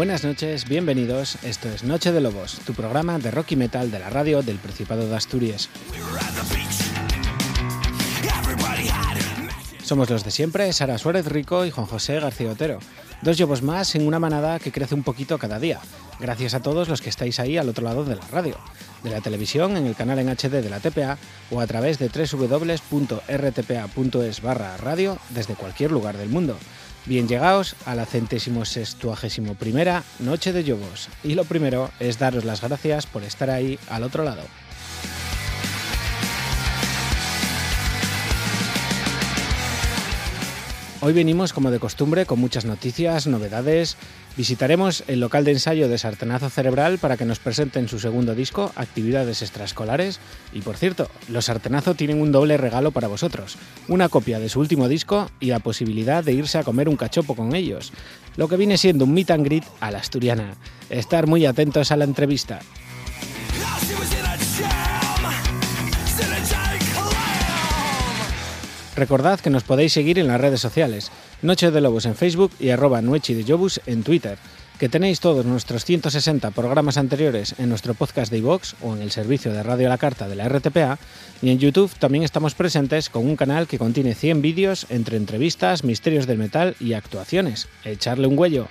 [0.00, 1.36] Buenas noches, bienvenidos.
[1.44, 4.56] Esto es Noche de Lobos, tu programa de rock y metal de la radio del
[4.56, 5.68] Principado de Asturias.
[9.82, 12.78] Somos los de siempre, Sara Suárez Rico y Juan José García Otero.
[13.20, 15.80] Dos lobos más en una manada que crece un poquito cada día.
[16.18, 18.56] Gracias a todos los que estáis ahí al otro lado de la radio,
[19.04, 21.18] de la televisión, en el canal en HD de la TPA
[21.50, 23.20] o a través de www.rtpa.es
[24.40, 26.56] barra radio desde cualquier lugar del mundo.
[27.06, 31.08] Bien llegaos a la centésimo sextuagésimo primera Noche de Lobos.
[31.24, 34.42] Y lo primero es daros las gracias por estar ahí al otro lado.
[41.02, 43.96] Hoy venimos como de costumbre con muchas noticias, novedades.
[44.36, 48.70] Visitaremos el local de ensayo de Sartenazo Cerebral para que nos presenten su segundo disco,
[48.76, 50.20] Actividades Extraescolares.
[50.52, 53.56] Y por cierto, los Sartenazo tienen un doble regalo para vosotros,
[53.88, 57.34] una copia de su último disco y la posibilidad de irse a comer un cachopo
[57.34, 57.92] con ellos,
[58.36, 60.54] lo que viene siendo un meet and greet a la asturiana.
[60.90, 62.60] Estar muy atentos a la entrevista.
[69.00, 72.68] Recordad que nos podéis seguir en las redes sociales, Noche de Lobos en Facebook y
[72.68, 74.36] arroba Nuechi de Jobus en Twitter,
[74.78, 79.10] que tenéis todos nuestros 160 programas anteriores en nuestro podcast de iVox o en el
[79.10, 80.98] servicio de Radio a la Carta de la RTPA,
[81.40, 85.82] y en YouTube también estamos presentes con un canal que contiene 100 vídeos entre entrevistas,
[85.82, 87.68] misterios del metal y actuaciones.
[87.86, 88.68] Echarle un huello.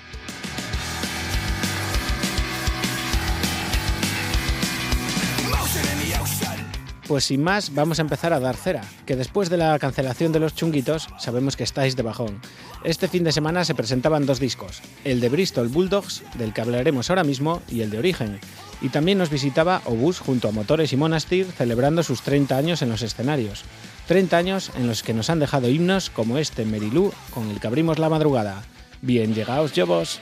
[7.10, 10.40] Pues sin más, vamos a empezar a dar cera, que después de la cancelación de
[10.40, 12.40] los chunguitos, sabemos que estáis de bajón.
[12.84, 17.10] Este fin de semana se presentaban dos discos, el de Bristol Bulldogs, del que hablaremos
[17.10, 18.40] ahora mismo, y el de Origen.
[18.80, 22.90] Y también nos visitaba Obús junto a Motores y Monastir celebrando sus 30 años en
[22.90, 23.64] los escenarios.
[24.08, 27.66] 30 años en los que nos han dejado himnos como este Merilú con el que
[27.66, 28.62] abrimos la madrugada.
[29.02, 30.22] Bien llegaos, vos.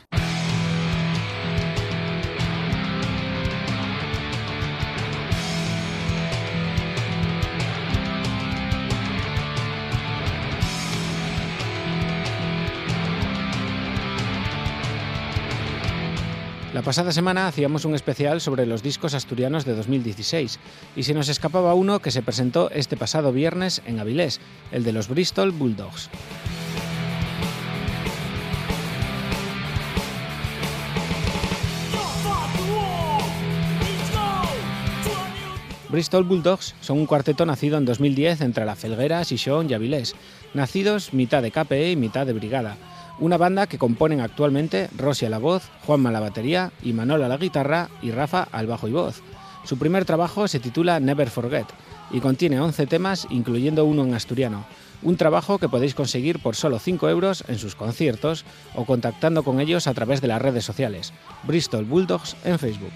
[16.91, 20.59] Pasada semana hacíamos un especial sobre los discos asturianos de 2016
[20.93, 24.41] y se nos escapaba uno que se presentó este pasado viernes en Avilés,
[24.73, 26.09] el de los Bristol Bulldogs.
[35.87, 40.13] Bristol Bulldogs son un cuarteto nacido en 2010 entre La Felguera, Sison y Avilés,
[40.53, 42.75] nacidos mitad de KPE y mitad de Brigada,
[43.21, 47.23] una banda que componen actualmente Rosy a la voz, Juanma a la batería, y Manol
[47.23, 49.21] a la guitarra y Rafa al bajo y voz.
[49.63, 51.67] Su primer trabajo se titula Never Forget
[52.11, 54.65] y contiene 11 temas, incluyendo uno en asturiano.
[55.03, 58.43] Un trabajo que podéis conseguir por solo 5 euros en sus conciertos
[58.75, 61.13] o contactando con ellos a través de las redes sociales.
[61.43, 62.91] Bristol Bulldogs en Facebook.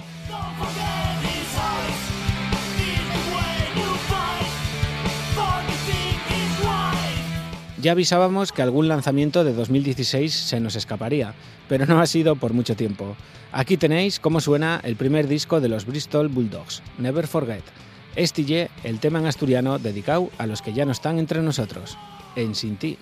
[7.85, 11.35] Ya avisábamos que algún lanzamiento de 2016 se nos escaparía,
[11.69, 13.15] pero no ha sido por mucho tiempo.
[13.51, 17.61] Aquí tenéis cómo suena el primer disco de los Bristol Bulldogs, Never Forget.
[18.15, 21.95] Este el tema en asturiano dedicado a los que ya no están entre nosotros,
[22.35, 22.97] en Sin Ti.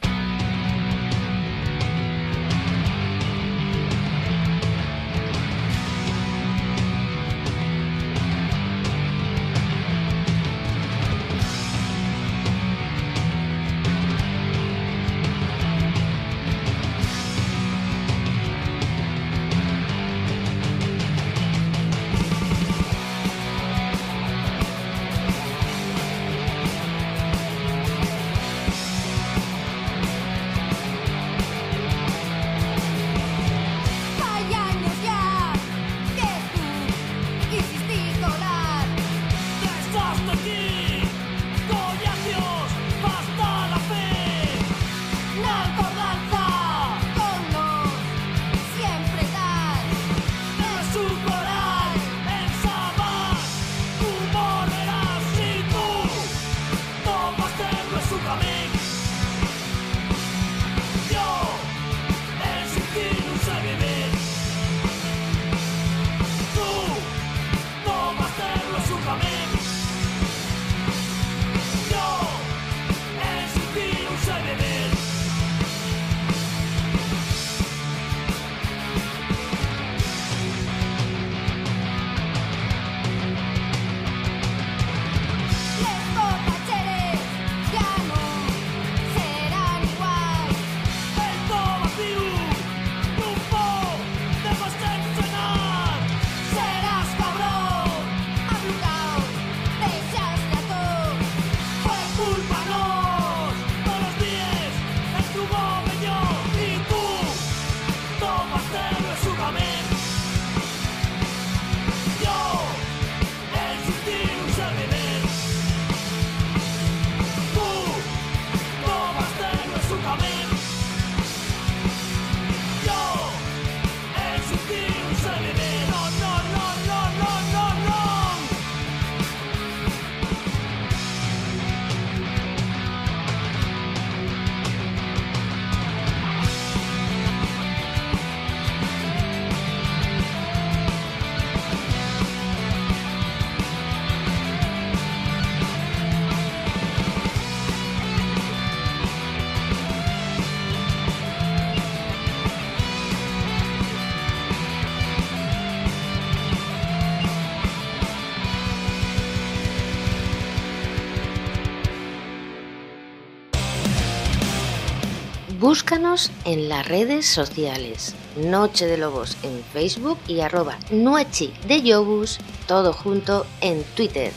[165.73, 168.13] Búscanos en las redes sociales.
[168.37, 172.37] Noche de Lobos en Facebook y arroba Nuechi de Yobus,
[172.67, 174.31] todo junto en Twitter.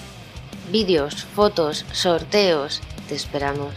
[0.73, 3.75] Vídeos, fotos, sorteos, te esperamos.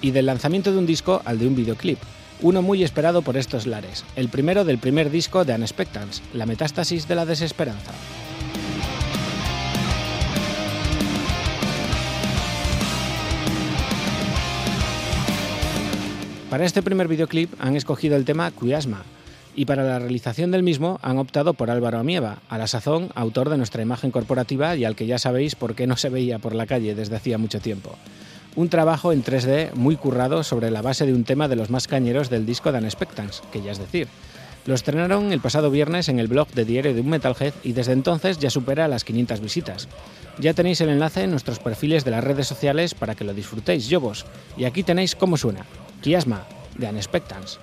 [0.00, 1.98] Y del lanzamiento de un disco al de un videoclip,
[2.40, 7.06] uno muy esperado por estos lares, el primero del primer disco de Unexpectance, La metástasis
[7.06, 7.92] de la desesperanza.
[16.50, 19.02] Para este primer videoclip han escogido el tema Cuyasma
[19.54, 23.50] y para la realización del mismo han optado por Álvaro Amieva, a la sazón autor
[23.50, 26.54] de nuestra imagen corporativa y al que ya sabéis por qué no se veía por
[26.54, 27.96] la calle desde hacía mucho tiempo.
[28.56, 31.86] Un trabajo en 3D muy currado sobre la base de un tema de los más
[31.86, 34.08] cañeros del disco de Unexpectance, que ya es decir.
[34.64, 37.92] Lo estrenaron el pasado viernes en el blog de Diario de un Metalhead y desde
[37.92, 39.88] entonces ya supera las 500 visitas.
[40.38, 43.92] Ya tenéis el enlace en nuestros perfiles de las redes sociales para que lo disfrutéis,
[43.98, 44.24] vos.
[44.56, 45.66] Y aquí tenéis cómo suena.
[46.00, 47.58] Kiasma, de Unexpectance.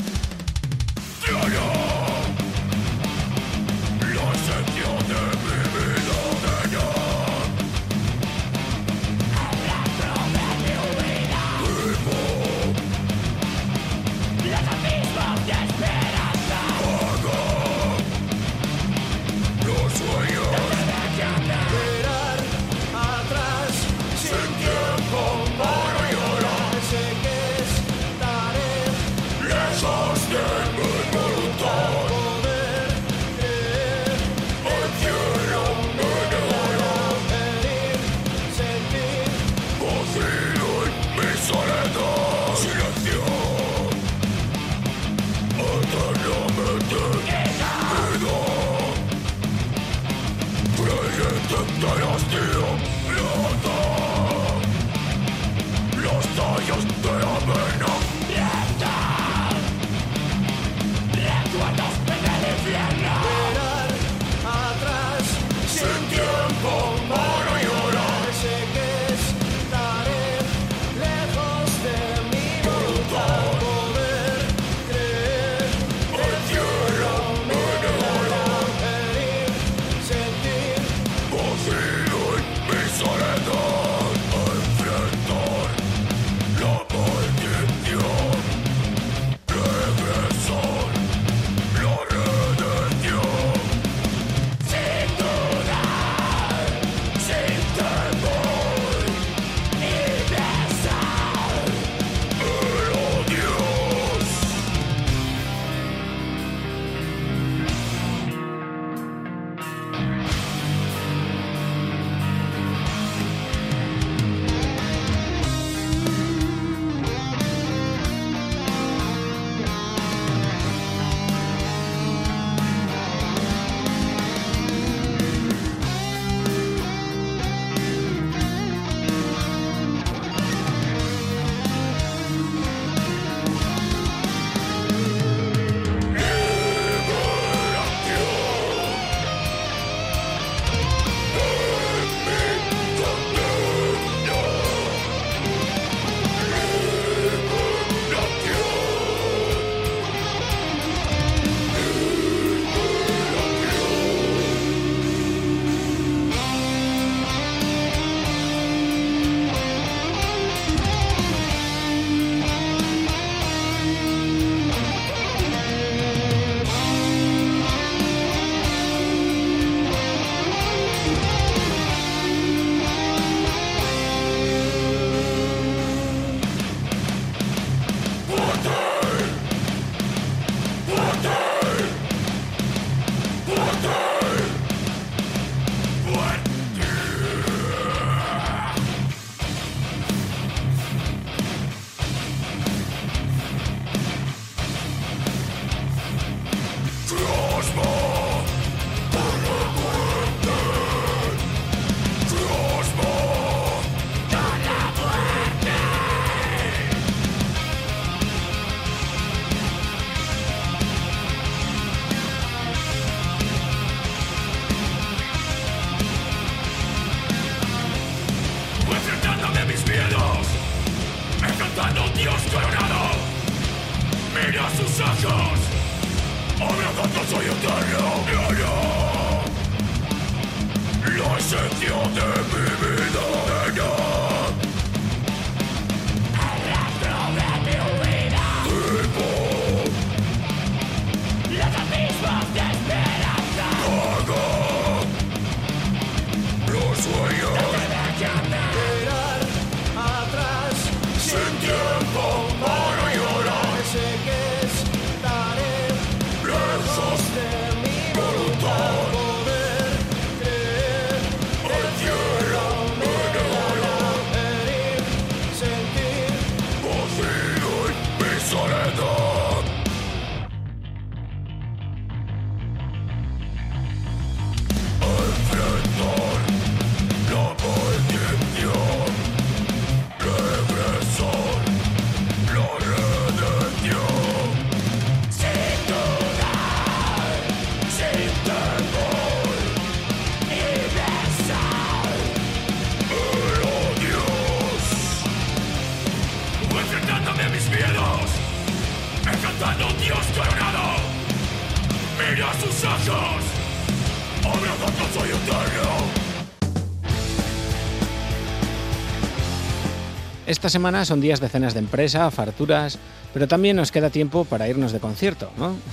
[310.65, 312.97] Esta semana son días de cenas de empresa, farturas,
[313.35, 315.51] pero también nos queda tiempo para irnos de concierto.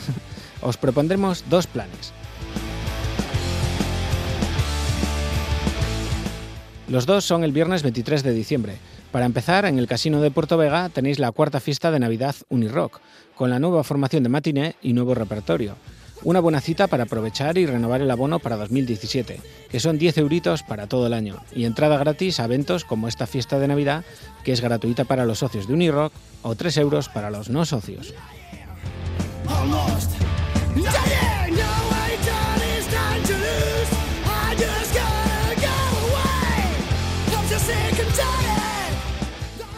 [0.62, 2.14] Os propondremos dos planes.
[6.88, 8.79] Los dos son el viernes 23 de diciembre.
[9.11, 12.99] Para empezar, en el Casino de Puerto Vega tenéis la cuarta fiesta de Navidad Unirock,
[13.35, 15.76] con la nueva formación de matiné y nuevo repertorio.
[16.25, 20.62] Una buena cita para aprovechar y renovar el abono para 2017, que son 10 euritos
[20.62, 24.05] para todo el año, y entrada gratis a eventos como esta fiesta de Navidad,
[24.45, 26.12] que es gratuita para los socios de Unirock,
[26.43, 28.14] o 3 euros para los no socios.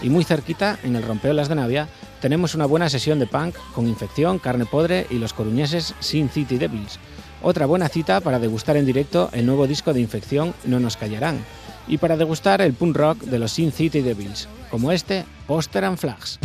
[0.02, 1.88] Y muy cerquita, en el Rompeolas de Navia,
[2.24, 6.56] tenemos una buena sesión de punk con Infección, Carne Podre y los coruñeses Sin City
[6.56, 6.98] Devils.
[7.42, 11.44] Otra buena cita para degustar en directo el nuevo disco de Infección No nos callarán
[11.86, 15.98] y para degustar el punk rock de los Sin City Devils, como este Poster and
[15.98, 16.38] Flags.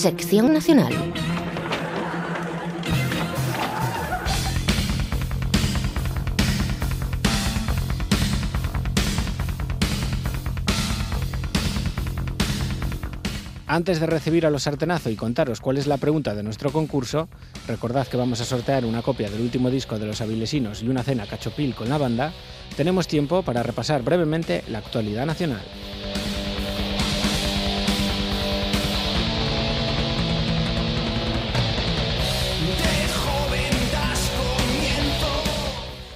[0.00, 0.94] Sección Nacional.
[13.66, 17.28] Antes de recibir a los sartenazo y contaros cuál es la pregunta de nuestro concurso,
[17.68, 21.02] recordad que vamos a sortear una copia del último disco de los avilesinos y una
[21.02, 22.32] cena cachopil con la banda,
[22.74, 25.60] tenemos tiempo para repasar brevemente la actualidad nacional.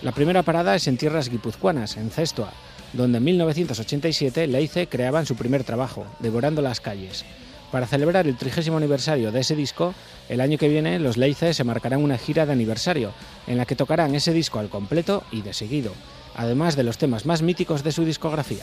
[0.04, 2.52] La primera parada es en tierras guipuzcoanas, en Cestua,
[2.92, 7.24] donde en 1987 Leice creaban su primer trabajo, Devorando las calles.
[7.72, 9.94] Para celebrar el trigésimo aniversario de ese disco,
[10.28, 13.14] el año que viene los Leice se marcarán una gira de aniversario,
[13.46, 15.94] en la que tocarán ese disco al completo y de seguido,
[16.36, 18.62] además de los temas más míticos de su discografía.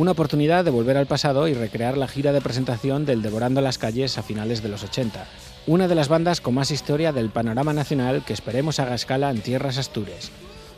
[0.00, 3.76] Una oportunidad de volver al pasado y recrear la gira de presentación del Devorando las
[3.76, 5.26] calles a finales de los 80,
[5.66, 9.42] una de las bandas con más historia del panorama nacional que esperemos haga escala en
[9.42, 10.30] tierras astures.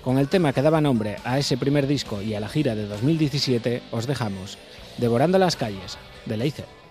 [0.02, 2.88] Con el tema que daba nombre a ese primer disco y a la gira de
[2.88, 4.58] 2017, os dejamos
[4.98, 6.81] Devorando las calles, de Leicer.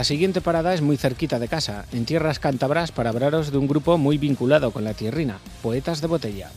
[0.00, 3.68] La siguiente parada es muy cerquita de casa, en tierras cántabras, para hablaros de un
[3.68, 6.50] grupo muy vinculado con la tierrina, Poetas de Botella.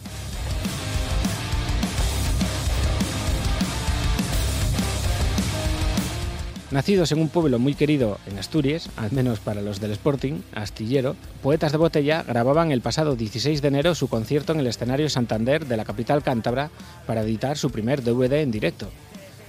[6.71, 11.17] Nacidos en un pueblo muy querido en Asturias, al menos para los del Sporting, Astillero,
[11.41, 15.65] Poetas de Botella grababan el pasado 16 de enero su concierto en el escenario Santander
[15.65, 16.69] de la capital cántabra
[17.05, 18.87] para editar su primer DVD en directo.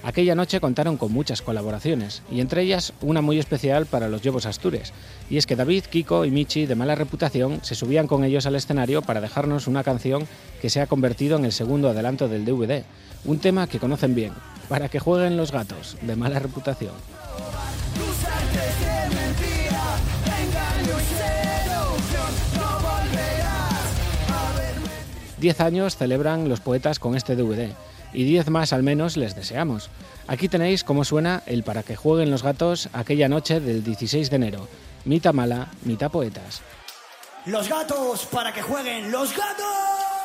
[0.05, 4.45] Aquella noche contaron con muchas colaboraciones, y entre ellas una muy especial para los Lobos
[4.45, 4.93] Astures,
[5.31, 8.53] y es que David, Kiko y Michi, de mala reputación, se subían con ellos al
[8.53, 10.27] escenario para dejarnos una canción
[10.61, 12.83] que se ha convertido en el segundo adelanto del DVD,
[13.23, 14.33] un tema que conocen bien,
[14.69, 16.93] para que jueguen los gatos, de mala reputación.
[25.39, 27.73] Diez años celebran los poetas con este DVD
[28.15, 29.89] y diez más al menos les deseamos.
[30.27, 34.35] Aquí tenéis cómo suena el para que jueguen los gatos aquella noche del 16 de
[34.35, 34.67] enero.
[35.03, 36.61] Mita mala, mitad poetas.
[37.45, 40.24] Los gatos para que jueguen los gatos.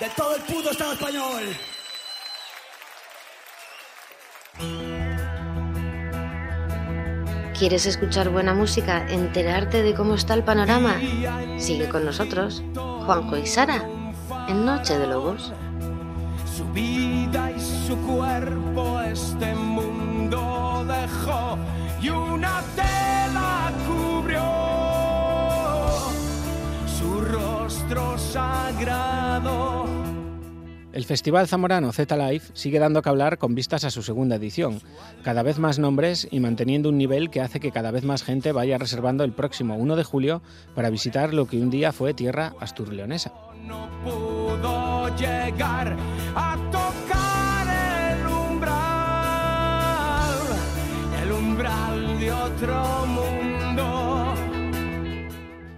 [0.00, 1.42] de todo el puto Estado español.
[7.58, 10.98] ¿Quieres escuchar buena música, enterarte de cómo está el panorama?
[11.58, 13.84] Sigue con nosotros, Juanjo y Sara,
[14.48, 15.52] en Noche de Lobos.
[16.56, 21.58] Su vida y su cuerpo este mundo dejó
[22.00, 24.42] y una tela cubrió
[26.98, 29.89] su rostro sagrado.
[30.92, 34.80] El Festival Zamorano Z Life sigue dando que hablar con vistas a su segunda edición,
[35.22, 38.50] cada vez más nombres y manteniendo un nivel que hace que cada vez más gente
[38.50, 40.42] vaya reservando el próximo 1 de julio
[40.74, 43.32] para visitar lo que un día fue tierra asturleonesa.
[43.64, 43.88] No.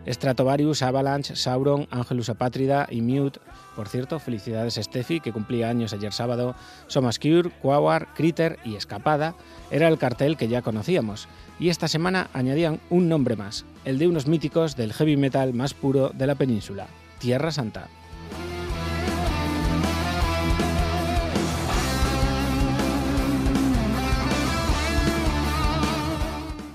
[0.07, 3.41] Stratovarius, Avalanche, Sauron, Angelus Apátrida y Mute.
[3.77, 6.55] Por cierto, felicidades Steffi, que cumplía años ayer sábado.
[6.89, 9.35] Somascure, Quawar, Critter y Escapada
[9.71, 11.29] era el cartel que ya conocíamos.
[11.59, 15.75] Y esta semana añadían un nombre más, el de unos míticos del heavy metal más
[15.75, 16.87] puro de la península,
[17.19, 17.89] Tierra Santa.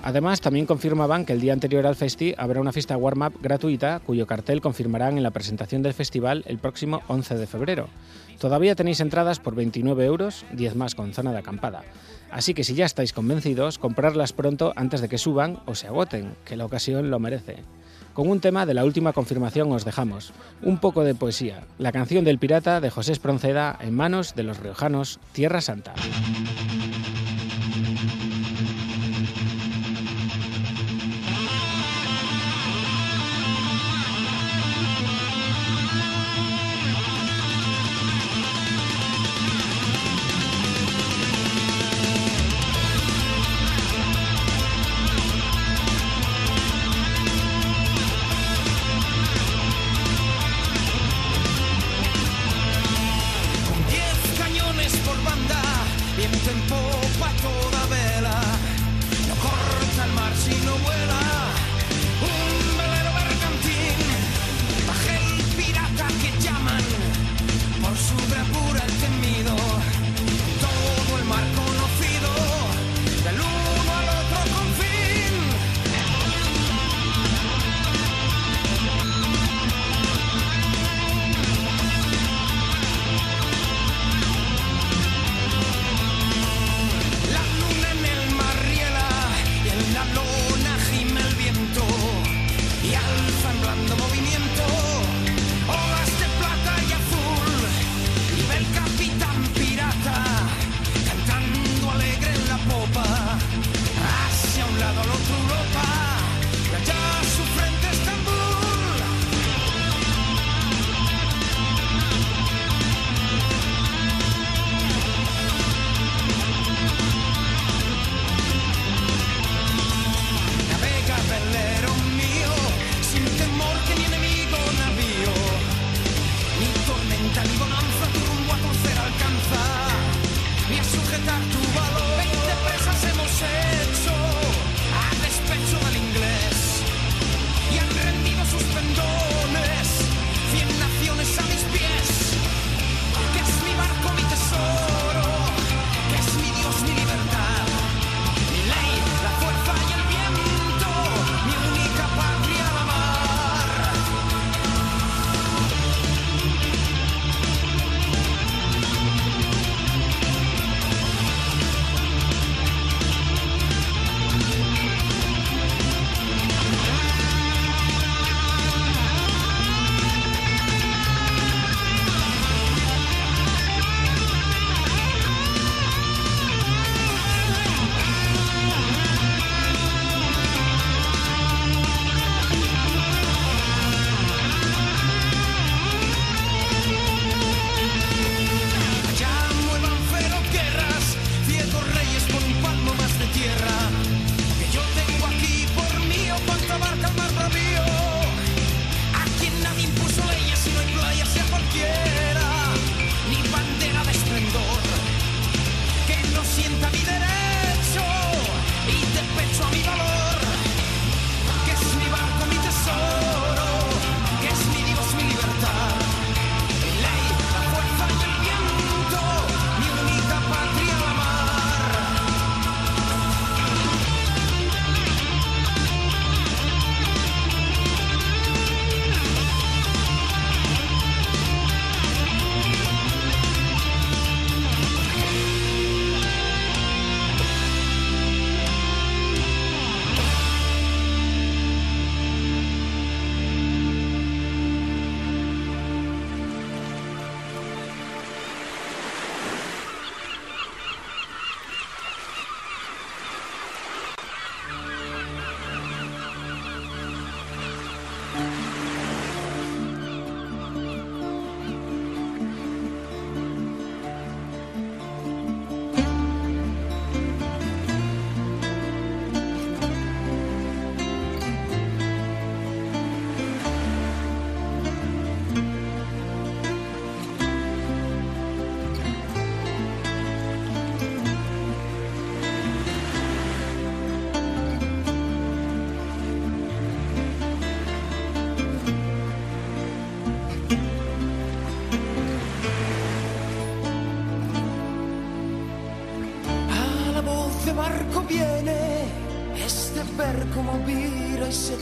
[0.07, 4.25] Además, también confirmaban que el día anterior al festi habrá una fiesta warm-up gratuita cuyo
[4.25, 7.89] cartel confirmarán en la presentación del festival el próximo 11 de febrero.
[8.39, 11.83] Todavía tenéis entradas por 29 euros, 10 más con zona de acampada.
[12.31, 16.35] Así que si ya estáis convencidos, comprarlas pronto antes de que suban o se agoten,
[16.45, 17.57] que la ocasión lo merece.
[18.13, 22.23] Con un tema de la última confirmación os dejamos, un poco de poesía, la canción
[22.23, 25.93] del pirata de José Espronceda en manos de los riojanos Tierra Santa.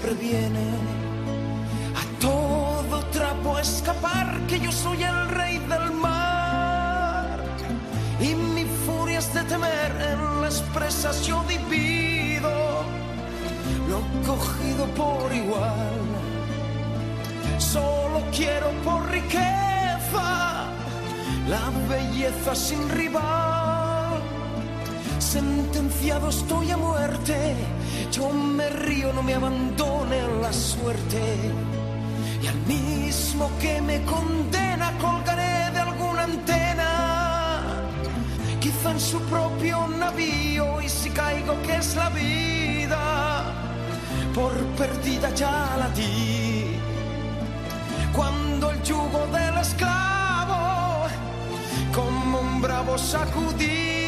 [0.05, 0.67] Se previene.
[1.95, 7.39] A todo trapo escapar, que yo soy el rey del mar.
[8.19, 12.49] Y mi furia es de temer en las presas yo divido
[13.89, 15.99] lo cogido por igual.
[17.57, 20.67] Solo quiero por riqueza
[21.47, 23.55] la belleza sin rival.
[25.19, 27.55] Sentenciado estoy a muerte,
[28.11, 29.33] yo me río, no me
[30.41, 31.21] la suerte.
[32.41, 37.61] Y al mismo que me condena colgaré de alguna antena,
[38.59, 43.53] quizá en su propio navío, y si caigo que es la vida,
[44.33, 46.77] por perdida ya la di.
[48.13, 51.07] Cuando el yugo del esclavo,
[51.93, 54.04] como un bravo sacudí.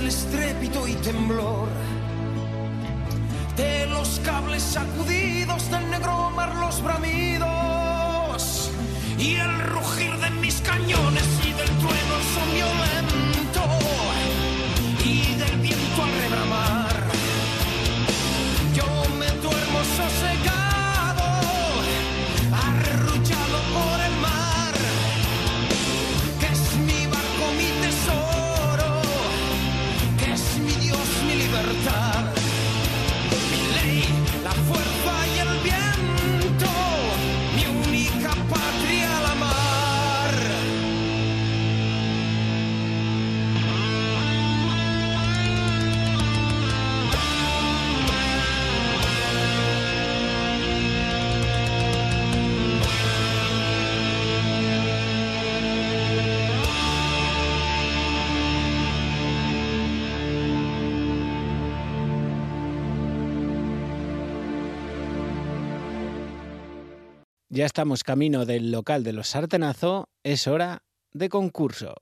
[0.00, 1.68] El estrépito y temblor
[3.56, 8.70] de los cables sacudidos del negro mar los bramidos
[9.18, 11.39] y el rugir de mis cañones
[67.60, 70.78] Ya estamos camino del local de los Sartenazo, es hora
[71.12, 71.94] de concurso.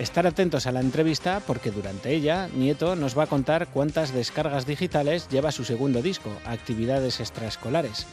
[0.00, 4.66] Estar atentos a la entrevista porque durante ella Nieto nos va a contar cuántas descargas
[4.66, 8.04] digitales lleva su segundo disco, Actividades Extraescolares.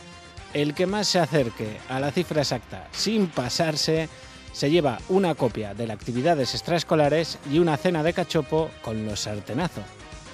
[0.53, 4.09] El que más se acerque a la cifra exacta sin pasarse
[4.51, 9.21] se lleva una copia de las Actividades Extraescolares y una cena de cachopo con los
[9.21, 9.81] sartenazo.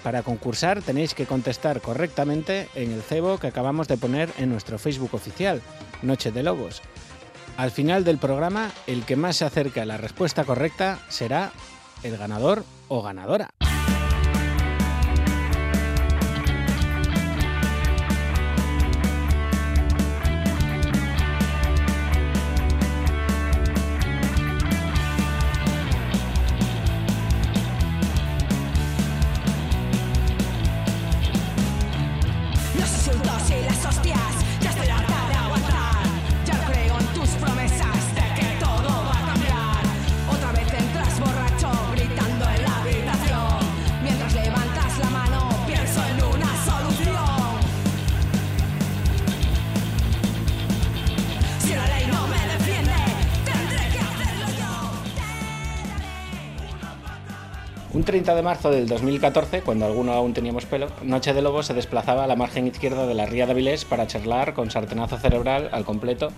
[0.04, 4.80] Para concursar tenéis que contestar correctamente en el cebo que acabamos de poner en nuestro
[4.80, 5.62] Facebook oficial,
[6.02, 6.82] Noche de Lobos.
[7.58, 11.52] Al final del programa, el que más se acerque a la respuesta correcta será
[12.04, 13.50] el ganador o ganadora.
[58.26, 62.24] 30 de marzo del 2014, cuando alguno aún teníamos pelo, Noche de Lobos se desplazaba
[62.24, 65.86] a la margen izquierda de la Ría de Avilés para charlar con sartenazo cerebral al
[65.86, 66.32] completo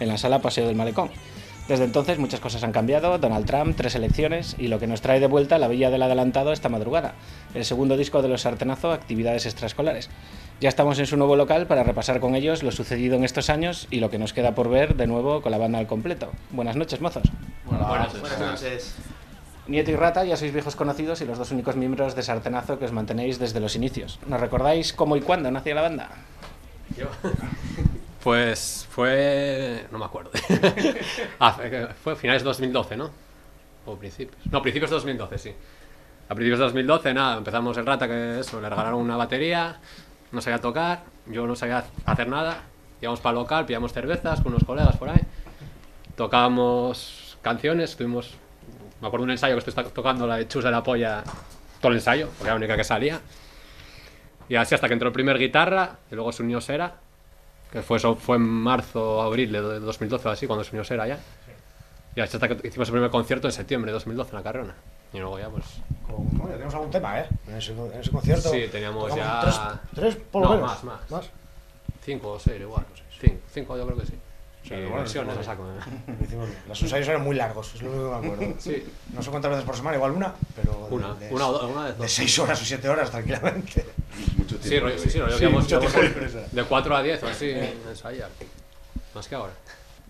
[0.00, 1.10] en la sala Paseo del Malecón.
[1.68, 5.20] Desde entonces muchas cosas han cambiado, Donald Trump, tres elecciones y lo que nos trae
[5.20, 7.12] de vuelta la Villa del Adelantado esta madrugada,
[7.52, 10.08] el segundo disco de los Sartenazo, Actividades Extraescolares.
[10.62, 13.86] Ya estamos en su nuevo local para repasar con ellos lo sucedido en estos años
[13.90, 16.30] y lo que nos queda por ver de nuevo con la banda al completo.
[16.52, 17.24] Buenas noches, mozos.
[17.66, 18.94] Buenas noches.
[19.66, 22.84] Nieto y Rata ya sois viejos conocidos y los dos únicos miembros de Sartenazo que
[22.84, 24.18] os mantenéis desde los inicios.
[24.26, 26.10] ¿Nos recordáis cómo y cuándo nació la banda?
[28.22, 29.86] Pues fue.
[29.90, 30.30] No me acuerdo.
[31.40, 31.58] Ah,
[32.02, 33.10] fue- finales de 2012, ¿no?
[33.86, 34.40] O principios.
[34.50, 35.54] No, principios de 2012, sí.
[36.28, 39.76] A principios de 2012, nada, empezamos el rata que eso, le regalaron una batería,
[40.32, 42.62] no sabía tocar, yo no sabía hacer nada.
[43.02, 45.20] Íbamos para el local, pillamos cervezas con unos colegas por ahí.
[46.16, 48.34] tocábamos canciones, tuvimos,
[49.04, 51.22] me acuerdo de un ensayo que estoy tocando la de Chus de la Polla,
[51.78, 53.20] todo el ensayo, porque era la única que salía.
[54.48, 56.94] Y así hasta que entró el primer guitarra, y luego se unió Sera,
[57.70, 60.84] que fue, eso fue en marzo o abril de 2012 o así, cuando se unió
[60.84, 61.18] Sera ya.
[62.16, 64.74] Y así hasta que hicimos el primer concierto en septiembre de 2012 en la Carrona.
[65.12, 65.64] Y luego ya pues...
[66.48, 67.26] Ya tenemos algún tema, ¿eh?
[67.46, 68.48] En ese, en ese concierto.
[68.48, 69.60] Sí, teníamos ya- Tres,
[69.94, 70.84] tres por lo No, menos.
[70.84, 71.30] más, más.
[72.02, 72.84] Cinco o seis igual,
[73.20, 74.14] cinco, cinco yo creo que sí.
[74.64, 76.38] Sí, Pero bueno, versiones, sí, a saco, ¿eh?
[76.66, 78.54] Los ensayos eran muy largos, es lo único que me acuerdo.
[78.58, 78.82] Sí.
[79.12, 80.86] No sé cuántas veces por semana, igual una, pero.
[80.88, 83.84] de- Una, de, una o dos, una de seis horas o siete horas tranquilamente.
[84.38, 84.88] Mucho Sí, tiempo.
[84.88, 87.50] rollo- sí, sí, rollo Sí, que hemos- tiempo libre, de 4 a 10 o así,
[87.50, 88.30] ensayar.
[89.14, 89.52] Más que ahora.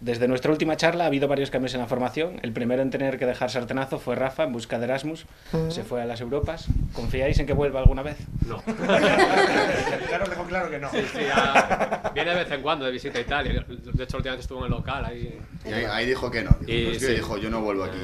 [0.04, 2.38] Desde nuestra última charla ha habido varios cambios en la formación.
[2.42, 5.24] El primero en tener que dejar sartenazo fue Rafa en busca de Erasmus.
[5.70, 6.66] Se fue a las Europas.
[6.92, 8.18] ¿Confiáis en que vuelva alguna vez?
[8.46, 8.62] No.
[8.66, 10.90] ya nos dejó claro que no.
[10.90, 13.46] Sí, ya viene de vez en cuando de visita tal.
[13.46, 15.40] y de hecho, últimamente estuvo en el local ahí.
[15.64, 16.50] Y ahí, ahí dijo que no.
[16.60, 17.12] Dijo, Y "Pues sí.
[17.14, 17.96] dijo, yo no vuelvo aquí.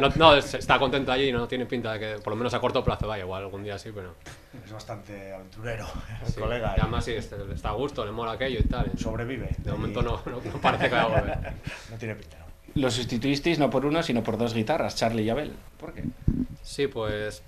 [0.00, 2.60] No, no, está contento allí y no tiene pinta de que, por lo menos a
[2.60, 4.14] corto plazo, vaya, igual algún día sí, pero.
[4.64, 5.84] Es bastante aventurero,
[6.24, 6.40] el sí.
[6.40, 6.74] colega.
[6.76, 8.90] Y además sí, este- está a gusto, le mola aquello y tal.
[8.96, 9.50] Sobrevive.
[9.58, 10.94] De momento no, no, no parece que
[11.90, 12.48] No tiene pinta, ¿no?
[12.74, 15.52] Lo sustituisteis no por uno, sino por dos guitarras, Charlie y Abel.
[15.80, 16.04] ¿Por qué?
[16.62, 17.42] Sí, pues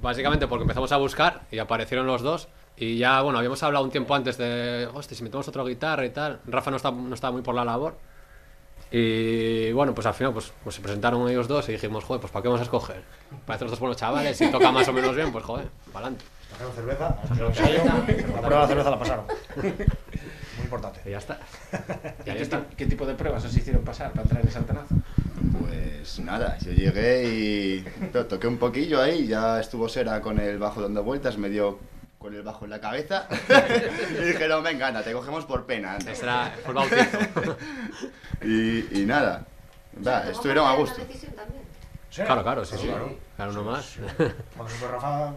[0.00, 3.90] básicamente porque empezamos a buscar y aparecieron los dos y ya, bueno, habíamos hablado un
[3.90, 6.40] tiempo antes de, hostia, si metemos otra guitarra y tal.
[6.46, 7.96] Rafa no, está, no estaba muy por la labor.
[8.90, 12.32] Y bueno, pues al final pues, pues se presentaron ellos dos y dijimos, joder, pues
[12.32, 13.02] ¿para qué vamos a escoger?
[13.44, 16.24] Parece los dos buenos chavales, si toca más o menos bien, pues joder, para adelante.
[16.48, 17.16] Trajeron cerveza,
[18.34, 19.24] la prueba de cerveza la pasaron.
[20.66, 21.00] Importante.
[21.06, 21.38] Y ya está.
[22.20, 22.64] ¿Y qué, está.
[22.76, 24.94] qué tipo de pruebas os hicieron pasar para entrar en sartenazo?
[25.60, 30.58] Pues nada, yo llegué y to- toqué un poquillo ahí, ya estuvo Sera con el
[30.58, 31.78] bajo dando vueltas, me dio
[32.18, 33.28] con el bajo en la cabeza
[34.20, 35.94] y dijeron, venga, anda, te cogemos por pena.
[35.94, 36.10] anda".
[36.12, 37.56] Ese era fue el bautizo.
[38.42, 39.44] Y, y nada,
[40.06, 41.00] va, estuvieron a gusto.
[42.10, 42.22] ¿Sí?
[42.22, 42.86] Claro, claro, sí, sí.
[42.86, 43.16] Claro.
[43.36, 43.96] Claro, uno más.
[44.56, 45.32] Cuando se fue Rafa,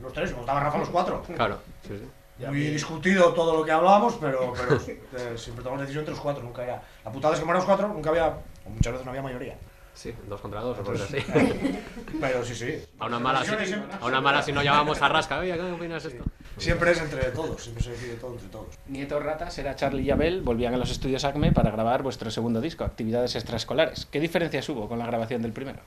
[0.00, 1.22] los tres, como estaba Rafa los cuatro.
[1.34, 2.04] Claro, sí, sí.
[2.48, 6.42] Muy discutido todo lo que hablábamos, pero, pero eh, siempre tomamos decisión entre los cuatro.
[6.42, 6.82] Nunca era.
[7.04, 8.28] La putada es que como éramos cuatro, nunca había.
[8.64, 9.56] O muchas veces no había mayoría.
[9.92, 11.18] Sí, dos contra dos, o cosas así.
[12.20, 12.82] Pero sí, sí.
[12.98, 16.02] A una mala, si, a una mala si no llamamos a Rasca, oye, ¿qué opinas
[16.04, 16.24] de esto?
[16.56, 18.78] Siempre es entre todos, siempre se decide todo entre todos.
[18.86, 22.60] Nieto Ratas era Charlie y Abel, volvían a los estudios ACME para grabar vuestro segundo
[22.60, 24.06] disco, Actividades Extraescolares.
[24.06, 25.80] ¿Qué diferencias hubo con la grabación del primero?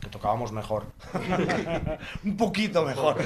[0.00, 0.84] Que tocábamos mejor.
[2.24, 3.16] Un poquito mejor.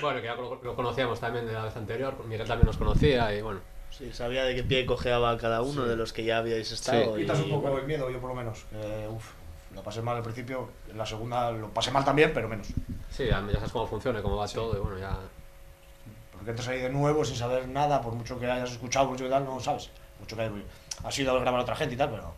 [0.00, 3.32] Bueno, que ya lo, lo conocíamos también de la vez anterior, Miguel también nos conocía
[3.34, 3.60] y bueno.
[3.90, 7.16] Sí, sabía de qué pie cojeaba cada uno de los que ya habíais estado.
[7.18, 8.64] y- Quitas un poco el miedo, yo por lo menos.
[8.72, 9.30] Eh, uf,
[9.74, 12.68] lo pasé mal al principio, en la segunda lo pasé mal también, pero menos.
[13.10, 15.16] Sí, ya, ya sabes cómo funciona, y cómo va todo y bueno, ya...
[16.32, 19.30] Porque entras ahí de nuevo sin saber nada, por mucho que hayas escuchado, mucho que
[19.30, 19.90] tal, no sabes.
[20.18, 20.50] Mucho que
[21.04, 22.34] has ido a grabar a otra gente y tal, pero, pero no.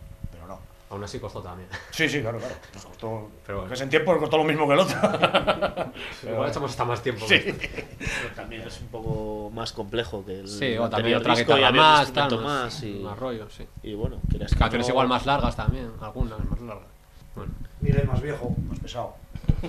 [0.91, 1.69] Aún así costó también.
[1.91, 2.55] Sí, sí, claro, claro.
[2.75, 3.75] Nos costó, Pero bueno.
[3.75, 4.97] que en tiempo costó lo mismo que el otro.
[6.31, 7.27] Igual echamos hasta más tiempo.
[7.27, 7.39] Sí.
[7.45, 12.13] Pero también es un poco más complejo que el Sí, o también otra guitarra más,
[12.13, 13.67] tal, más, más y, más rollo, sí.
[13.83, 16.87] y bueno, que Canciones no- igual más largas también, algunas más largas.
[17.35, 19.17] Bueno, Miguel más viejo, más pesado.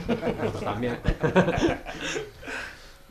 [0.07, 0.99] nosotros también.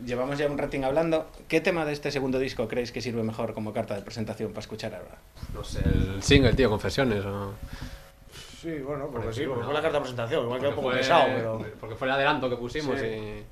[0.05, 1.31] Llevamos ya un ratín hablando.
[1.47, 4.61] ¿Qué tema de este segundo disco creéis que sirve mejor como carta de presentación para
[4.61, 5.19] escuchar ahora?
[5.55, 7.25] No sé, el single, tío, Confesiones.
[7.25, 7.53] O...
[8.61, 9.67] Sí, bueno, porque Porque sí, porque ¿no?
[9.67, 11.67] fue la carta de presentación, igual quedó un poco fue, pesado, pero.
[11.79, 13.07] porque fue el adelanto que pusimos Sí.
[13.07, 13.45] y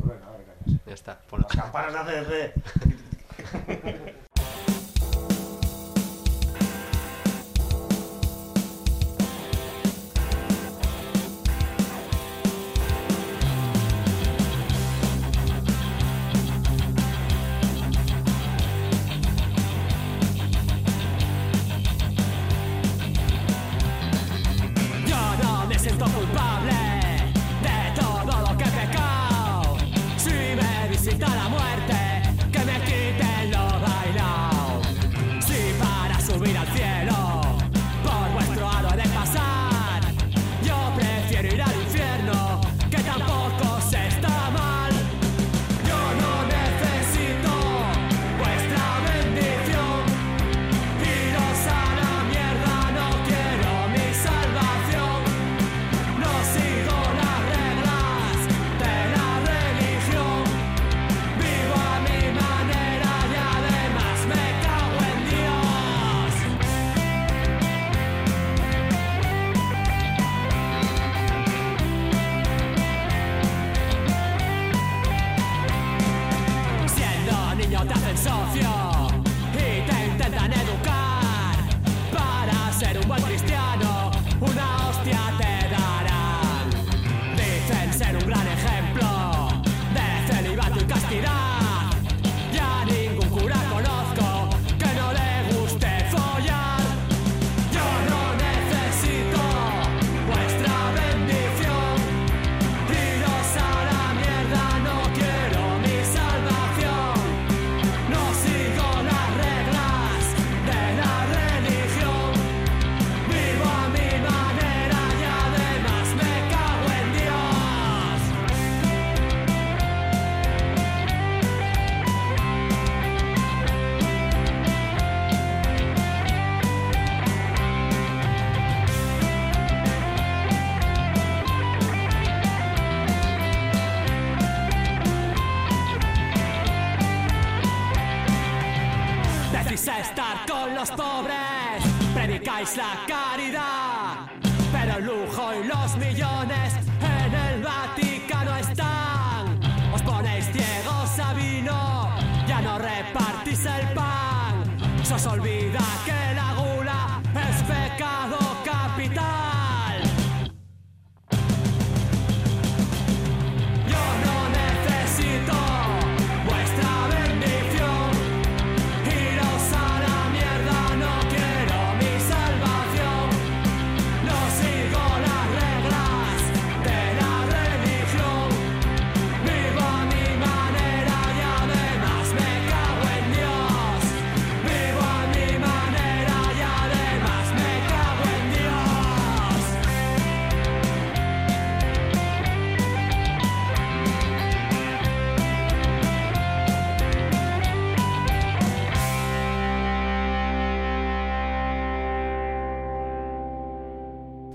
[0.00, 1.20] Pues venga, a ver, ya está.
[1.30, 4.12] Las campanas de ACDC.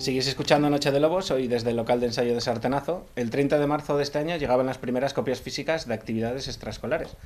[0.08, 3.06] Sigues escuchando Noche de Lobos, hoy desde el local de ensayo de Sartenazo.
[3.18, 7.18] El 30 de marzo de este año llegaban las primeras copias físicas de actividades extraescolares.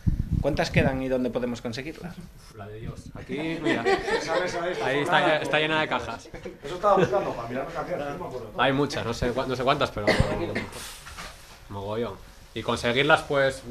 [0.42, 2.16] ¿Cuántas quedan y dónde podemos conseguirlas?
[2.58, 3.12] La de Dios.
[3.14, 3.84] Aquí, mira.
[4.24, 4.82] ¿Sabes, sabes?
[4.82, 6.28] Ahí está, está llena de cajas.
[6.64, 8.52] Eso estaba buscando para mirar las canciones, no me acuerdo.
[8.58, 10.08] Hay muchas, no sé, no sé cuántas, pero.
[11.70, 12.16] Mogollón.
[12.56, 13.62] Y conseguirlas, pues.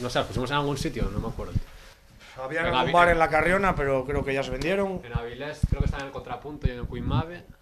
[0.00, 1.54] No sé, las pusimos en algún sitio, no me acuerdo.
[2.40, 5.00] Había Venga, algún bar en la Carriona, pero creo que ya se vendieron.
[5.04, 7.38] En Avilés creo que está en el contrapunto y en el Quimave.
[7.38, 7.53] Contrapunto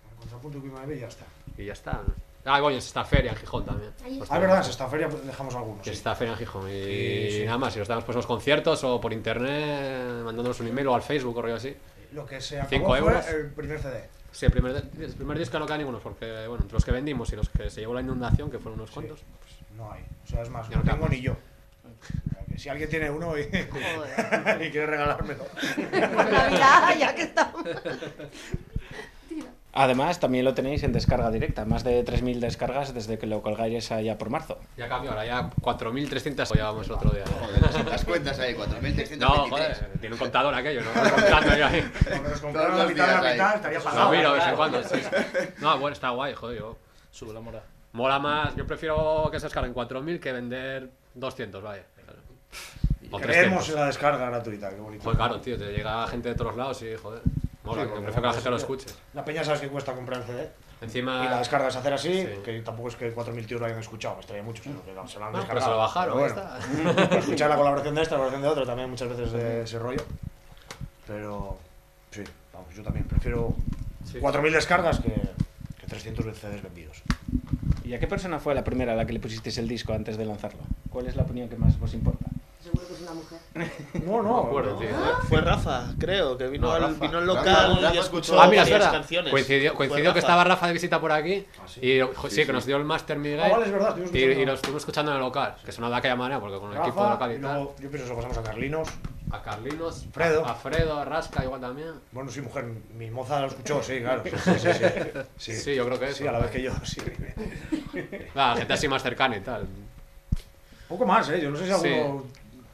[0.51, 1.25] y ya está.
[1.57, 1.93] Y ya está.
[1.93, 2.15] ¿no?
[2.45, 3.93] Ah, coño, es esta feria en Gijón también.
[4.19, 5.83] Pues Ah, es verdad, en esta feria dejamos algunos.
[5.83, 5.97] Que sí.
[5.97, 6.69] está feria en Gijón.
[6.69, 7.45] Y Sí, sí.
[7.45, 10.95] nada más, si nos damos pues los conciertos o por internet, mandándonos un email o
[10.95, 11.77] al Facebook o rollo así.
[12.13, 13.27] Lo que se acabó Cinco fue euros.
[13.29, 14.09] el primer CD.
[14.33, 17.33] Sí, el primer, el primer disco no queda ninguno, porque bueno, entre los que vendimos
[17.33, 20.03] y los que se llevó la inundación, que fueron unos cuantos, pues, No hay.
[20.25, 21.37] O sea, es más, Ya no no tengo ni yo.
[21.37, 25.45] Sea, Si alguien tiene uno y, y quiere regalármelo.
[25.93, 27.63] Navidad, ya que estamos.
[29.75, 33.91] Además, también lo tenéis en descarga directa, más de 3.000 descargas desde que lo colgáis
[33.91, 34.59] allá por marzo.
[34.77, 37.25] ya cambió, ahora ya 4.300 lo llevamos el otro día.
[37.41, 39.17] Joder, las cuentas ahí, 4.323.
[39.17, 40.91] No, joder, tiene un contador aquello, ¿no?
[40.93, 41.91] Contando yo ahí.
[42.07, 44.11] Cuando nos Todos compraron la mitad de la mitad, estaría pasado.
[44.11, 45.01] miro de vez en cuando, sí.
[45.59, 46.77] No, bueno, está guay, joder, yo.
[47.11, 47.63] Sube la moral.
[47.93, 51.85] Mola más, yo prefiero que se descarguen 4.000 que vender 200, vaya.
[53.01, 53.69] Creemos 300.
[53.71, 55.05] en la descarga gratuita, qué bonito.
[55.05, 57.21] Joder, claro, tío, te llega gente de todos lados y, joder,
[57.65, 58.87] mola, Sí, que prefiero que la gente lo escuche.
[59.15, 60.51] La peña sabes que cuesta comprar el CD.
[60.81, 61.25] Encima...
[61.25, 62.29] Y la descarga es hacer así, Sí.
[62.45, 65.19] que tampoco es que 4.000 tíos lo hayan escuchado, me extraña mucho, sino que se
[65.19, 66.35] lo han No, pero se lo bajaron, bueno,
[66.95, 69.79] para escuchar la colaboración de esta, la colaboración de otra, también muchas veces de ese
[69.79, 70.03] rollo.
[71.07, 71.59] Pero,
[72.11, 73.55] sí, vamos, yo también prefiero
[74.05, 74.19] Sí.
[74.19, 75.11] 4.000 descargas que,
[75.81, 77.03] que 300 CDs vendidos.
[77.85, 80.17] ¿Y a qué persona fue la primera a la que le pusisteis el disco antes
[80.17, 80.61] de lanzarlo?
[80.91, 82.27] ¿Cuál es la opinión que más os importa?
[82.73, 83.39] Seguro que es una mujer.
[84.07, 84.89] No, No acuerdo, tío.
[85.29, 87.07] Fue Rafa, creo, que vino, No, al, Rafa.
[87.07, 88.93] vino al Rafa, local Rafa y escuchó escuchó- Ah, mira, es varias verdad.
[89.01, 89.31] canciones.
[89.31, 91.81] Coincidió, Fue coincidió que estaba Rafa de visita por aquí Ah, sí.
[91.83, 92.53] y jo- sí, Sí, que sí.
[92.53, 94.47] nos dio el Master Miguel Ah, vale, es verdad, estuvimos y, y escuchando.
[94.47, 97.01] lo estuvimos escuchando en el local, que sonaba de aquella manera porque con el equipo
[97.01, 97.55] Rafa, local y, y tal.
[97.55, 98.89] luego yo pienso que lo pasamos a Carlinos.
[99.31, 100.45] A Carlinos, Fredo.
[100.47, 101.93] a, a Fredo, a Rasca igual también.
[102.13, 102.65] Bueno, sí, mujer,
[102.99, 104.23] mi moza lo escuchó, sí, claro.
[104.45, 104.83] Sí, sí, sí.
[105.39, 106.29] Sí, Sí, yo creo que Sí, eso.
[106.29, 107.01] a la vez que yo, sí.
[108.35, 109.67] La gente así más cercana y tal.
[110.89, 111.41] Poco más, ¿eh?
[111.41, 112.25] Yo no sé si Sí, alguno...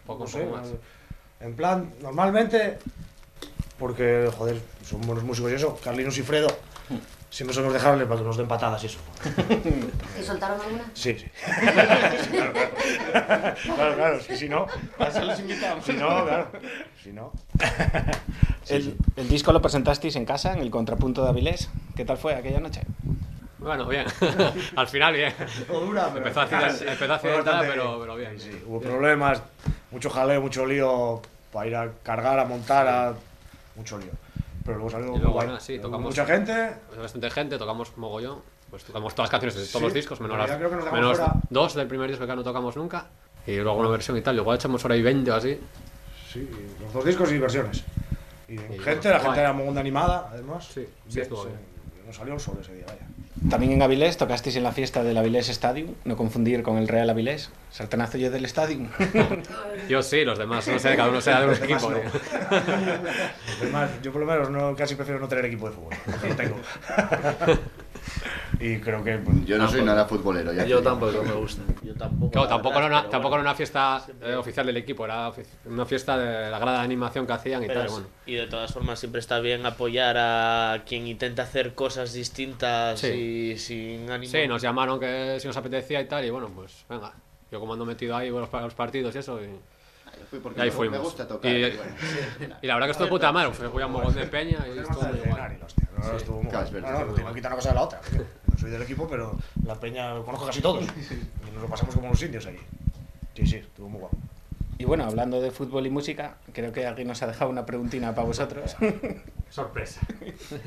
[0.08, 0.68] poco, no sé, poco más.
[1.40, 2.78] En plan, normalmente,
[3.78, 6.48] porque, joder, son buenos músicos y eso, Carlinos y Fredo,
[7.30, 8.98] siempre somos dejarle para que nos den patadas y eso.
[10.16, 10.84] ¿Te soltaron alguna?
[10.94, 11.26] Sí, sí.
[11.36, 13.54] claro, claro.
[13.76, 14.66] claro, claro, sí, si no.
[14.98, 15.84] Así los invitamos.
[15.84, 16.50] Si no, claro.
[17.04, 17.30] Si no.
[18.68, 21.68] el, el disco lo presentasteis en casa, en el contrapunto de Avilés.
[21.94, 22.80] ¿Qué tal fue aquella noche?
[23.58, 24.06] Bueno, bien.
[24.76, 25.34] Al final bien.
[25.68, 28.38] dura, pero- Empezó a accident- empezó a accidentar, pero, pero bien.
[28.38, 29.42] Sí, hubo problemas,
[29.90, 31.20] mucho jaleo, mucho lío
[31.52, 33.14] para ir a cargar, a montar, a...
[33.76, 34.10] mucho lío.
[34.64, 38.40] Pero luego salió luego, nada, sí, tocamos- Mucha gente, bastante gente, tocamos mogollón.
[38.70, 40.84] Pues tocamos todas las canciones de todos Sí, los discos, menos, las- creo que nos
[40.84, 43.06] dejamos menos fuera- dos del primer disco que no tocamos nunca.
[43.46, 44.36] Y luego una versión y tal.
[44.36, 45.58] Igual echamos hora y 20 o así.
[46.30, 46.48] sí,
[46.82, 47.82] los dos discos y versiones.
[48.46, 50.66] Y en Y gente, bueno, la gente era muy animada, además.
[50.66, 51.60] Sí, sí, Bien, estuvo se- bien.
[52.06, 53.07] Nos salió el sol ese día, vaya.
[53.50, 57.08] También en Avilés tocasteis en la fiesta del Avilés Stadium, no confundir con el Real
[57.08, 57.50] Avilés.
[57.70, 58.88] Sartenazo yo del Stadium.
[59.88, 61.92] Yo sí, los demás, no sé, cada uno sea de un Los demás equipo.
[61.92, 62.56] no.
[63.62, 65.94] Además, yo por lo menos no, casi prefiero no tener equipo de fútbol,
[66.28, 66.56] lo tengo.
[68.60, 69.18] y creo que...
[69.18, 70.52] pues, Yo no soy nada futbolero.
[70.52, 71.62] Ya Yo tampoco me gusta.
[71.82, 72.30] Yo tampoco.
[72.32, 73.42] Claro, la tampoco, verdad, era una, tampoco bueno.
[73.42, 75.32] era una fiesta eh, oficial del equipo, era
[75.66, 77.86] una fiesta de la grada de animación que hacían y Pero tal.
[77.86, 78.06] es- Bueno.
[78.26, 83.08] Y de todas formas siempre está bien apoyar a quien intenta hacer cosas distintas Sí.
[83.52, 84.30] y sin ánimo.
[84.30, 87.12] Sí, nos llamaron que si nos apetecía y tal, y bueno, pues venga.
[87.50, 89.48] Yo como ando metido ahí los, los partidos y eso, y
[90.30, 90.98] Fui porque Y ahí me- fuimos.
[90.98, 91.92] me gusta tocar, Y, y bueno.
[92.62, 93.52] y la verdad que estuvo puta madre.
[93.52, 95.58] Fue un mogón de peña y estuvo muy guay.
[95.98, 98.00] No, estuvo muy Claro, No, no, tengo que quitar una cosa de la otra.
[98.52, 100.84] No soy del equipo, pero la peña lo conozco casi todos.
[100.84, 102.58] Y nos lo pasamos como los indios ahí.
[103.34, 104.16] Sí, sí, estuvo muy guapo.
[104.78, 108.14] Y bueno, hablando de fútbol y música, creo que alguien nos ha dejado una preguntina
[108.14, 108.76] para vosotros.
[109.50, 110.00] Sorpresa.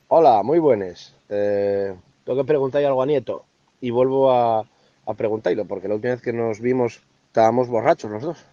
[0.07, 1.13] Hola, muy buenas.
[1.29, 1.95] Eh,
[2.25, 3.45] tengo que preguntar algo a Nieto
[3.79, 4.65] y vuelvo a,
[5.05, 8.45] a preguntarlo porque la última vez que nos vimos estábamos borrachos los dos.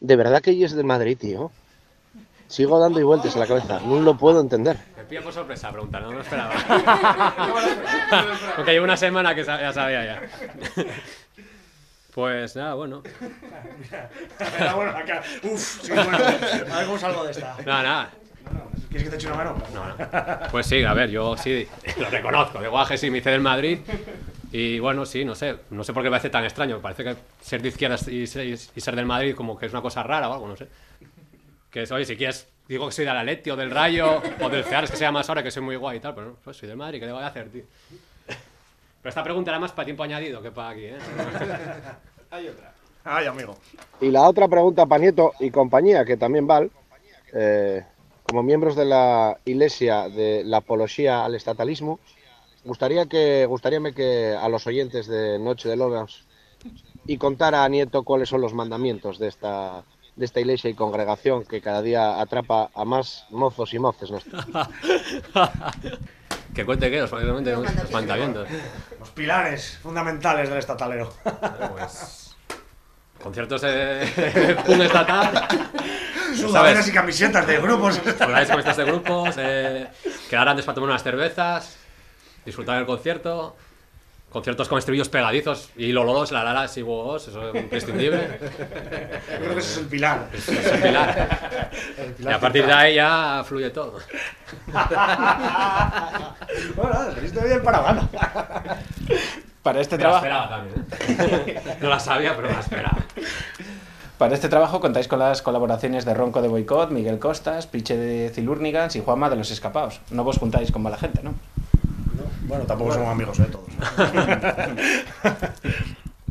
[0.00, 1.50] De verdad que ella es del Madrid, tío.
[2.48, 4.76] Sigo dando y vueltas a la cabeza, no lo puedo entender.
[4.96, 6.52] Me pilla por sorpresa pregunta, no me lo esperaba.
[8.56, 10.22] Porque llevo una semana que ya sabía ya.
[12.12, 13.02] Pues nada, bueno.
[14.74, 15.22] Bueno, acá.
[15.44, 16.10] Uf, sí, bueno.
[16.72, 17.56] A ver cómo salgo de esta.
[17.64, 18.10] Nada, nada.
[18.88, 19.62] ¿Quieres que te eche una mano?
[19.72, 19.94] No, no.
[20.50, 22.60] Pues sí, a ver, yo sí lo reconozco.
[22.60, 23.78] De guaje sí me hice del Madrid.
[24.52, 25.56] Y bueno, sí, no sé.
[25.70, 26.76] No sé por qué me parece tan extraño.
[26.76, 29.72] Me parece que ser de izquierdas y ser, y ser del Madrid como que es
[29.72, 30.66] una cosa rara o algo, no sé.
[31.70, 34.64] Que es, oye, si quieres, digo que soy del Atleti o del Rayo o del
[34.64, 36.68] Ceares, que sea más ahora, que soy muy guay y tal, pero no, pues soy
[36.68, 37.62] del Madrid, ¿qué le voy a hacer, tío?
[38.26, 40.98] Pero esta pregunta era más para tiempo añadido que para aquí, ¿eh?
[42.30, 42.72] Hay otra.
[43.04, 43.56] Ay, amigo.
[44.00, 46.70] Y la otra pregunta para Nieto y compañía, que también val,
[47.32, 47.82] eh,
[48.24, 51.98] como miembros de la Iglesia de la Apología al Estatalismo,
[52.64, 56.24] gustaría que, gustaríame que a los oyentes de Noche de Lobos
[57.06, 59.82] y contara a Nieto cuáles son los mandamientos de esta,
[60.16, 64.10] de esta iglesia y congregación que cada día atrapa a más mozos y moces.
[66.54, 68.48] que cuente qué, los, Los mandamientos.
[68.98, 71.12] Los pilares fundamentales del estatalero.
[71.72, 72.36] Pues.
[73.22, 75.48] Conciertos de punk estatal.
[76.34, 77.96] Sudaderas y camisetas de grupos.
[77.96, 79.34] Sudaderas y camisetas de grupos.
[79.38, 79.88] Eh,
[80.28, 81.79] quedar antes para tomar unas cervezas.
[82.44, 83.56] Disfrutar del concierto.
[84.30, 88.38] Conciertos con estribillos pegadizos y lololos, la lara, y vos, eso es imprescindible.
[88.40, 90.28] Yo creo que ese es el pilar.
[90.32, 91.70] Es el pilar.
[92.20, 93.98] El Y a partir de ahí ya fluye todo.
[96.76, 98.08] bueno, saliste bien para gana.
[99.64, 100.26] Para este Me la trabajo.
[100.26, 100.86] esperaba también,
[101.44, 101.76] ¿eh?
[101.80, 102.98] No la sabía, pero la esperaba.
[104.16, 108.28] Para este trabajo contáis con las colaboraciones de Ronco de Boicot, Miguel Costas, Piche de
[108.30, 110.00] Cilurnigans y Juanma de los Escapados.
[110.10, 111.34] No vos juntáis con mala gente, ¿no?
[112.50, 113.68] Bueno, tampoco somos amigos de todos.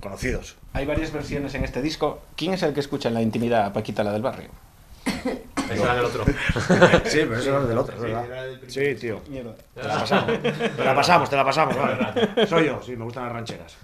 [0.02, 0.58] Conocidos.
[0.74, 2.22] Hay varias versiones en este disco.
[2.36, 4.50] ¿Quién es el que escucha en la intimidad a Paquita la del barrio?
[5.72, 6.26] Eso era del otro.
[7.06, 8.26] Sí, pero eso era del otro, verdad.
[8.68, 9.22] Sí, tío.
[9.76, 10.42] Te la pasamos.
[10.42, 12.48] Te la pasamos, te la pasamos, vale.
[12.48, 13.78] Soy yo, sí, me gustan las rancheras.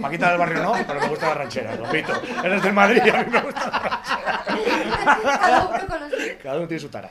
[0.00, 2.14] Paquita del barrio no, pero me gustan las rancheras, lo pito.
[2.42, 4.46] Eres del Madrid y a mí me gustan las rancheras.
[6.42, 7.10] Cada uno tiene su tara.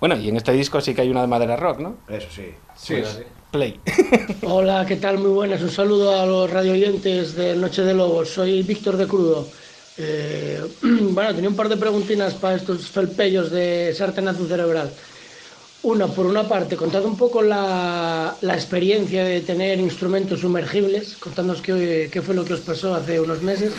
[0.00, 1.96] Bueno, y en este disco sí que hay una de madera rock, ¿no?
[2.08, 2.46] Eso sí.
[2.76, 3.20] Sí, Pues,
[3.50, 3.80] Play.
[4.42, 5.18] Hola, ¿qué tal?
[5.18, 5.62] Muy buenas.
[5.62, 8.28] Un saludo a los radioyentes de Noche de Lobos.
[8.30, 9.48] Soy Víctor de Crudo.
[9.96, 14.90] Eh, bueno, tenía un par de preguntinas para estos felpellos de sartenazo cerebral.
[15.82, 21.62] Una, por una parte, contad un poco la, la experiencia de tener instrumentos sumergibles, contadnos
[21.62, 23.72] qué, qué fue lo que os pasó hace unos meses.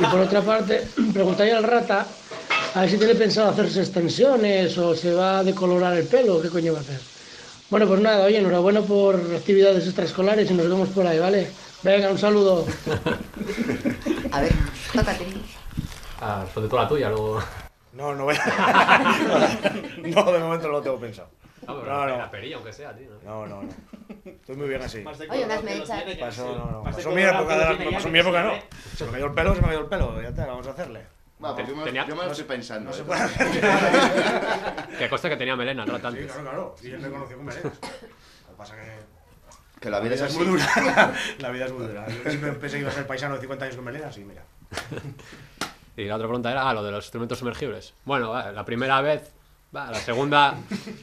[0.00, 2.06] Y por otra parte, preguntáis al rata
[2.74, 6.48] a ver si tiene pensado hacerse extensiones o se va a decolorar el pelo qué
[6.48, 7.00] coño va a hacer.
[7.70, 11.50] Bueno, pues nada, oye, enhorabuena por actividades extraescolares y nos vemos por ahí, ¿vale?
[11.82, 12.66] Venga, un saludo.
[14.32, 14.52] A ver,
[14.92, 15.26] tócate.
[16.20, 17.40] Ah, responde tú la tuya, luego.
[17.92, 19.62] No, no voy a...
[20.02, 21.28] No, de momento no lo tengo pensado.
[21.66, 22.16] No, pero No, no.
[22.16, 23.10] la perilla, aunque sea, tío.
[23.24, 23.68] No, no, no.
[24.24, 25.04] Estoy muy bien así.
[25.30, 26.02] Oye, unas mechas.
[26.18, 26.82] Pasó, no, no.
[26.84, 28.52] Pasó mi época, de la- pasó mi época, no.
[28.96, 30.22] Se me cayó el pelo, se me cayó el pelo.
[30.22, 31.02] Ya está, vamos a hacerle.
[31.42, 32.90] Va, pues yo me, Tenía- yo me lo estoy pensando.
[32.90, 33.04] No se ¿eh?
[33.04, 33.46] puede hacer.
[34.98, 36.20] Que consta que tenía melena, no Sí, tanto.
[36.26, 36.74] claro, claro.
[36.82, 37.64] Y él me conoció con melenas.
[37.74, 39.18] Lo que pasa que...
[39.80, 40.36] Que la vida es así.
[40.36, 40.66] muy dura.
[41.38, 42.04] La vida es muy dura.
[42.08, 44.42] Yo siempre pensé que iba a ser paisano de 50 años con melenas y mira.
[45.96, 47.92] Y la otra pregunta era, ah, lo de los instrumentos sumergibles.
[48.04, 49.32] Bueno, la primera vez,
[49.74, 50.54] va, la segunda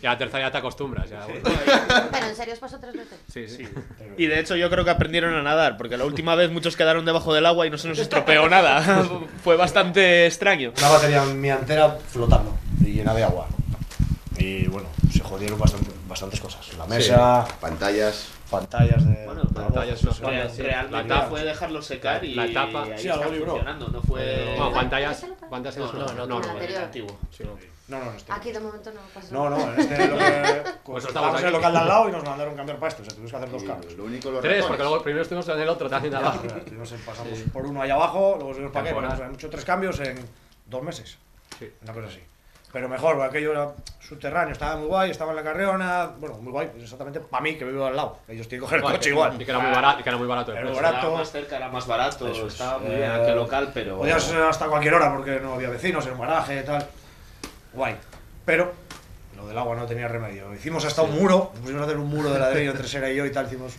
[0.01, 1.09] y la tercera ya te acostumbras.
[1.09, 1.41] Ya, bueno.
[2.11, 3.19] Pero en serio os pasó tres veces.
[3.31, 3.67] Sí, sí.
[4.17, 7.05] Y de hecho yo creo que aprendieron a nadar, porque la última vez muchos quedaron
[7.05, 9.05] debajo del agua y no se nos estropeó nada.
[9.43, 10.73] Fue bastante extraño.
[10.77, 13.47] Una batería mía entera flotando y llena de agua.
[14.37, 16.75] Y bueno, se jodieron bastante, bastantes cosas.
[16.77, 18.29] La mesa, Pantallas.
[18.51, 19.25] pantallas de.
[19.25, 20.27] Bueno, pantallas, no, eso.
[20.29, 21.29] Real- sí, realmente la tapa.
[21.29, 22.83] fue dejarlo secar y La tapa.
[22.83, 24.55] ahí Sí, está funcionando, no fue...
[24.57, 26.25] No, pantallas, pantallas No, no.
[26.25, 26.59] No, no, no.
[28.17, 28.31] Este.
[28.33, 29.65] Aquí de momento no pasa No, nada.
[29.67, 30.63] no, en este lo que.
[30.85, 33.01] Pues estamos en el local de al lado y nos mandaron cambiar para esto.
[33.03, 33.93] O sea, tuvimos que hacer dos cambios.
[33.93, 34.67] Lo único los Tres, ratones.
[34.67, 36.41] porque luego primero estuvimos en el otro, también abajo.
[36.47, 39.99] Estuvimos en- pasamos por uno allá abajo, luego subimos para acá hemos hecho tres cambios
[39.99, 40.17] en
[40.65, 41.17] dos meses.
[41.59, 41.71] Sí.
[41.83, 42.21] Una cosa así.
[42.73, 43.71] Pero mejor, porque aquello era
[44.01, 46.07] subterráneo, estaba muy guay, estaba en la carreona.
[46.19, 48.17] Bueno, muy guay, exactamente para mí que vivo al lado.
[48.27, 49.39] Ellos tienen que coger el coche igual.
[49.39, 51.07] y que era muy barato- y que era muy barato el Era barato.
[51.07, 52.53] Era más cerca, era más barato, Eso es.
[52.53, 53.97] estaba muy Eh, bien aquel local, pero...
[53.99, 56.85] Podías eh, hasta cualquier hora porque no había vecinos, era un garaje y tal.
[57.75, 57.95] Guay.
[58.45, 58.73] Pero
[59.35, 60.53] lo del agua no tenía remedio.
[60.53, 63.25] Hicimos hasta un muro, pusimos a hacer un muro de ladrillo entre Sera y yo
[63.25, 63.47] y tal.
[63.47, 63.73] Hicimos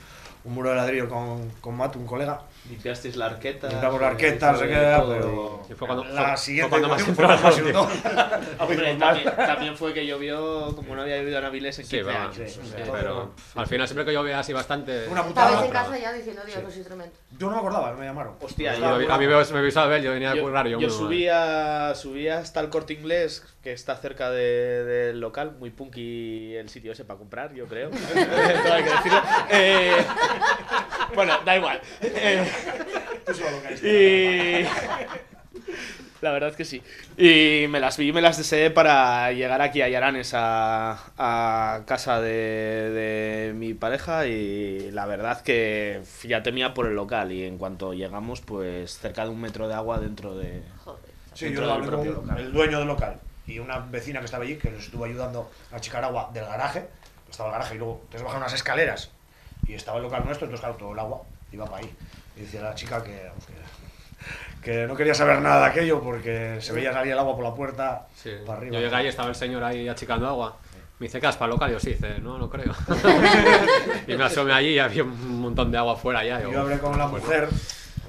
[0.44, 2.42] un muro de ladrillo con, con Matu, un colega.
[2.68, 3.68] Limpiasteis la arqueta.
[3.68, 5.62] Limpiamos la arqueta, no sé qué, pero.
[5.68, 7.02] Y fue cuando- la fue- siguiente fue cuando más
[7.54, 7.74] fue.
[8.58, 12.16] Hombre, también, también fue que llovió como no había llovido en Avilés en 15 Sí,
[12.16, 12.36] años.
[12.36, 15.06] sí, sí, sea, pero al final siempre que llovía así bastante...
[15.08, 17.18] Una Estabais en casa ya diciendo Dios los instrumentos.
[17.38, 18.36] Yo no me acordaba, me llamaron.
[18.40, 20.90] Hostia, Yo- yo, a mí me, me vio Isabel, yo venía a currar, yo, yo
[20.90, 26.68] subía, subía hasta el corte inglés, que está cerca de- del local, muy punky el
[26.68, 27.90] sitio ese para comprar, yo creo.
[27.90, 29.22] Todo hay que decirlo.
[29.50, 29.96] Eh,
[31.14, 31.80] bueno, da igual.
[32.00, 32.50] Eh,
[33.82, 34.66] y.
[36.22, 36.82] La verdad es que sí.
[37.18, 41.82] Y me las vi y me las deseé para llegar aquí a Yaranes, a, a
[41.84, 44.26] casa de, de mi pareja.
[44.26, 47.32] Y la verdad que ya temía por el local.
[47.32, 50.62] Y en cuanto llegamos, pues cerca de un metro de agua dentro de.
[51.34, 52.38] Sí, dentro yo hablé con local.
[52.38, 55.76] el dueño del local y una vecina que estaba allí que nos estuvo ayudando a
[55.76, 56.88] achicar agua del garaje.
[57.30, 59.11] Estaba el garaje y luego te bajar unas escaleras
[59.66, 61.94] y estaba el local nuestro, entonces claro, todo el agua iba para ahí.
[62.37, 63.30] Y decía la chica que,
[64.62, 67.45] que, que no quería saber nada de aquello porque se veía salir el agua por
[67.45, 68.30] la puerta Sí.
[68.45, 68.74] para arriba.
[68.76, 70.57] Yo llegué ahí, estaba el señor ahí achicando agua.
[70.99, 71.70] Me dice, ¿qué has para local?
[71.72, 72.72] Yo sí, dice, no, no creo.
[74.07, 76.41] y me asomé allí y había un montón de agua afuera ya.
[76.41, 77.49] Yo hablé con la pues, mujer,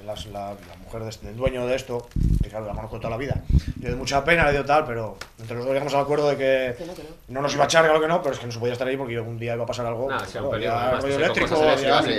[0.06, 0.56] la, la
[0.88, 2.08] mujer de este- del dueño de esto,
[2.42, 3.42] que claro, la conozco toda la vida.
[3.80, 6.36] Le dio mucha pena, le dio tal, pero entre los dos llegamos al acuerdo de
[6.36, 7.08] que Que no, que no.
[7.28, 8.88] no nos iba a echar, claro que no, pero es que no se podía estar
[8.88, 10.08] ahí porque un día iba a pasar algo.
[10.10, 12.18] Nada, sí, un peligro, sí, eléctrico, de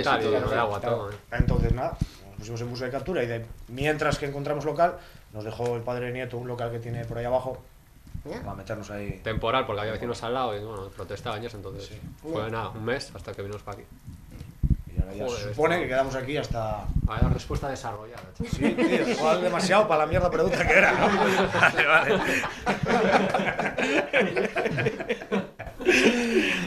[1.10, 1.16] eh.
[1.32, 1.96] Entonces, nada,
[2.28, 4.94] nos pusimos en busca de captura y de, mientras que encontramos local,
[5.32, 7.58] nos dejó el padre Nieto un local que tiene por ahí abajo
[8.44, 9.20] para meternos ahí.
[9.22, 11.90] Temporal, porque había vecinos al lado y bueno, protestaban y eso, entonces
[12.22, 13.86] fue nada, un mes hasta que vinimos para aquí.
[15.14, 16.84] Ya Joder, se supone que quedamos aquí hasta.
[17.02, 18.22] Vaya respuesta desarrollada.
[18.36, 18.52] chaval.
[18.52, 21.08] Sí, tío, igual demasiado para la mierda pregunta que era, ¿no?
[21.60, 22.20] Vale, vale.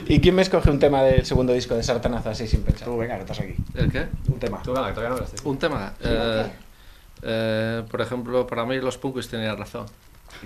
[0.08, 2.88] ¿Y quién me escoge un tema del segundo disco de Sartanaza así sin pensar?
[2.88, 3.56] Tú, venga, que estás aquí.
[3.76, 4.08] ¿El qué?
[4.28, 4.62] Un tema.
[4.64, 5.50] Tú, venga, todavía no.
[5.50, 5.94] Un tema.
[6.04, 6.46] Eh,
[7.24, 9.86] eh, por ejemplo, para mí los punkis tenían razón.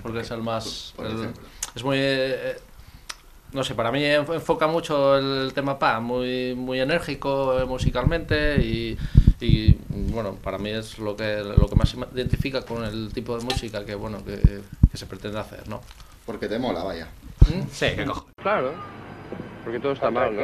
[0.02, 0.92] Porque es el más.
[0.96, 1.42] Por el- ejemplo.
[1.74, 1.96] es muy.
[2.00, 2.56] eh,
[3.52, 8.56] no sé, para mí enf- enfoca mucho el tema pa, muy, muy enérgico eh, musicalmente
[8.62, 8.96] y,
[9.40, 13.36] y, bueno, para mí es lo que, lo que más se identifica con el tipo
[13.36, 14.38] de música que, bueno, que,
[14.90, 15.80] que se pretende hacer, ¿no?
[16.26, 17.08] Porque te mola, vaya.
[17.72, 18.28] Sí, que cojo.
[18.42, 18.72] Claro,
[19.64, 20.42] porque todo está mal, ¿no?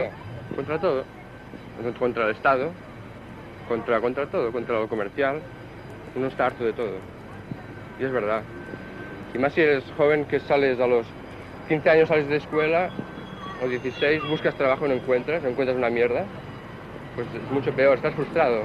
[0.56, 1.04] Contra todo.
[1.98, 2.70] Contra el Estado,
[3.68, 5.40] contra, contra todo, contra lo comercial.
[6.16, 6.92] Uno está harto de todo.
[8.00, 8.42] Y es verdad.
[9.34, 11.04] Y más si eres joven que sales a los
[11.68, 12.90] 15 años sales de escuela,
[13.62, 16.24] o 16, buscas trabajo y no encuentras, no encuentras una mierda,
[17.16, 18.62] pues es mucho peor, estás frustrado.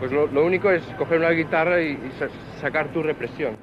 [0.00, 2.28] Pues lo, lo único es coger una guitarra y, y sa-
[2.60, 3.56] sacar tu represión.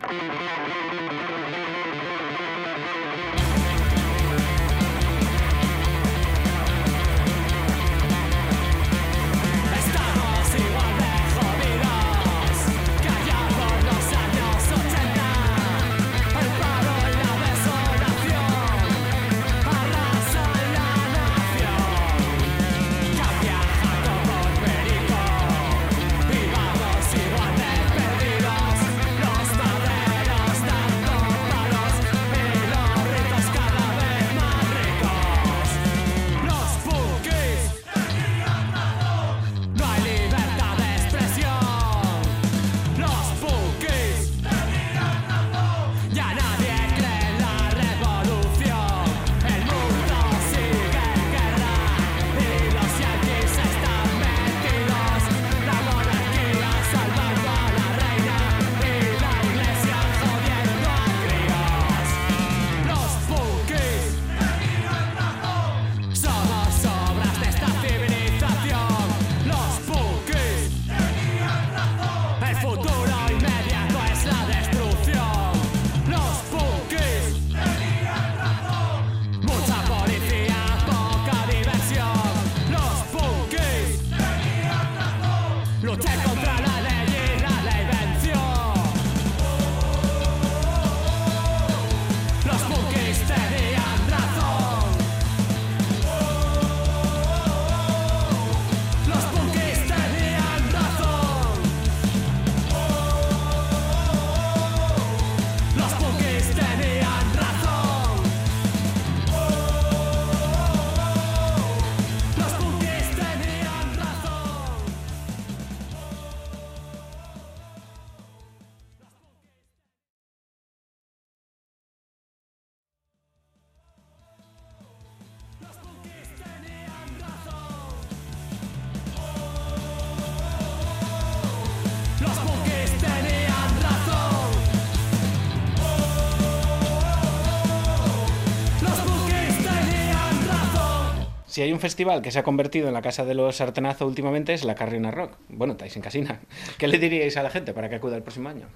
[141.56, 144.54] Si hay un festival que se ha convertido en la casa de los sartenazo últimamente
[144.54, 145.38] es la Carriona Rock.
[145.48, 146.42] Bueno, estáis en casina.
[146.78, 148.68] ¿Qué le diríais a la gente para que acuda el próximo año?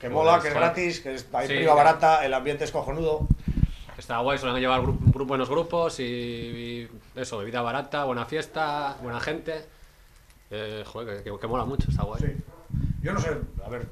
[0.00, 3.28] Que mola, que es gratis, que es hay Sí, priva barata, el ambiente es cojonudo.
[3.98, 9.20] Está guay, suelen llevar gru- buenos grupos y, y eso, bebida barata, buena fiesta, buena
[9.20, 9.66] gente.
[10.50, 12.22] Eh, joder, que, que- que mola mucho, está guay.
[13.02, 13.86] Yo no sé, a ver,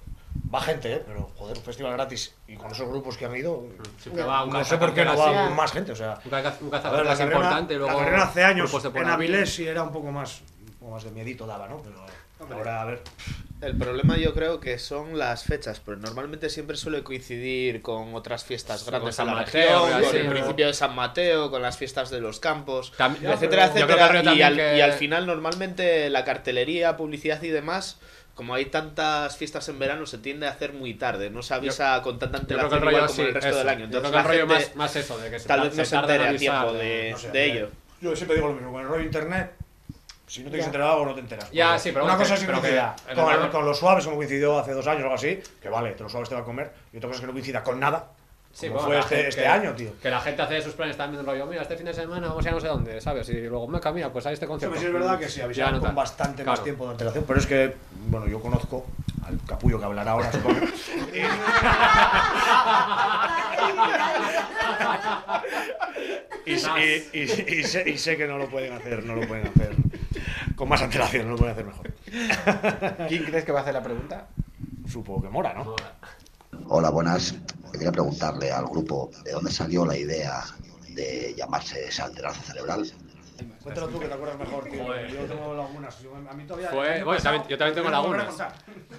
[0.54, 1.02] va gente, ¿eh?
[1.06, 3.66] pero joder, un festival gratis y con esos grupos que han ido,
[3.98, 5.92] Siempre va un no sé por qué no va más gente.
[5.92, 8.44] O sea, Un caza- un a ver, cazacarteras la carrera, importante luego la carrera hace
[8.44, 9.08] años de en.
[9.08, 11.82] Avilés sí era un poco más, un poco más de miedito daba, ¿no?
[11.82, 13.02] Pero ahora, a ver.
[13.62, 18.44] El problema yo creo que son las fechas, pero normalmente siempre suele coincidir con otras
[18.44, 22.10] fiestas grandes San la Mateo, región, con el principio de San Mateo, con las fiestas
[22.10, 24.34] de los campos, También- etcétera, etcétera.
[24.34, 27.98] Y al, que- y al final normalmente la cartelería, publicidad y demás,
[28.34, 32.00] como hay tantas fiestas en verano, se tiende a hacer muy tarde, no se avisa
[32.02, 33.58] con tanta Yo creo que antelación igual como sí, el resto eso.
[33.58, 33.78] del año.
[33.80, 35.60] Yo Entonces creo que el la rollo gente más, más eso, de que se tal
[35.60, 37.68] vez no se entere a tiempo de, No sé, de a ver, ello.
[38.00, 39.52] Yo siempre digo lo mismo, con el rollo internet,
[40.26, 40.68] si no te quieres Ya.
[40.68, 41.50] enterar algo, no te enteras.
[41.52, 44.16] Ya, Porque sí, pero Una bueno, cosa es que coincida con, con los suaves, como
[44.16, 46.44] coincidió hace dos años o algo así, que vale, te los suaves te va a
[46.44, 48.06] comer, y otra cosa es que no coincida con nada,
[48.54, 49.90] Sí, como bueno, fue este, gente este que- año, tío.
[50.00, 52.48] Que la gente hace sus planes también rollo, mira, este fin de semana vamos a
[52.48, 53.28] ir a no sé dónde, ¿sabes?
[53.28, 54.78] Y luego, me mira, pues hay este concierto.
[54.78, 55.96] Sí, es verdad que sí, avisaron no con tal.
[55.96, 57.74] bastante más tiempo de antelación, pero es que,
[58.06, 58.86] bueno, yo conozco
[59.26, 60.60] al capullo que hablará ahora, supongo.
[66.46, 66.56] y, y, y-
[67.12, 69.74] y- y sé, y sé que no lo pueden hacer, no lo pueden hacer
[70.56, 71.90] con más antelación, no lo pueden hacer mejor.
[73.08, 74.26] ¿Quién crees que va a hacer la pregunta?
[74.88, 75.74] Supongo que Mora, ¿no?
[76.68, 77.34] Hola, buenas.
[77.74, 80.44] Quería preguntarle al grupo de dónde salió la idea
[80.90, 82.88] de llamarse Salterazo Cerebral.
[83.64, 84.84] Cuéntalo tú que te acuerdas mejor, tío.
[84.84, 85.08] Joder.
[85.10, 85.98] Yo tengo lagunas.
[86.00, 86.68] Yo, a mí todavía.
[86.68, 88.26] Fue- bueno, pasado- también- yo también tengo lagunas.
[88.26, 88.52] contar.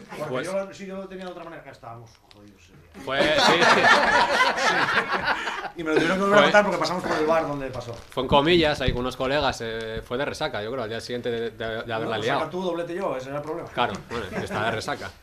[0.09, 2.61] Porque Pues- yo, si yo lo tenía de otra manera, que estábamos jodidos.
[3.05, 3.53] Fue, sí.
[5.78, 7.93] Y me lo tuvieron que volver a contar porque pasamos por el bar donde pasó.
[7.93, 11.01] Fue en comillas, ahí con unos colegas, eh, fue de resaca, yo creo, al día
[11.01, 12.49] siguiente de, de- de haberla No, liado.
[12.49, 13.69] tú, doblete yo, ese era el problema.
[13.69, 15.11] Claro, bueno, estaba de resaca.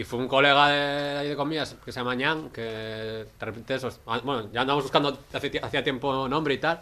[0.00, 3.74] Y fue un colega de ahí de comillas que se llama Ñan, que de repente
[3.74, 6.80] eso, ah, bueno, ya andamos buscando hacía tiempo nombre y tal.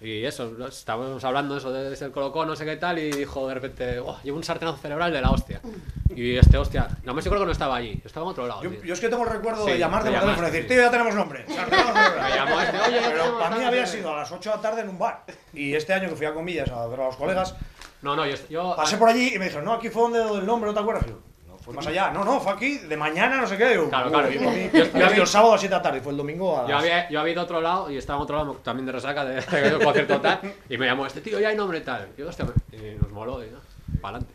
[0.00, 0.66] Y eso, ¿no?
[0.66, 4.18] estábamos hablando eso de ser colocó, no sé qué tal, y dijo de repente, oh,
[4.24, 5.60] llevo un sartenazo cerebral de la hostia.
[6.08, 8.62] Y este, hostia, no me creo que no estaba allí, estaba en otro lado.
[8.62, 10.80] Yo, yo es que tengo el recuerdo Sí, de llamarte por teléfono y decir, tío,
[10.80, 11.44] ya tenemos nombre.
[11.46, 12.30] Sartenazo cerebral.
[12.30, 14.80] Me llamó este, oye, Pero para mí había sido a las 8 de la tarde
[14.80, 15.24] en un bar.
[15.52, 17.54] Y este año que fui a comillas a ver a los colegas,
[18.00, 20.46] No, no, yo, yo pasé por allí y me dijeron, no, aquí fue donde del
[20.46, 21.04] nombre, ¿no te acuerdas?
[21.06, 21.18] Yo,
[21.62, 22.10] fue más allá.
[22.10, 23.74] No, no, fue aquí, de mañana, no sé qué.
[23.74, 24.30] Yo, Claro, "Uy, claro.
[24.30, 26.12] Yo- yo yo había vi- ido el sábado a las 7 de la tarde fue
[26.12, 28.36] el domingo a Yo había, yo había ido a otro lado y estaba en otro
[28.36, 29.34] lado también de resaca de,
[29.78, 30.40] de concierto tal.
[30.68, 32.08] Y me llamó este tío, ya hay nombre tal.
[32.16, 33.58] Y yo, hostia, y nos moló, y no,
[34.00, 34.34] para adelante.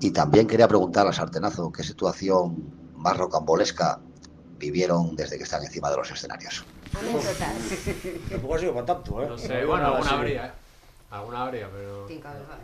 [0.00, 2.56] Y también quería preguntar al Sartenazo qué situación
[2.96, 3.98] más rocambolesca
[4.58, 6.64] vivieron desde que están encima de los escenarios.
[8.30, 9.26] Tampoco ha sido para tanto, ¿eh?
[9.28, 10.50] No sé, bueno, alguna habría, ¿eh?
[11.10, 12.06] Alguna habría, pero.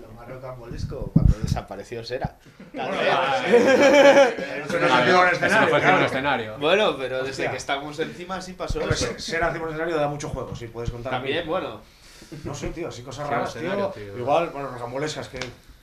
[0.00, 2.36] Lo más rocambolesco cuando desapareció Sera.
[2.74, 3.06] Tal Bueno, vez.
[3.06, 3.46] ya,
[4.64, 4.86] Eso no
[5.26, 6.58] es encima de un escenario.
[6.58, 7.50] Bueno, pero desde Hostia.
[7.52, 9.06] que estamos encima sí pasó Hombre, eso.
[9.06, 11.12] ser- ser encima del escenario da mucho juego, sí, puedes contar.
[11.12, 11.80] También, bueno.
[12.44, 13.88] No sé, tío, así cosas raras, tío.
[13.90, 14.18] tío.
[14.18, 15.38] Igual, bueno, rocambolescas, que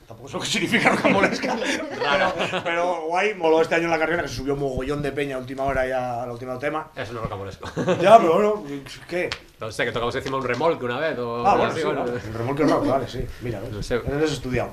[0.10, 1.56] tampoco sé lo que significa rocambolesca.
[1.90, 2.34] pero,
[2.64, 5.40] pero guay, moló este año en la carrera que se subió mogollón de peña a
[5.40, 6.88] última hora ya al último tema.
[6.96, 7.70] Eso no es rocambolesco.
[8.02, 8.64] Ya, pero bueno,
[9.08, 9.30] ¿qué?
[9.60, 11.46] No sé, que tocamos encima un remolque una vez o.
[11.46, 12.06] Ah, bueno, sí, bueno.
[12.06, 12.14] vale.
[12.26, 13.24] El remolque rock, vale, sí.
[13.42, 13.72] Mira, ves.
[13.72, 14.02] No sé.
[14.08, 14.72] Eres estudiado.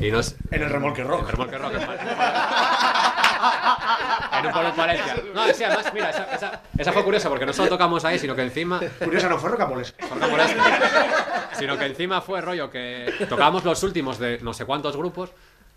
[0.00, 1.20] Y no sé- En el remolque rock.
[1.20, 1.72] En el remolque rock.
[4.38, 5.16] En un pueblo en Valencia.
[5.34, 8.34] No, sí, además, mira, esa, esa, esa fue curiosa porque no solo tocamos ahí, sino
[8.34, 8.80] que encima.
[9.02, 10.06] Curiosa no fue rocambolesca.
[11.58, 15.30] Sino que encima fue rollo que tocábamos los últimos de no sé cuántos grupos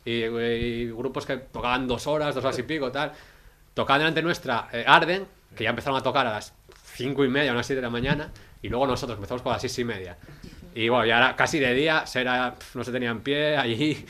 [0.05, 3.11] y, y grupos que tocaban dos horas, dos horas y pico, tal.
[3.73, 6.53] Tocaban delante nuestra eh, Arden, que ya empezaron a tocar a las
[6.93, 8.29] cinco y media, a las siete de la mañana,
[8.61, 10.17] y luego nosotros empezamos por las seis y media.
[10.75, 14.05] Y bueno, ya era casi de día, Sera pf, no se tenía en pie, allí.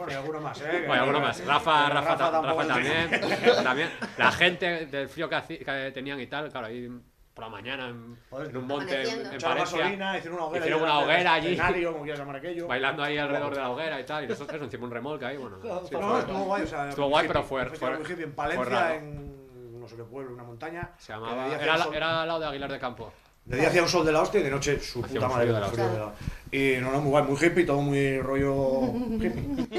[0.00, 0.84] Bueno, y alguno más, ¿eh?
[0.86, 1.46] Bueno, alguno más.
[1.46, 3.90] Rafa, Pero Rafa, ta- Rafa también, Rafa también.
[4.18, 6.88] La gente del frío que, que tenían y tal, claro, ahí
[7.34, 9.78] por la mañana en, en un monte en, en Echaron Valencia.
[9.78, 10.64] gasolina, hicieron una hoguera.
[10.66, 11.52] Hicieron una hoguera allí.
[11.52, 12.66] escenario, como quieras llamar aquello.
[12.66, 15.56] Bailando ahí alrededor de la hoguera y tal, y nosotros encima un remolque ahí, bueno.
[15.62, 18.18] sí, no, fue- estuvo guay, o sea, estuvo guay, hippie, pero fue, fue, hippie en
[18.18, 20.90] fue Palencia, en no sé qué pueblo, una montaña.
[20.98, 23.12] Se llamaba, era, era al lado de Aguilar de Campo.
[23.44, 25.46] De día hacía un sol de la hostia y de noche su Hacía puta madre.
[25.46, 25.98] de la frío hostia.
[25.98, 26.12] de la-
[26.52, 29.30] Y no, no, muy guay, muy hippie, todo muy rollo hippie.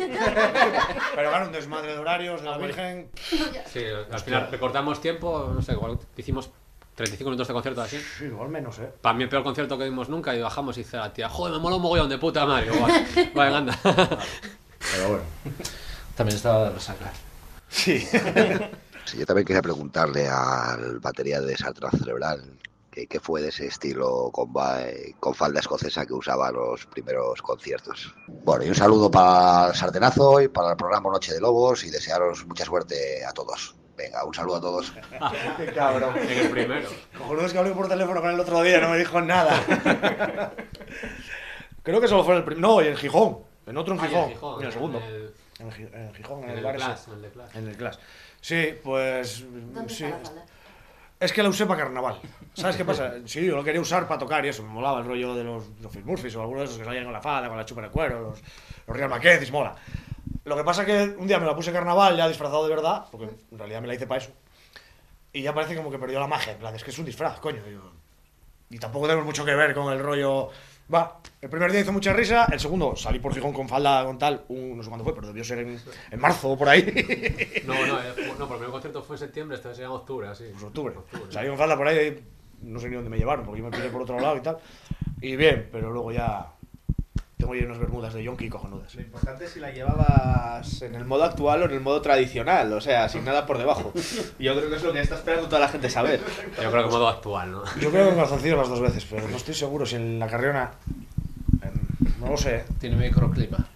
[1.16, 3.10] Pero claro, un desmadre de horarios, de la Virgen.
[3.72, 6.50] Sí, al final recortamos tiempo, no sé, igual hicimos
[6.96, 7.98] 35 minutos de concierto así.
[8.18, 8.90] Sí, igual menos, ¿eh?
[9.02, 11.54] Para mí el peor concierto que vimos nunca y bajamos y dice la tía, joder,
[11.54, 12.68] me mola un mogollón de puta madre.
[12.76, 13.80] Igual, vale, anda.
[13.84, 15.24] Pero bueno.
[16.16, 17.12] También estaba de resaca.
[17.70, 18.00] Sí.
[19.06, 22.44] Sí, yo también quería preguntarle al batería de Sarterazo Cerebral
[23.02, 26.86] que, que fue de ese estilo con, ba- eh, con falda escocesa que usaba los
[26.88, 28.14] primeros conciertos.
[28.28, 31.90] Bueno, y un saludo para el Sartenazo y para el programa Noche de Lobos y
[31.90, 33.76] desearos mucha suerte a todos.
[33.98, 34.94] Venga, un saludo a todos.
[35.58, 36.18] Qué cabrón.
[36.18, 36.90] En el primero.
[37.18, 40.52] Cojonudo es que hablé por teléfono con él el otro día, no me dijo nada.
[41.84, 42.68] Creo que solo fue en el primero.
[42.68, 43.40] No, y en Gijón.
[43.66, 44.60] En otro en Ah, en Gijón.
[44.62, 44.98] En el segundo.
[45.00, 46.86] en el- En, Gi- en Gijón, en, En el el bar ese.
[46.86, 47.56] Clash, en el de Clash.
[47.56, 47.98] En el Clash.
[48.42, 49.46] Sí, pues.
[49.74, 50.06] ¿Dónde sí.
[50.06, 50.46] está la falda?
[51.22, 52.20] Es que la usé para carnaval.
[52.56, 53.14] ¿Sabes qué pasa?
[53.26, 54.64] Sí, yo lo quería usar para tocar y eso.
[54.64, 57.04] Me molaba el rollo de los, los Phil Murphys o algunos de esos que salían
[57.04, 58.42] con la falda, con la chupa de cuero, los,
[58.88, 59.76] los Real Mackenzie, mola.
[60.46, 63.06] Lo que pasa es que un día me la puse carnaval ya disfrazado de verdad,
[63.12, 64.32] porque en realidad me la hice para eso.
[65.32, 66.54] Y ya parece como que perdió la magia.
[66.54, 67.62] En plan, es que es un disfraz, coño.
[67.70, 67.92] Y, yo-
[68.72, 70.50] y tampoco tenemos mucho que ver con el rollo.
[70.94, 74.18] Va, el primer día hizo mucha risa, el segundo salí por Gijón con falda con
[74.20, 75.80] tal, un- no sé cuándo fue, pero debió ser en,
[76.12, 76.82] en marzo o por ahí.
[77.66, 80.28] No, no, eh, no, porque el primer concierto fue en septiembre, este sería en octubre,
[80.28, 80.46] así.
[80.52, 80.96] Pues octubre.
[81.30, 82.22] Salí con falda por ahí,
[82.64, 84.58] no sé ni dónde me llevaron, porque yo me piré por otro lado y tal.
[85.22, 86.48] Y bien, pero luego ya
[87.42, 88.94] tengo ahí unas bermudas de yonki cojonudas.
[88.94, 92.72] Lo importante es si la llevabas en el modo actual o en el modo tradicional,
[92.72, 93.92] o sea, sin nada por debajo.
[94.38, 96.22] Y yo creo que es lo que está esperando toda la gente saber.
[96.62, 97.64] Yo creo que modo actual, ¿no?
[97.80, 100.28] Yo creo que en calzoncillos las dos veces, pero no estoy seguro si en la
[100.28, 100.72] carriona.
[102.20, 102.64] No lo sé.
[102.80, 103.58] Tiene microclima.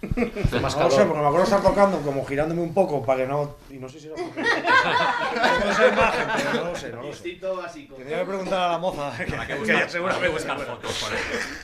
[0.52, 3.56] No lo sé, porque me acuerdo estar tocando, como girándome un poco para que no.
[3.76, 4.16] Y no sé si era.
[5.66, 7.08] No sé imagen, pero no lo sé, no lo sé.
[7.10, 7.94] Instinto básico.
[7.96, 9.12] Tendría que preguntar a la moza.
[9.16, 10.64] Que, buscar- ella seguramente buscar sabe.
[10.70, 11.10] fotos por.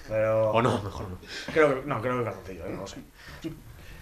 [0.08, 0.50] Pero.
[0.50, 1.18] O no, mejor no.
[1.54, 2.98] Creo que, no, creo que calzoncillo, eh, no lo sé.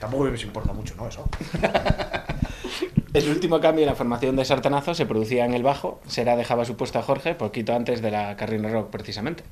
[0.01, 1.07] Tampoco me importa mucho, ¿no?
[1.07, 1.25] Eso.
[3.13, 6.01] El último cambio en la formación de Sartenazo se producía en el bajo.
[6.07, 9.45] Sera dejaba su puesto a Jorge poquito antes de la Carrina Rock, precisamente.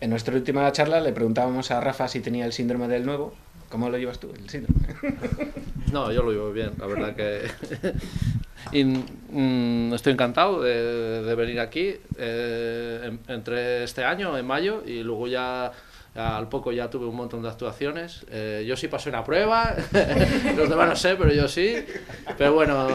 [0.00, 3.34] En nuestra última charla le preguntábamos a Rafa si tenía el síndrome del nuevo.
[3.72, 4.66] ¿Cómo lo llevas tú, el?
[5.92, 7.50] No, yo lo llevo bien, la verdad que...
[8.72, 15.02] y, mm, estoy encantado de, venir aquí eh, en- entre este año, en mayo, y
[15.02, 15.72] luego ya
[16.14, 18.26] al poco ya tuve un montón de actuaciones.
[18.30, 19.74] Eh, yo sí pasé una prueba,
[20.56, 21.84] los demás no sé, pero yo sí.
[22.36, 22.86] Pero bueno,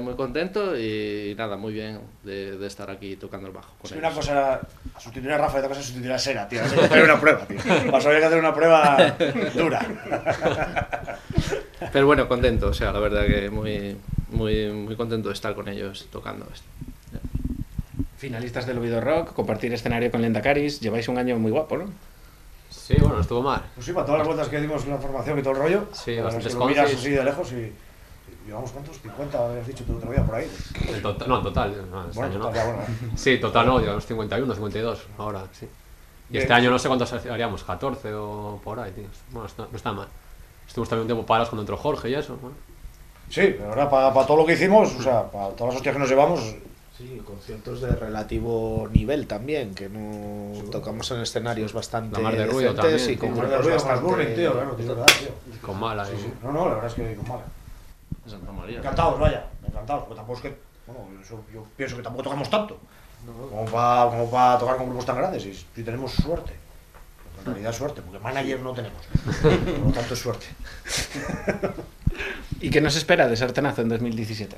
[0.00, 3.74] muy contento y nada, muy bien de, de estar aquí tocando el bajo.
[3.80, 4.60] Con Sí, una cosa era
[4.98, 6.62] sustituir a Rafa y otra cosa es sustituir a Sera, tío.
[6.62, 7.58] Eso es hacer una prueba, tío.
[7.90, 9.14] Vas a haber que hacer una prueba
[9.54, 9.86] dura.
[11.92, 13.96] Pero bueno, contento, o sea, la verdad que muy,
[14.30, 16.66] muy, muy contento de estar con ellos tocando esto.
[18.16, 20.80] Finalistas del Ovido Rock, compartir escenario con Lenda Caris.
[20.80, 21.86] Lleváis un año muy guapo, ¿no?
[22.72, 23.62] Sí, bueno, no estuvo mal.
[23.74, 25.84] Pues sí, para todas las vueltas que dimos en la formación y todo el rollo.
[25.92, 27.72] Sí, es que lo miras así de lejos y.
[28.46, 28.98] Llevamos cuántos?
[29.00, 30.50] 50, habías dicho tú otro día por ahí.
[30.88, 31.90] En total, no, en total.
[31.90, 32.72] No, este Bueno, año total, no.
[32.74, 32.82] bueno.
[33.16, 35.66] Sí, total no, llevamos 51, 52 ahora, sí.
[36.28, 36.42] Y Bien.
[36.42, 39.04] este año no sé cuántos haríamos, 14 o por ahí, tío.
[39.30, 40.08] Bueno, no está mal.
[40.66, 42.36] Estuvimos también un tiempo parados cuando entró Jorge y eso.
[42.40, 42.56] Bueno.
[43.28, 45.94] Sí, pero ahora para, para todo lo que hicimos, o sea, para todas las hostias
[45.94, 46.40] que nos llevamos.
[47.02, 52.46] Sí, conciertos de relativo nivel también, que no tocamos en escenarios bastante La mar de
[52.46, 54.26] ruido también, y con ruido, bastante...
[54.36, 55.58] Tío, claro, tío, verdad, tío.
[55.60, 56.12] Con mala Sí.
[56.44, 57.42] No, no, la verdad es que con mala.
[58.24, 58.78] Santa María.
[58.78, 60.56] Encantados, vaya, encantados, porque tampoco es que.
[60.86, 62.78] Bueno, eso- yo pienso que tampoco tocamos tanto.
[63.50, 66.52] Como para como pa tocar con grupos tan grandes, y si tenemos suerte.
[67.40, 69.02] En realidad suerte, porque manager no tenemos.
[69.42, 70.46] Por lo tanto es suerte.
[72.60, 74.56] ¿Y qué nos espera de Sartenazo en 2017?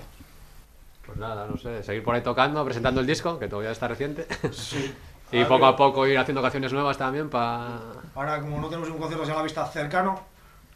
[1.14, 4.26] Pues nada, no sé, seguir por ahí tocando, presentando el disco, que todavía está reciente.
[4.50, 4.92] Sí.
[5.32, 7.78] y poco a poco ir haciendo canciones nuevas también para...
[8.16, 10.20] Ahora, como no tenemos un concierto a la vista cercano,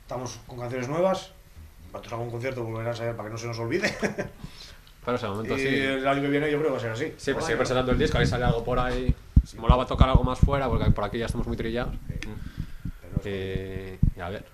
[0.00, 1.32] estamos con canciones nuevas.
[1.90, 3.92] Para algún concierto volverán a saber para que no se nos olvide.
[5.04, 5.66] Pero ese momento y sí.
[5.66, 7.04] el año que viene yo creo que va a ser así.
[7.06, 9.12] Sí, pues Bueno, seguir presentando el disco, ahí sale algo por ahí.
[9.56, 11.94] Molaba tocar algo más fuera, porque por aquí ya estamos muy trillados.
[13.24, 14.44] Y, y a ver.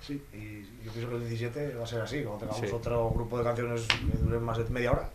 [0.00, 2.74] Sí, y yo pienso que el 17 va a ser así, cuando tengamos Sí.
[2.74, 5.10] otro grupo de canciones que duren más de media hora.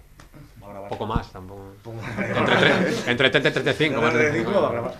[0.65, 0.89] Va a grabar.
[0.89, 1.61] Poco más, tampoco.
[1.83, 4.01] Poco- Entre, tre- entre 30 y 35.
[4.01, 4.93] más de- 35 va a grabar.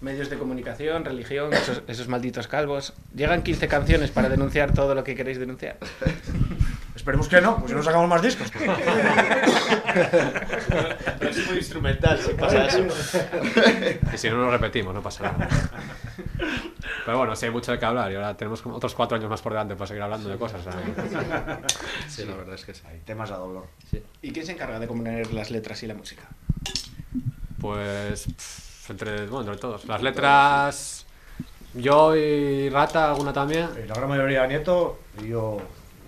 [0.00, 2.92] Medios de comunicación, religión, esos, esos malditos calvos.
[3.14, 5.78] Llegan 15 canciones para denunciar todo lo que queréis denunciar.
[6.94, 8.50] Esperemos que no, pues si no sacamos más discos.
[8.50, 8.68] pues.
[11.38, 12.86] Es muy instrumental si pasa eso.
[14.12, 15.48] Y si no, nos repetimos, no pasa nada.
[17.04, 19.40] Pero bueno, sí hay mucho de qué hablar y ahora tenemos otros cuatro años más
[19.40, 20.62] por delante para seguir hablando de cosas.
[22.08, 22.82] Sí, la verdad es que sí.
[22.88, 23.66] Hay temas a dolor.
[24.22, 26.22] ¿Y quién se encarga de componer las letras y la música?
[27.60, 29.84] Pues pff, entre, bueno, entre todos.
[29.86, 31.06] Las letras,
[31.74, 33.68] yo y Rata, alguna también.
[33.76, 35.58] Eh, La gran mayoría Nieto y yo,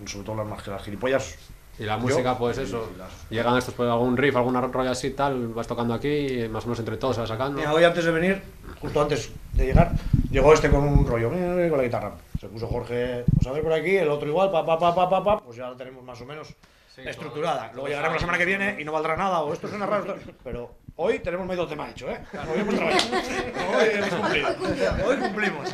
[0.05, 1.35] sobre todo las más que las gilipollas.
[1.79, 2.89] Y la Yo, música, pues y- eso.
[2.93, 6.09] y las- Llegan estos, pues algún riff, alguna rollo así tal, vas tocando aquí
[6.43, 7.57] y más o menos entre todos se va sacando.
[7.57, 8.41] Mira, hoy antes de venir,
[8.79, 9.91] justo antes de llegar,
[10.29, 12.11] llegó este con un rollo, con la guitarra.
[12.39, 15.09] Se puso Jorge, pues a ver por aquí, el otro igual, pa, pa, pa, pa,
[15.09, 16.53] pa, pa, pues ya lo tenemos más o menos.
[16.97, 17.71] estructurada.
[17.73, 20.13] Luego llegaremos la semana que viene y no valdrá nada, o esto suena raro.
[20.43, 20.71] Pero
[21.01, 22.19] hoy tenemos medio tema hecho, ¿eh?
[22.53, 23.17] Hoy hemos trabajado.
[23.75, 24.49] Hoy hemos cumplido.
[25.05, 25.69] Hoy cumplimos.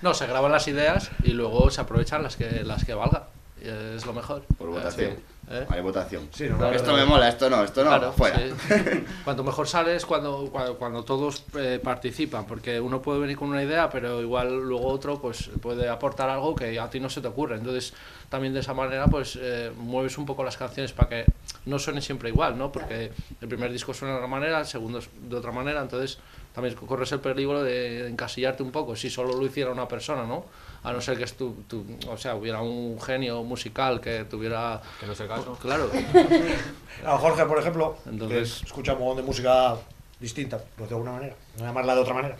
[0.00, 3.24] No, se graban las ideas y luego se aprovechan las que, las que valgan.
[3.60, 4.44] Y Es lo mejor.
[4.56, 5.12] Por votación.
[5.12, 5.18] ¿Eh?
[5.68, 6.28] Hay votación.
[6.32, 8.38] Sí, no, esto no, me mola, esto no, esto no, Claro, fuera.
[8.38, 9.04] sí.
[9.24, 13.62] Cuanto mejor sales cuando, cuando, cuando todos eh, participan, porque uno puede venir con una
[13.62, 17.28] idea, pero igual luego otro pues puede aportar algo que a ti no se te
[17.28, 17.56] ocurre.
[17.56, 17.94] Entonces,
[18.28, 21.24] también de esa manera pues eh, mueves un poco las canciones para que
[21.66, 22.70] no suenen siempre igual, ¿no?
[22.70, 23.10] Porque
[23.40, 26.18] el primer disco suena de una manera, el segundo es de otra manera, entonces
[26.54, 30.44] también corres el peligro de encasillarte un poco, si solo lo hiciera una persona, ¿no?
[30.82, 34.80] A no ser que estu- tu- o sea, hubiera un genio musical que tuviera...
[35.00, 35.58] Que no es el caso.
[35.60, 35.90] Claro.
[37.04, 39.76] A Jorge, por ejemplo, Entonces- que escucha un montón de música
[40.20, 41.34] distinta, pues de alguna manera.
[41.58, 42.36] No llamarla de otra manera.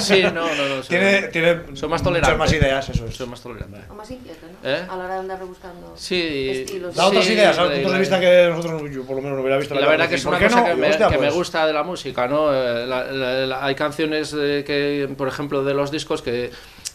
[0.00, 0.76] Sí, no, no, no.
[0.82, 2.36] soy- tiene, tiene soy más muchas tolerante.
[2.36, 3.14] más ideas, eso es.
[3.16, 3.78] Soy más tolerante.
[3.88, 4.68] O más inquieto, ¿no?
[4.68, 4.84] ¿Eh?
[4.88, 6.48] A la hora de andar rebuscando Sí.
[6.50, 6.94] estilos.
[6.94, 9.22] Da otras Sí, ideas, a la- puntos de la- vista que nosotros, yo por lo
[9.22, 9.74] menos no hubiera visto.
[9.74, 10.66] La vida, verdad que es una ¿por qué cosa no?
[10.66, 12.52] que, me, hostia, que me pues, gusta de la música, ¿no?
[12.52, 16.50] Eh, la- la- la- hay canciones eh, que, por ejemplo, de los discos que,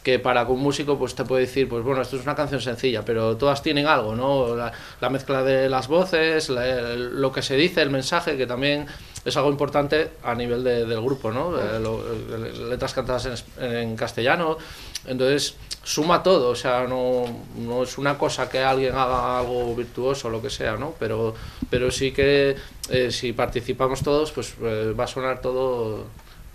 [0.05, 3.03] que para un músico pues te puede decir, pues bueno, esto es una canción sencilla,
[3.03, 4.55] pero todas tienen algo, ¿no?
[4.55, 4.71] La,
[5.01, 8.85] la mezcla de las voces, la- el- lo que se dice, el mensaje, que también
[9.25, 11.57] es algo importante a nivel de- del grupo, ¿no?
[11.59, 13.25] Eh, lo- eh, letras cantadas
[13.57, 14.59] en, en castellano,
[15.07, 17.25] entonces suma todo, o sea, no,
[17.57, 20.93] no es una cosa que alguien haga algo virtuoso o lo que sea, ¿no?
[20.99, 21.33] Pero,
[21.71, 22.55] pero sí que
[22.91, 26.05] eh, si participamos todos, pues eh, va a sonar todo,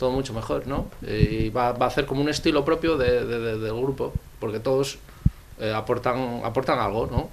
[0.00, 0.86] todo mucho mejor, ¿no?
[1.06, 4.58] Y va, va a hacer como un estilo propio de- de- de- del grupo, porque
[4.58, 4.98] todos
[5.60, 7.28] eh, aportan, aportan algo, ¿no?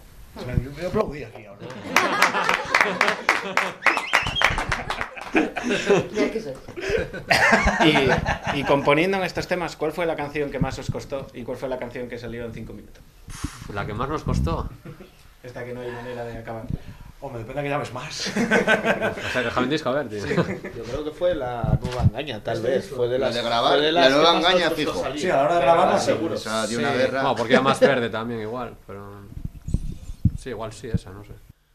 [0.45, 1.65] Yo, yo aplaudí aquí ahora.
[8.55, 11.57] Y componiendo en estos temas, ¿cuál fue la canción que más os costó y cuál
[11.57, 13.01] fue la canción que salió en cinco minutos?
[13.73, 14.69] La que más nos costó.
[15.43, 16.63] Esta que no hay manera de acabar.
[17.19, 18.27] Hombre, depende de que llames más.
[18.27, 20.23] O sea, déjame un disco a ver, tío.
[20.27, 22.89] Yo creo que fue la nueva engaña, tal vez.
[22.89, 25.03] Fue de La las, de grabar, fue de la las nueva que más engaña, fijo.
[25.15, 26.35] Sí, a la hora de grabarla, grabar, seguro.
[26.35, 26.75] Dio Sí.
[26.75, 27.21] una guerra.
[27.21, 29.21] Bueno, porque era más verde también, igual, pero.
[30.37, 31.31] Sí, igual sí, esa, no sé.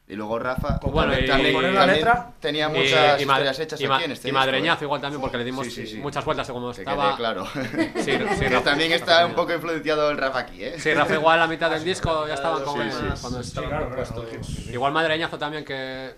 [0.09, 2.33] Y luego Rafa Bueno, y- también, la letra.
[2.41, 4.47] tenía muchas y historias hechas y aquí en este Y disco, ¿eh?
[4.47, 5.97] madreñazo igual también, porque le dimos Sí, sí, sí.
[5.99, 7.07] muchas vueltas de cómo Que estaba.
[7.09, 7.47] quede claro.
[7.47, 7.61] Sí,
[8.03, 8.05] sí,
[8.41, 10.79] que Rafa- también Rafa está un poco influenciado el Rafa aquí, ¿eh?
[10.79, 12.93] Sí, Rafa igual a la mitad del disco ya estaban con Sí, él.
[12.93, 13.21] sí.
[13.23, 14.25] cuando- Sí, claro, claro.
[14.73, 16.15] Igual madreñazo también que.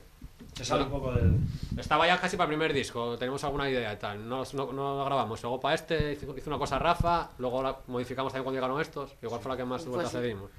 [0.55, 1.36] Se sale un poco del.
[1.77, 4.27] Estaba ya casi para el primer disco, tenemos alguna idea y tal.
[4.28, 5.43] No, no, no lo grabamos.
[5.43, 9.12] Luego para este hizo, una cosa Rafa, luego la modificamos también cuando llegaron estos.
[9.23, 10.51] Igual fue la que más vueltas le dimos.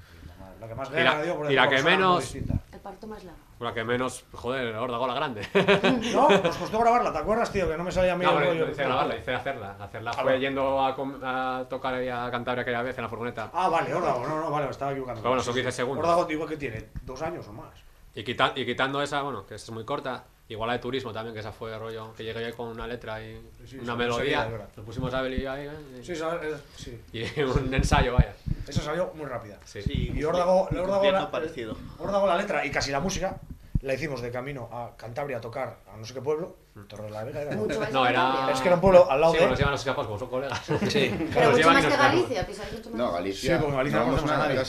[0.60, 2.34] La que más Y la- dio, por y la que menos-
[2.86, 3.40] parto más largo.
[3.58, 5.40] La que menos, joder, órdago la grande.
[6.14, 7.68] No, nos costó grabarla, ¿te acuerdas, tío?
[7.68, 8.66] Que no me salía a mí No, el pero rollo.
[8.66, 9.76] no hice grabarla, hice hacerla.
[9.80, 13.50] Hacerla Ah, fue yendo a, a tocar a Cantabria aquella vez en la furgoneta.
[13.52, 15.20] Ah, vale, Órdago, no, no, vale, estaba equivocando.
[15.20, 15.60] Pero bueno, son sí.
[15.60, 16.04] 15 segundos.
[16.04, 17.74] Órdago, digo que tiene dos años o más.
[18.14, 21.12] Y, quita- y quitando esa, bueno, que esa es muy corta, igual la de turismo
[21.12, 24.48] también, que esa fue rollo, que llegué yo con una letra y Sí, una melodía.
[24.76, 25.68] Nos pusimos a Abel y ahí,
[26.00, 26.22] y, Sí, es-
[26.76, 27.00] sí.
[27.12, 28.34] y un ensayo, vaya.
[28.66, 29.58] Esa salió muy rápida.
[29.64, 29.80] Sí.
[29.86, 31.76] Y Órdago, Órdago, la, parecido.
[31.98, 33.38] Órdago la letra y casi la música
[33.86, 36.56] la hicimos de camino a Cantabria a tocar a no sé qué pueblo.
[36.88, 37.56] Torre de la Vega era.
[37.56, 38.50] Mucho más No, que era.
[38.52, 40.28] Es que era un pueblo al lado sí, de- nos llevan los escapados como son
[40.28, 40.60] colegas.
[40.88, 41.14] Sí.
[41.34, 41.96] Pero Nos mucho más que.
[41.96, 42.98] Galicia, pisáis mucho más.
[42.98, 43.56] No, Galicia.
[43.56, 44.60] Sí, porque Galicia no vamos conocemos a nadie.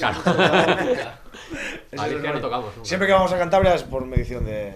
[1.91, 2.88] es Galicia el no tocamos nunca.
[2.88, 4.73] Siempre que vamos a Cantabria es por medición de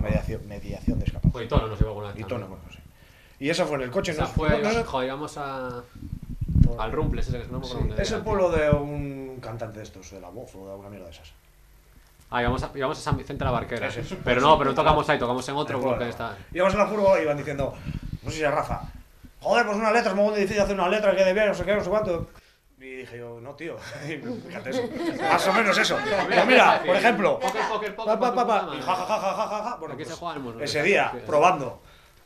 [0.00, 1.32] mediación, mediación de escapados.
[1.32, 2.20] Pues y Tono nos llevó alguna vez.
[2.20, 2.78] Y tono, bueno, sí.
[3.40, 4.30] Y eso fue en el coche, O sea, ¿no?
[4.30, 4.84] fue, No, no, no.
[4.84, 5.82] joder, íbamos a.
[6.78, 8.24] Al Rumples, ese que no me acuerdo Es el tío.
[8.24, 11.32] pueblo de un cantante de estos, de la voz o de alguna mierda de esas.
[12.30, 13.88] Ah, íbamos a, íbamos a San Vicente la Barquera.
[13.88, 14.14] Es.
[14.24, 16.10] Pero no, pero no tocamos ahí, tocamos en otro porque pueblo.
[16.10, 16.36] está.
[16.52, 17.74] Íbamos en la furgo y iban diciendo,
[18.22, 18.82] no sé si era Rafa,
[19.40, 21.64] joder, pues una letra, es muy difícil hacer una letra que de bien, no sé
[21.64, 22.28] qué, no sé cuánto.
[22.78, 23.76] Y dije yo, no, tío,
[24.46, 24.82] fíjate eso.
[25.22, 25.96] Más o menos eso.
[26.28, 29.46] Pero mira, por ejemplo, Póker, póker, póker, pa, pa, pa, y ja, ja, ja, ja,
[29.46, 29.76] ja, ja.
[29.76, 31.82] Bueno, pues, ese día, probando.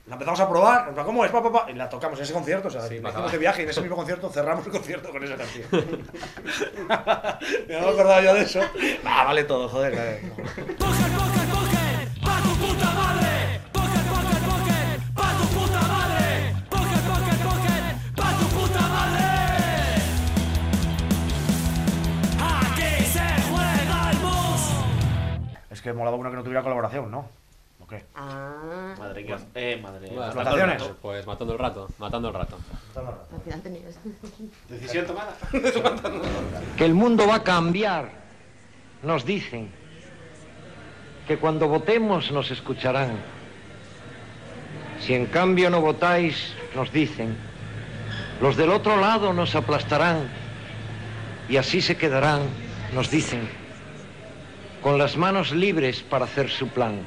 [0.09, 1.31] La empezamos a probar, en plan, ¿cómo es?
[1.31, 3.61] Pa, pa, pa, y la tocamos en ese concierto, o sea, Sí, hicimos de viaje
[3.61, 5.67] y en ese mismo concierto cerramos el concierto con esa canción.
[7.69, 8.61] No me acordaba yo de eso.
[9.05, 9.93] Ah, vale todo, joder.
[9.93, 13.61] Póker, póker, póker, pa' tu puta madre.
[13.71, 16.55] Póker, póker, póker, pa' tu puta madre.
[16.71, 17.83] Póker, póker, póker,
[18.17, 19.29] pa' tu puta madre.
[22.41, 24.63] Aquí se juega el mus.
[25.71, 27.29] Es que molaba uno que no tuviera colaboración, ¿no?
[28.15, 29.39] Ah, Madre mía.
[29.55, 30.09] Eh, madre.
[30.09, 30.83] Bueno, Las votaciones.
[31.01, 32.59] Pues matando el rato, matando el rato.
[32.97, 33.99] al final tenías.
[34.69, 35.35] Decisión tomada.
[36.77, 38.11] que el mundo va a cambiar,
[39.03, 39.71] nos dicen,
[41.27, 43.17] que cuando votemos nos escucharán.
[45.01, 47.37] Si en cambio no votáis, nos dicen,
[48.43, 50.29] los del otro lado nos aplastarán
[51.49, 52.43] y así se quedarán,
[52.95, 53.49] nos dicen.
[54.83, 57.01] con las manos libres para hacer su plan.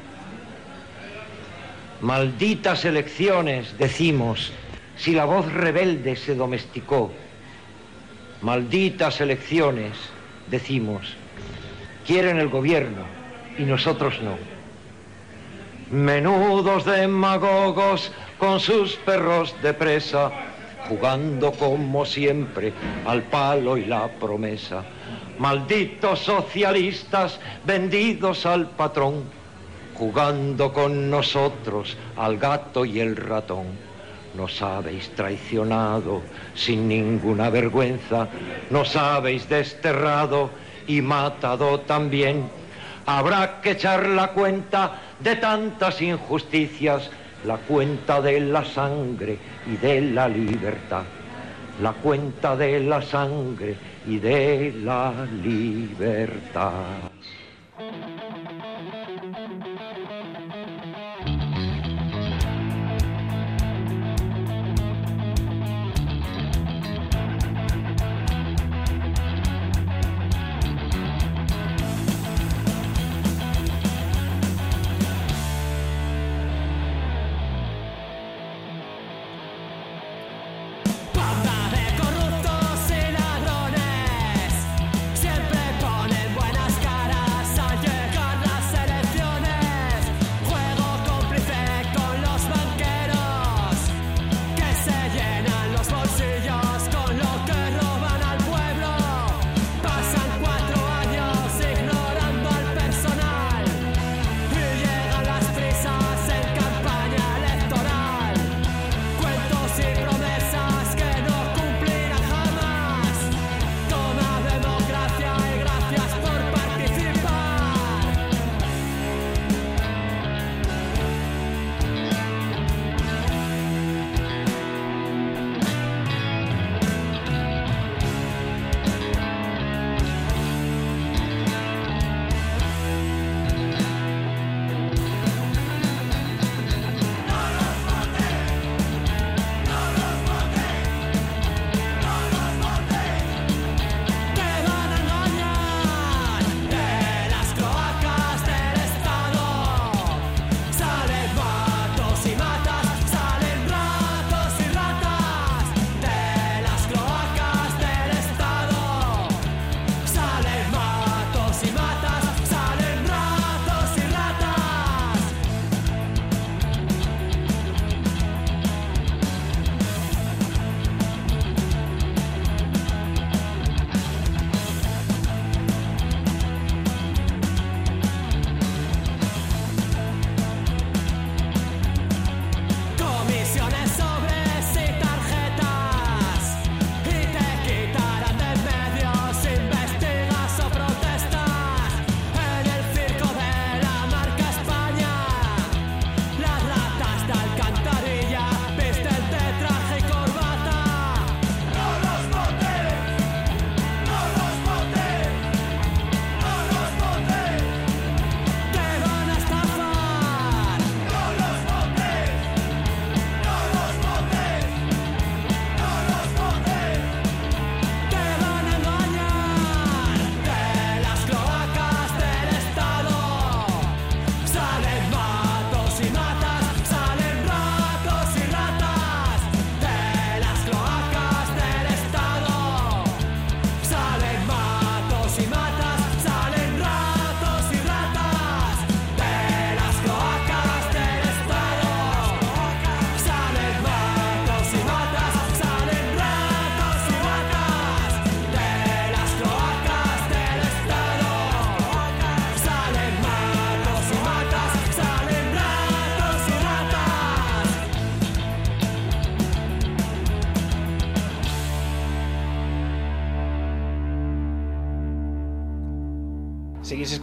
[2.02, 4.52] Malditas elecciones, decimos,
[4.98, 7.12] si la voz rebelde se domesticó.
[8.42, 9.94] Malditas elecciones,
[10.48, 11.16] decimos,
[12.08, 13.06] quieren el gobierno
[13.58, 14.36] y nosotros no.
[15.96, 20.32] Menudos demagogos con sus perros de presa,
[20.90, 22.74] jugando como siempre
[23.06, 24.84] al palo y la promesa.
[25.38, 29.24] Malditos socialistas vendidos al patrón,
[29.96, 33.68] jugando con nosotros al gato y el ratón.
[34.36, 36.22] Nos habéis traicionado
[36.56, 38.28] sin ninguna vergüenza,
[38.70, 40.50] nos habéis desterrado
[40.88, 42.50] y matado también.
[43.06, 47.10] Habrá que echar la cuenta de tantas injusticias,
[47.46, 49.38] la cuenta de la sangre
[49.68, 51.04] y de la libertad,
[51.82, 53.76] la cuenta de la sangre
[54.08, 55.14] y de la
[55.44, 57.11] libertad.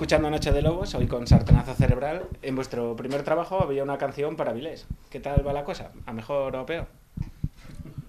[0.08, 2.26] Escuchando Noche de Lobos, hoy con Sartenazo Cerebral.
[2.40, 4.86] En vuestro primer trabajo había una canción para Vilés.
[5.10, 5.90] ¿Qué tal va la cosa?
[6.06, 6.86] ¿A mejor o peor?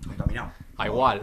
[0.10, 0.54] Encaminado.
[0.78, 1.20] A igual.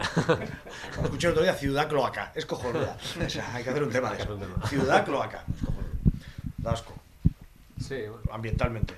[1.03, 2.31] Escuché el otro día Ciudad Cloaca.
[2.35, 2.95] Es cojonuda.
[3.25, 4.37] O sea, hay que hacer un tema de eso.
[4.67, 5.45] Ciudad Cloaca.
[5.51, 5.93] Es cojonuda.
[6.59, 6.93] Da asco.
[7.79, 8.93] Sí, Ambientalmente.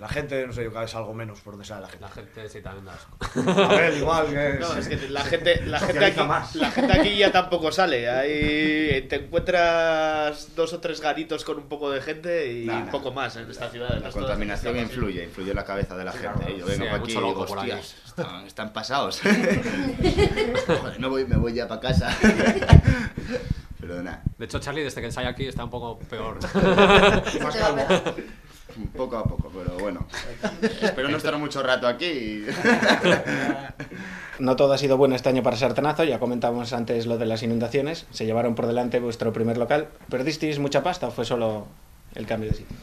[0.00, 2.02] La gente, no sé, yo cada vez algo menos por donde sale la gente.
[2.04, 3.16] La gente sí también da asco.
[3.62, 4.58] A ver, igual que.
[4.60, 6.54] No, es que la gente, la gente aquí, más.
[6.56, 8.08] la gente aquí ya tampoco sale.
[8.08, 12.90] Ahí te encuentras dos o tres garitos con un poco de gente y Nah, nah.
[12.90, 13.98] poco más en esta ciudad.
[14.02, 16.50] La contaminación influye, influye en la cabeza de la gente.
[16.52, 16.56] ¿eh?
[16.58, 19.20] Yo vengo Sí, aquí y digo, hostias, están, están pasados.
[20.66, 22.14] Joder, me voy, me voy ya para casa.
[23.80, 24.22] Pero nada.
[24.36, 26.38] De hecho, Charlie, desde que ensaya aquí, está un poco peor.
[27.42, 27.86] Más calmo.
[28.96, 30.06] Poco a poco, pero bueno.
[30.82, 32.44] Espero no estar mucho rato aquí.
[34.38, 37.42] No todo ha sido bueno este año para Sartenazo, ya comentábamos antes lo de las
[37.42, 39.88] inundaciones, se llevaron por delante vuestro primer local.
[40.10, 41.66] ¿Perdisteis mucha pasta o fue solo
[42.14, 42.76] el cambio de sitio?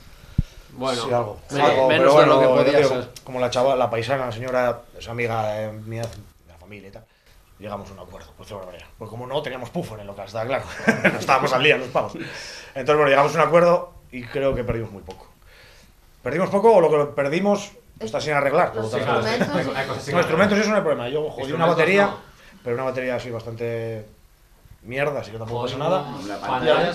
[0.72, 1.40] Bueno, Sí, algo.
[1.52, 3.10] me- Algo, menos pero bueno, de lo que podía ser.
[3.24, 6.92] Como la chava, la paisana, la señora, es amiga eh, mía, de la familia y
[6.92, 7.06] tal.
[7.60, 8.88] Llegamos a un acuerdo, pues de manera.
[8.98, 10.66] Pues como no, teníamos pufo en el local, estaba claro.
[11.14, 12.14] no estábamos al día, los pavos.
[12.16, 15.28] Entonces, bueno, llegamos a un acuerdo y creo que perdimos muy poco.
[16.24, 18.72] ¿Perdimos poco o lo que perdimos está sin arreglar?
[18.76, 19.48] Los instrumentos.
[19.48, 20.60] Instrumentos arreglar.
[20.60, 21.10] eso no hay problema.
[21.10, 22.18] Yo jodí una batería, no.
[22.64, 24.06] pero una batería así bastante
[24.84, 26.02] mierda, así que tampoco pasa nada.
[26.02, 26.38] Una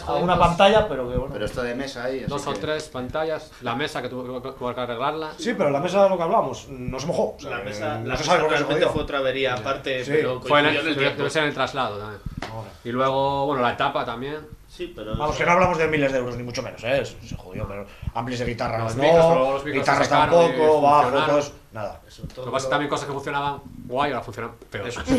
[0.01, 1.33] jodimos- pantalla, pero que bueno.
[1.33, 2.21] Pero esto de mesa ahí.
[2.27, 5.33] Dos o que- tres pantallas, la mesa que tuvo que, arreglarla.
[5.39, 7.35] Sí, pero la mesa de lo que hablábamos no se mojó.
[7.37, 10.11] O sea, La mesa, no la se mesa sabe realmente fue otra avería aparte, Sí.
[10.15, 11.31] pero Fue en el, en el debe tiempo.
[11.31, 12.21] ser en el traslado también.
[12.85, 14.58] Y luego, bueno, la etapa también.
[14.79, 17.05] Sí, pero Vamos, que no hablamos de miles de euros, ni mucho menos, ¿eh?
[17.05, 17.85] Se jodió, pero
[18.15, 22.01] amplis de guitarra Los no, micros, pero los micros guitarras tampoco, bajo, eso, nada.
[22.07, 24.87] eso, Lo que pasa es que también cosas que funcionaban guay ahora funcionan peor.
[24.87, 25.01] Eso.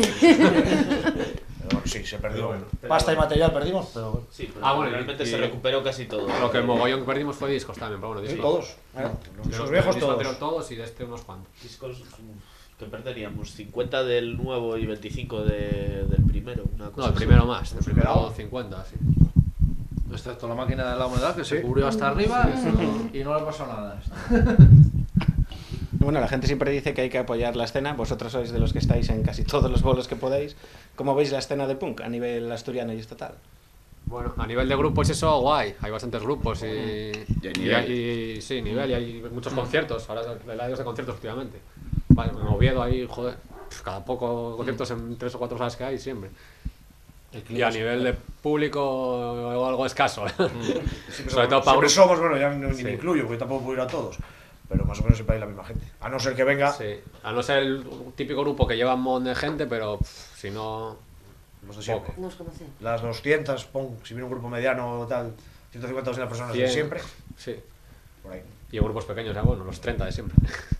[1.70, 2.52] Bueno, sí, se perdió.
[2.88, 4.26] Pasta y material perdimos, pero bueno.
[4.32, 6.26] Sí, pero Ah, bueno, realmente y- se recuperó casi todo.
[6.40, 8.50] Lo que el mogollón que perdimos fue discos también, pero bueno, Sí, discos.
[8.50, 8.68] todos.
[8.96, 9.08] ¿eh?
[9.36, 10.38] Los De los viejos todos.
[10.38, 11.52] todos y de este unos cuantos.
[11.62, 12.02] Discos
[12.78, 16.64] que perderíamos 50 del nuevo y 25 de- del primero.
[16.74, 17.18] Una cosa No, el así.
[17.26, 18.32] primero más, el primero quedaba.
[18.34, 18.96] 50, sí.
[20.12, 23.08] Excepto la máquina de la humedad que se cubrió hasta arriba Sí, eso.
[23.12, 24.00] y no le pasó nada.
[25.92, 28.72] Bueno, la gente siempre dice que hay que apoyar la escena, vosotros sois de los
[28.72, 30.56] que estáis en casi todos los bolos que podéis.
[30.96, 33.34] ¿Cómo veis la escena de punk a nivel asturiano y estatal?
[34.06, 35.74] Bueno, a nivel de grupos eso, guay.
[35.80, 37.74] Hay bastantes grupos y, Y hay y nivel.
[37.76, 40.08] hay- sí, nivel y hay muchos conciertos.
[40.08, 40.22] Ahora
[40.62, 41.58] años de conciertos últimamente.
[42.08, 43.36] Vale, en Oviedo hay, joder,
[43.84, 46.30] cada poco conciertos en tres o cuatro salas que hay siempre.
[47.48, 50.24] Y a nivel de público algo escaso.
[51.10, 52.84] Siempre Sobre todo somos- para siempre somos, bueno, ya ni Sí.
[52.84, 54.16] me incluyo, porque tampoco puedo ir a todos.
[54.68, 55.84] Pero más o menos siempre hay la misma gente.
[56.00, 56.72] A no ser que venga.
[56.72, 57.84] Sí, a no ser el
[58.16, 60.96] típico grupo que lleva un montón de gente, pero pf, si no.
[61.66, 62.14] Los de siempre.
[62.16, 62.72] Nos conocemos.
[62.80, 65.34] Las 200, pon, si viene un grupo mediano o tal,
[65.72, 67.00] 150 200 personas de 100, siempre.
[67.36, 67.56] Sí.
[68.22, 68.42] Por ahí.
[68.72, 70.36] Y en grupos pequeños, ya bueno, los 30 de siempre.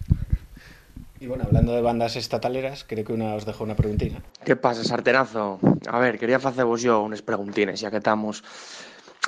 [1.20, 4.22] Y bueno, hablando de bandas estataleras, creo que una os dejo una preguntina.
[4.42, 5.60] ¿Qué pasa, sartenazo?
[5.86, 8.42] A ver, quería faceros yo unas preguntines, ya que estamos.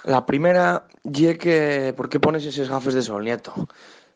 [0.05, 3.69] La primera, ye por qué pones esos gafes de sol, nieto?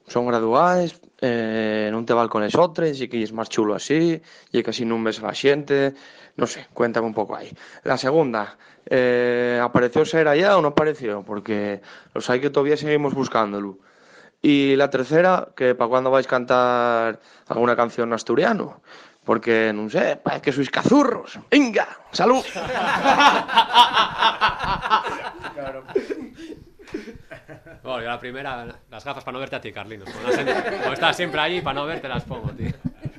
[0.08, 4.22] Son graduadas, eh, non te val con les otras, y que es más chulo así,
[4.56, 5.92] y que así non ves a xente,
[6.40, 7.52] no sé, cuéntame un poco ahí.
[7.84, 8.56] La segunda,
[8.88, 11.20] eh, ¿apareció Sera ya o no apareció?
[11.28, 11.82] Porque
[12.16, 13.84] los hay que todavía seguimos buscándolo.
[14.42, 18.82] Y la tercera, que para cuándo vais a cantar alguna canción asturiano.
[19.26, 21.34] Porque, non sé, parece que sois cazurros.
[21.50, 22.46] Venga, salud.
[27.82, 30.08] Bueno, yo la primera, las gafas para no verte a ti, Carlinos.
[30.10, 32.72] Como estás siempre allí, para no verte las pongo, tío.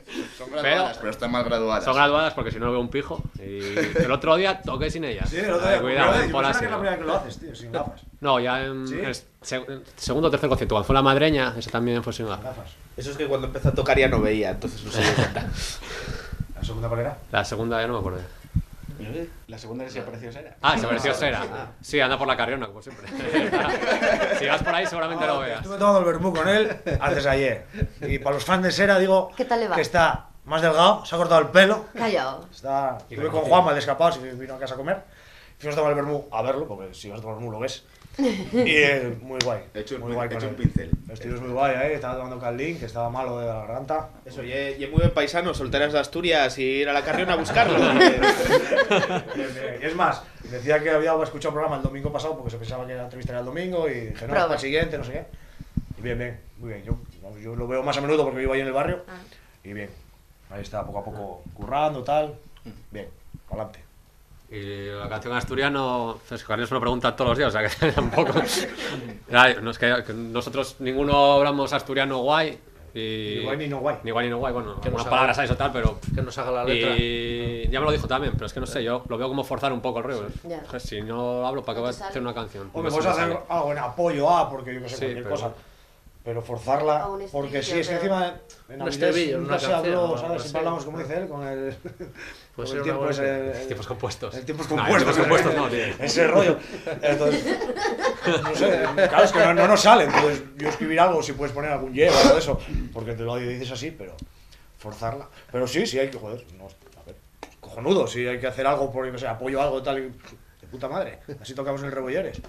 [0.38, 1.84] Son graduadas, pero, están mal graduadas.
[1.84, 3.21] Son graduadas porque si no veo un pijo.
[3.39, 5.29] Y el otro día toqué sin ellas.
[5.29, 5.81] Sí, el otro Ay, día.
[5.81, 6.31] Cuidado, Yo que es
[6.71, 8.01] la primera vez que lo haces, tío, sin gafas.
[8.21, 8.99] No, ya en ¿Sí?
[8.99, 9.65] el se-
[9.95, 12.55] segundo o tercer concierto, cuando fue la madreña, ese también fue sin gafas.
[12.95, 15.45] Eso es que cuando empezó a tocar ya no veía, entonces no se dio cuenta.
[16.55, 17.17] ¿La segunda cuál era?
[17.31, 18.19] La segunda ya no me acuerdo.
[19.48, 20.57] La segunda que se apareció Sera.
[20.61, 21.72] Ah, se pareció Sera.
[21.82, 23.07] Sí, anda por la carriona, como siempre.
[24.40, 25.61] si vas por ahí, seguramente lo veas.
[25.61, 27.65] Estuve tomando el vermú con él antes de ayer.
[28.02, 29.76] Y para los fans de Sera digo ¿Qué tal le va?
[29.76, 31.86] que está más delgado, se ha cortado el pelo.
[31.94, 32.45] Callao.
[32.49, 33.41] Está, estuve con.
[33.41, 35.03] Juanma, el escapado, si vino a casa a comer.
[35.60, 37.60] Fuimos a tomar el vermú a verlo, porque si vas a tomar el vermú lo
[37.60, 37.84] ves.
[38.18, 39.61] Y eh, muy guay.
[39.73, 40.91] He hecho un muy guay he hecho un pincel.
[41.07, 41.94] El tío es muy guay, ¿eh?
[41.94, 44.10] Estaba tomando caldín, que estaba malo de la garganta.
[44.26, 47.35] Eso, y y muy buen paisano, solteras de Asturias y ir a la carriona a
[47.35, 47.77] buscarlo.
[49.80, 52.88] Y es más, decía que había escuchado el programa el domingo pasado porque se pensaba
[52.88, 55.26] que la entrevista era el domingo y dije, no, para el siguiente, no sé qué.
[55.99, 56.84] Y bien, bien, muy bien.
[56.84, 56.98] Yo,
[57.39, 59.03] yo lo veo más a menudo porque vivo ahí en el barrio.
[59.07, 59.18] Ah.
[59.64, 59.89] Y bien,
[60.49, 62.35] ahí está poco a poco currando, tal.
[62.91, 63.07] Bien,
[63.49, 63.86] adelante.
[64.49, 67.68] Y la canción asturiano, es que Carlinos me lo pregunta todos los días, o sea
[67.68, 68.34] que tampoco.
[69.30, 72.57] No, es que, nosotros ninguno hablamos asturiano guay.
[72.94, 73.36] Y...
[73.40, 73.98] Ni guay ni no guay.
[74.03, 75.99] Ni guay ni no guay, bueno, Que algunas nos palabras hay o tal, pero.
[76.15, 76.95] Que nos haga la letra.
[76.98, 79.44] Y ya me lo dijo también, pero es que no sé, yo lo veo como
[79.44, 80.26] forzar un poco el río.
[80.28, 82.69] Es que Si no hablo, ¿para qué voy a hacer una canción?
[82.74, 85.02] O me No puedes sé, hacer algo en apoyo a, porque yo que sé, Sí,
[85.02, 85.52] cualquier pero- cosa.
[86.27, 88.35] Pero forzarla, O un porque sí, es que encima
[88.67, 90.23] en Un estribillo nunca una se canción, habló, o ¿sabes?
[90.31, 91.77] algo Siempre hablamos, como dice él, con el,
[92.57, 93.51] con ser el tiempo idea.
[93.61, 94.35] el- Tiempos compuestos.
[94.35, 95.15] El tiempos No, compuestos.
[95.15, 95.85] tiempos compuestos no, tío.
[96.05, 96.57] Ese rollo.
[97.01, 97.57] Entonces,
[98.43, 100.03] no sé, claro, es que no, no nos sale.
[100.03, 102.59] Entonces, yo escribir algo, si puedes poner algún llevo o eso,
[102.91, 104.13] porque te lo dices así, pero
[104.77, 105.29] forzarla.
[105.49, 107.15] Pero sí, sí hay que, joder, no, a ver,
[107.61, 110.11] cojonudo, si hay que hacer algo, por, no sé, apoyo algo tal, y-
[110.77, 111.19] puta madre.
[111.41, 112.39] Así tocamos en el Rebolleres.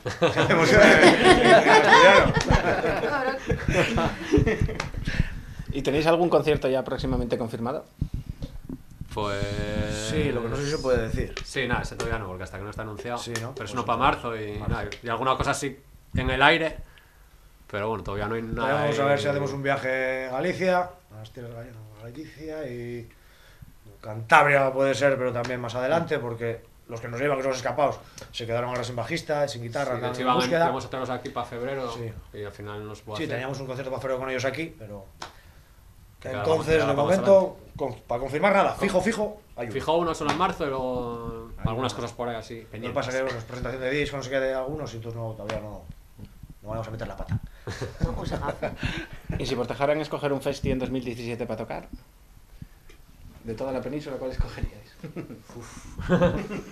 [5.72, 7.86] ¿Y tenéis algún concierto ya próximamente confirmado?
[9.14, 10.08] Pues.
[10.10, 11.34] Sí, lo que no sé si se puede decir.
[11.42, 13.16] Sí, nada, ese todavía no, porque hasta que no está anunciado.
[13.18, 13.36] Sí, ¿no?
[13.36, 15.78] Pero es Pues uno para marzo y, nada, y alguna cosa así
[16.14, 16.76] en el aire.
[17.70, 18.82] Pero bueno, todavía no hay nada.
[18.82, 22.68] Vamos a ver si hacemos un viaje a Galicia, a las tierras gallegas, a Galicia
[22.70, 23.08] y
[24.02, 27.58] Cantabria puede ser, pero también más adelante, porque los que nos llevan, que son los
[27.58, 27.98] escapados,
[28.32, 30.64] se quedaron ahora sin bajista, sin guitarra, Sí, de hecho, en búsqueda.
[30.64, 32.10] íbamos a traerlos aquí para febrero Sí.
[32.32, 35.04] y al final nos Sí, teníamos un concierto para febrero con ellos aquí, pero
[36.20, 39.72] Que ahora entonces vamos- de vamos momento, con- para confirmar nada, fijo, fijo, hay uno.
[39.74, 42.00] Fijo uno solo en marzo y luego Hay algunas uno.
[42.02, 42.62] cosas por ahí así.
[42.62, 42.94] Lo pendientes.
[42.94, 45.20] pasa es que bueno, es presentación de disco, no sé qué de algunos, y entonces
[45.20, 45.82] no, todavía no,
[46.62, 47.38] no vamos a meter la pata.
[49.38, 51.88] ¿Y si os dejaran escoger un festi en 2017 para tocar?
[53.48, 54.94] De toda la península, ¿cuál escogeríais?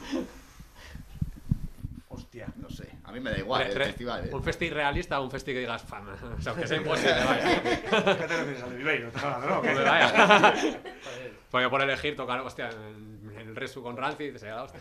[2.09, 2.47] Hostia.
[2.57, 4.29] No sé, a mí me da igual Re- el re- festival.
[4.29, 4.35] eh.
[4.35, 6.07] Un festi realista o un festi que digas, fan,
[6.39, 7.63] o sea, que sea imposible, vaya.
[7.63, 7.77] ¿Qué
[8.27, 9.09] te refieres al de Viveiro?
[9.09, 9.63] ¿Estás hablando.
[11.51, 14.81] Porque por elegir tocar, hostia, en el Resu con Rancid, sería la hostia.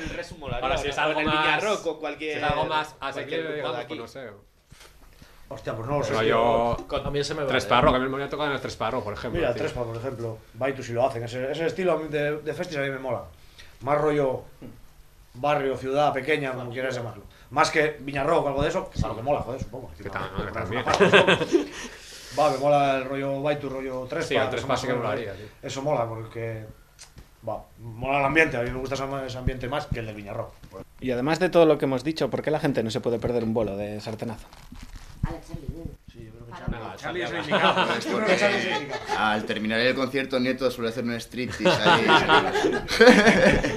[0.00, 1.44] El Resu molaría, Ahora, si es algo en el más.
[1.44, 3.88] Viñarroc o cualquier- Si es algo más cualquier asequible, grupo de digamos, aquí.
[3.88, 4.53] pues no sé.
[5.48, 6.10] Hostia, pues no lo sé.
[6.10, 6.86] Pero tío.
[6.88, 7.04] yo.
[7.06, 7.50] A mí ese me vale.
[7.50, 9.38] Tres Parro, que a mí me voy a tocar en el Tres Parro, por ejemplo.
[9.38, 9.62] Mira, tío.
[9.62, 10.38] Trespa, por ejemplo.
[10.54, 11.22] Baitus si lo hacen.
[11.24, 13.22] Ese, ese estilo de, de festis a mí me mola.
[13.82, 14.42] Más rollo
[15.34, 17.24] barrio, ciudad, pequeña, como quieras llamarlo.
[17.50, 19.90] Más que Viñarroc o algo de eso, que es algo que mola, joder, supongo.
[19.96, 20.84] Que tal, no, también.
[22.38, 24.28] Va, me mola el rollo Baitus, rollo Trespa.
[24.28, 25.46] Sí, el sí que molaría, tío.
[25.62, 26.64] Eso mola, porque...
[27.46, 28.56] Va, mola el ambiente.
[28.56, 30.52] A mí me gusta ese- ese ambiente más que el del Viñarroc.
[31.00, 33.18] Y además de todo lo que hemos dicho, ¿por qué la gente no se puede
[33.18, 34.46] perder un bolo de sartenazo?
[36.12, 37.30] Sí, yo creo que Nada, Charlie es.
[39.16, 42.06] Al terminar el concierto, Nieto suele hacer un striptease ahí.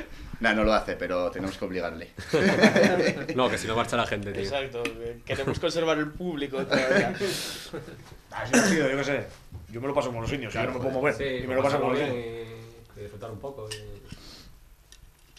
[0.40, 2.10] nah, no lo hace, pero tenemos que obligarle.
[3.34, 4.42] No, que si no marcha la gente, tío.
[4.42, 7.14] Exacto, que queremos conservar el público todavía.
[8.30, 9.26] Ah, yo qué sé.
[9.70, 11.14] Yo me lo paso como los indios, yo no me puedo mover.
[11.14, 12.48] Sí, y me lo paso como los bien indios.
[12.96, 13.68] y disfrutar un poco.
[13.70, 14.19] Y...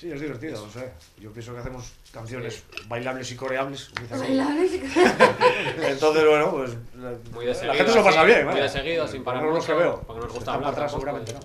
[0.02, 0.92] Sí, es divertido, no sé.
[1.20, 3.92] Yo pienso que hacemos canciones bailables y coreables.
[4.10, 4.78] Bailables y
[5.86, 6.72] Entonces, bueno, pues.
[6.98, 8.64] La, Muy de la seguido, gente se lo pasa bien, muy vaya.
[8.64, 10.02] de seguido, sin parar mucho, que veo.
[10.08, 11.40] porque nos gusta Están hablar para atrás, tampoco, seguramente no.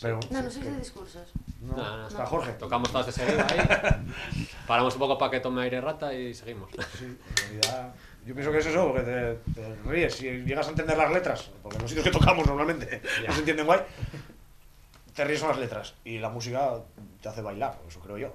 [0.00, 0.20] Pero.
[0.30, 1.22] No, no sois de discursos.
[1.60, 2.08] No, Nada, nada.
[2.08, 2.52] está Jorge.
[2.52, 4.06] Tocamos todas de seguido ahí.
[4.68, 6.70] Paramos un poco para que tome aire rata y seguimos.
[6.96, 7.18] Sí, en
[7.62, 7.94] realidad.
[8.24, 10.14] Yo pienso que es eso, porque te, te ríes.
[10.14, 13.26] Si llegas a entender las letras, porque en los sitios que tocamos normalmente Ya.
[13.28, 13.80] no se entienden guay,
[15.14, 15.94] te ríes con las letras.
[16.04, 16.74] Y la música
[17.20, 18.34] te hace bailar, eso creo yo.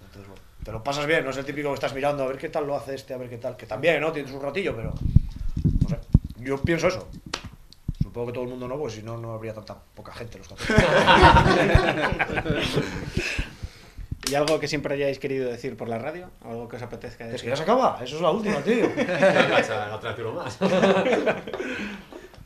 [0.00, 2.38] Entonces, bueno, te lo pasas bien, no es el típico que estás mirando a ver
[2.38, 3.56] qué tal lo hace este, a ver qué tal.
[3.56, 4.12] Que también, ¿no?
[4.12, 4.94] Tienes un ratillo, pero.
[5.82, 5.98] No sé.
[6.36, 7.08] Yo pienso eso.
[8.02, 10.44] Supongo que todo el mundo no, pues si no, no habría tanta poca gente en
[10.48, 10.54] los.
[14.30, 16.30] ¿Y algo que siempre hayáis querido decir por la radio?
[16.44, 17.36] ¿O algo que os apetezca decir?
[17.36, 18.86] Es que ya se acaba, eso es la última, tío.
[19.94, 20.58] Otra tiro más.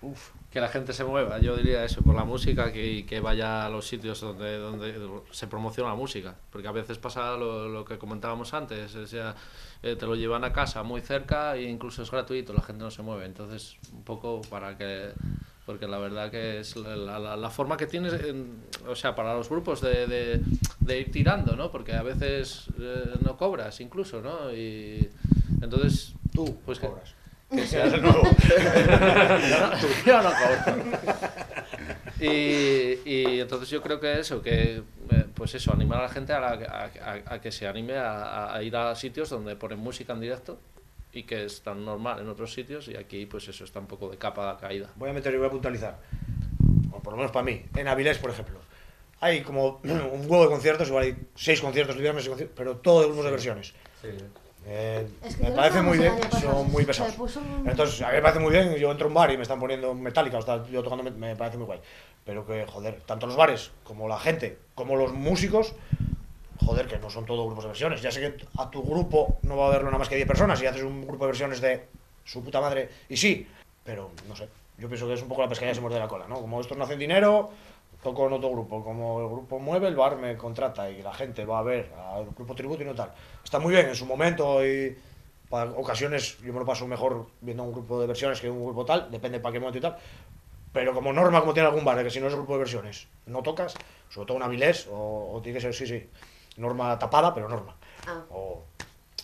[0.02, 3.64] Uf, que la gente se mueva, yo diría eso, por la música, que, que vaya
[3.66, 4.94] a los sitios donde, donde
[5.30, 6.34] se promociona la música.
[6.50, 9.36] Porque a veces pasa lo, lo que comentábamos antes, o sea,
[9.82, 12.90] eh, te lo llevan a casa muy cerca e incluso es gratuito, la gente no
[12.90, 13.26] se mueve.
[13.26, 15.12] Entonces, un poco para que.
[15.64, 19.34] Porque la verdad que es la, la- la forma que tienes, en- o sea, para
[19.34, 20.40] los grupos de, de,
[20.80, 21.70] de ir tirando, ¿no?
[21.70, 24.52] Porque a veces eh, no cobras incluso, ¿no?
[24.52, 25.08] Y
[25.62, 26.14] entonces.
[26.34, 27.10] Tú, pues cobras.
[27.10, 27.21] que
[27.66, 28.22] sea Eres el nuevo.
[30.06, 30.30] yo no.
[32.20, 36.32] Y, y entonces yo creo que eso, que eh, pues eso, animar a la gente
[36.32, 39.78] a, la- a- a- a que se anime a, a ir a sitios donde ponen
[39.78, 40.58] música en directo
[41.12, 44.08] y que es tan normal en otros sitios y aquí pues eso está un poco
[44.10, 44.88] de capa caída.
[44.96, 45.98] voy a meter y voy a puntualizar.
[46.92, 47.64] O por lo menos para mí.
[47.76, 48.58] En Avilés, por ejemplo.
[49.20, 52.76] Hay como un huevo de conciertos, igual hay seis conciertos el viernes, seis conciertos, pero
[52.76, 53.74] todo de grupos de versiones.
[54.66, 57.18] Eh, Es que me parece muy bien, son muy se pesados.
[57.18, 59.42] un- Entonces, a mí me parece muy bien, yo entro a un bar y me
[59.42, 61.80] están poniendo Metallica, o está yo tocando, me- parece muy guay.
[62.24, 65.74] Pero que, joder, tanto los bares como la gente, como los músicos,
[66.64, 68.02] joder, que no son todos grupos de versiones.
[68.02, 70.62] Ya sé que a tu grupo no va a haberlo nada más que 10 personas
[70.62, 71.86] y haces un grupo de versiones de
[72.24, 73.46] su puta madre, y sí,
[73.82, 74.48] pero no sé.
[74.78, 76.36] Yo pienso que es un poco la pescadilla se muerde la cola, ¿no?
[76.40, 77.50] Como estos no hacen dinero,
[78.02, 78.82] toco en otro grupo.
[78.84, 82.26] Como el grupo mueve, el bar me contrata y la gente va a ver al
[82.26, 83.12] grupo tributo y no tal.
[83.44, 84.96] Está muy bien en su momento, y...
[85.48, 88.84] para ocasiones yo me lo paso mejor viendo un grupo de versiones que un grupo
[88.84, 89.96] tal, depende para qué momento y tal.
[90.72, 93.06] Pero como norma, como tiene algún bar, de que si no es grupo de versiones,
[93.26, 93.74] no tocas,
[94.08, 96.08] sobre todo un Avilés, o, o tiene que ser, sí, sí,
[96.56, 97.76] norma tapada, pero norma.
[98.08, 98.22] Ah.
[98.30, 98.62] O,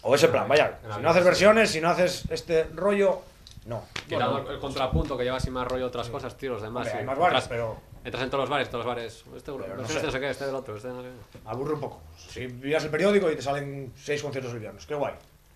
[0.02, 3.22] o ese plan, vaya, si no haces versiones, si no haces este rollo,
[3.64, 3.82] no.
[4.06, 6.82] Quitando Bueno, el, el contrapunto que lleva así más rollo otras cosas, tío, los demás.
[6.86, 6.98] Hombre, sí.
[6.98, 7.76] hay más bares, Entras- pero-
[8.08, 9.24] Entras en todos los bares, todos los bares.
[9.36, 10.06] Este grupo, Pero no este sé.
[10.06, 11.38] no sé qué, este del otro, este no sé qué.
[11.44, 12.00] aburre un poco.
[12.16, 15.12] Si miras el periódico y te salen seis conciertos el viernes, qué guay.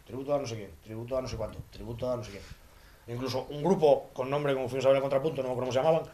[0.07, 2.43] Tributo a no sé quién, tributo a no sé cuánto, tributo a no sé quién.
[3.17, 5.73] Incluso un grupo con nombre, como fuimos a ver el contrapunto, no me acuerdo cómo
[5.73, 6.13] se llamaban,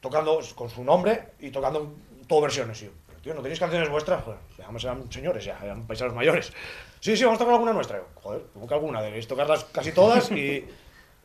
[0.00, 1.94] tocando con su nombre y tocando
[2.28, 2.82] todo versiones.
[2.82, 4.22] Y yo, pero tío, ¿no tenéis canciones vuestras?
[4.22, 6.52] Joder, ya eran señores, ya eran paisanos mayores.
[7.00, 7.96] Sí, sí, vamos a tocar alguna nuestra.
[7.96, 10.34] Yo, Joder, como que alguna, debéis tocarlas casi todas y,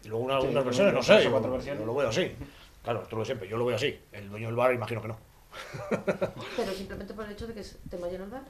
[0.03, 1.21] y luego una- algunas versiones, no sé.
[1.23, 1.79] yo- versiones.
[1.79, 2.31] yo lo veo así.
[2.85, 3.99] Claro, tú lo de siempre, yo lo veo así.
[4.13, 5.17] El dueño del bar, imagino que no.
[6.55, 8.43] Pero simplemente por el hecho de que te vayan al bar.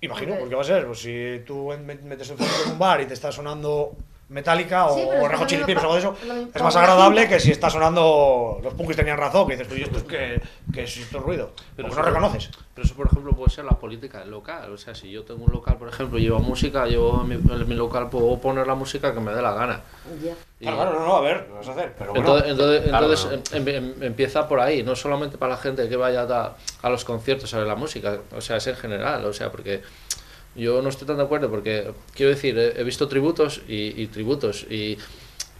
[0.00, 3.06] Imagino, Porque- va a ser, pues si tú metes el fondo en un bar y
[3.06, 3.96] te está sonando
[4.28, 5.02] Metallica o Sí,
[5.46, 8.96] Chili Peppers o algo de eso, es más agradable que si está sonando los punkis
[8.96, 10.40] tenían razón, que dices tú, y esto es que,
[10.72, 12.50] que es esto es ruido, Pero eso- no reconoces.
[12.74, 14.72] Pero eso, por ejemplo, puede ser la política del local.
[14.72, 17.68] O sea, si yo tengo un local, por ejemplo, llevo música, yo en mi, en
[17.68, 19.80] mi local puedo poner la música que me dé la gana.
[20.20, 20.32] Ya.
[20.58, 22.26] Y- Claro, claro, no, no, a ver, lo vas a hacer, pero bueno.
[22.26, 25.94] Entonces, entonces, Claro, entonces em- em- empieza por ahí, no solamente para la gente que
[25.96, 29.32] vaya a, a los conciertos a ver la música, o sea, es en general, o
[29.32, 29.82] sea, porque
[30.56, 34.64] yo no estoy tan de acuerdo, porque quiero decir, he, visto tributos y, y tributos
[34.70, 34.98] y,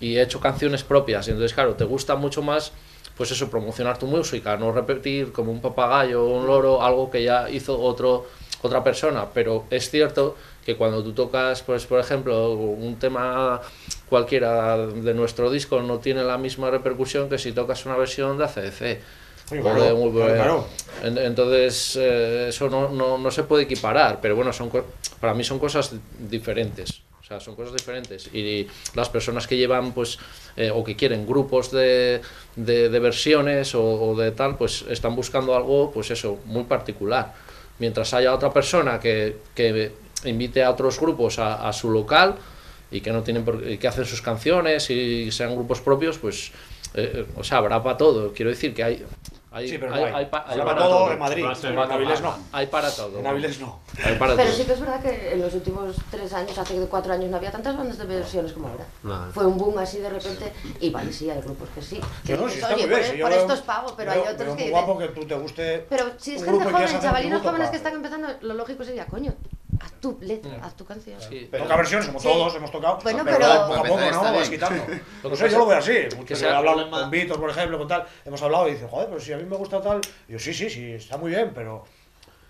[0.00, 2.72] he hecho canciones propias, entonces, claro, te gusta mucho más,
[3.16, 7.48] pues eso, promocionar tu música, no repetir como un papagayo un loro algo que ya
[7.48, 8.26] hizo otro,
[8.60, 13.60] otra persona, pero es cierto que cuando tú tocas, pues por ejemplo, un tema
[14.08, 18.44] cualquiera de nuestro disco no tiene la misma repercusión que si tocas una versión de
[18.44, 19.00] ACDC.
[19.48, 20.68] Claro, un- claro, claro.
[21.02, 24.70] en- Entonces, eh, eso no, no, no se puede equiparar, pero bueno, son
[25.20, 27.02] para mí son cosas diferentes.
[27.20, 28.28] O sea, son cosas diferentes.
[28.34, 30.18] Y las personas que llevan, pues,
[30.56, 32.20] eh, o que quieren grupos de,
[32.54, 37.32] de, de versiones o, o de tal, pues están buscando algo, pues eso, muy particular.
[37.78, 39.92] Mientras haya otra persona que, que
[40.26, 42.36] invite a otros grupos a, a su local
[42.90, 46.52] y que no tienen por- y que hacen sus canciones y sean grupos propios, pues,
[46.94, 48.32] eh, o sea, habrá para todo.
[48.32, 49.04] Quiero decir que hay.
[49.50, 51.12] hay Sí, pero hay, pa- para para todo todo.
[51.12, 52.34] en Madrid, en Avilés no.
[52.52, 53.18] Hay para todo.
[53.20, 53.78] En Avilés no.
[54.04, 54.56] Hay para Pero todo.
[54.58, 57.52] sí que es verdad que en los últimos tres años, hace cuatro años, no había
[57.52, 58.84] tantas bandas de versiones como ahora.
[59.04, 59.30] No.
[59.32, 60.52] Fue un boom así de repente.
[60.80, 62.00] Y vale, sí, hay grupos que sí.
[62.24, 63.60] Que Yo no, dices, si está Oye, bien, por, si yo por veo- esto es
[63.60, 66.04] pago, pero veo- hay otros veo que muy dicen, guapo que tú te guste Pero
[66.18, 69.32] si es gente joven, chavalinos jóvenes que están empezando, lo lógico sería, coño,
[69.80, 71.18] haz tu letra, haz tu canción.
[71.50, 72.28] Toca versiones, como Sí.
[72.28, 74.22] todos hemos tocado, Bueno, pero, pero- poco a poco, ¿no?
[74.34, 74.84] Vas quitando.
[75.22, 75.92] Lo No sé, yo lo veo así.
[76.16, 79.08] Muchos he hablado problema- con Víctor, por ejemplo, con tal, hemos hablado y dice, joder,
[79.08, 80.00] pero si a mí me gusta tal.
[80.28, 81.84] Y yo, sí, sí, sí, está muy bien, pero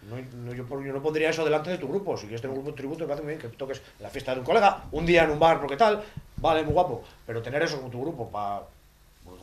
[0.08, 2.16] no, no- yo, yo no pondría eso delante de tu grupo.
[2.16, 4.10] Si quieres tener un grupo de tributo, me parece muy bien que toques en la
[4.10, 6.02] fiesta de un colega, un día en un bar, porque tal,
[6.36, 7.02] vale, muy guapo.
[7.26, 8.62] Pero tener eso como tu grupo para.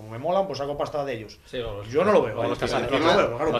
[0.02, 1.38] Como me molan, pues saco pasta de ellos.
[1.46, 1.60] Sí,
[1.90, 2.42] yo no lo veo.
[2.44, 2.98] los que se hacen- no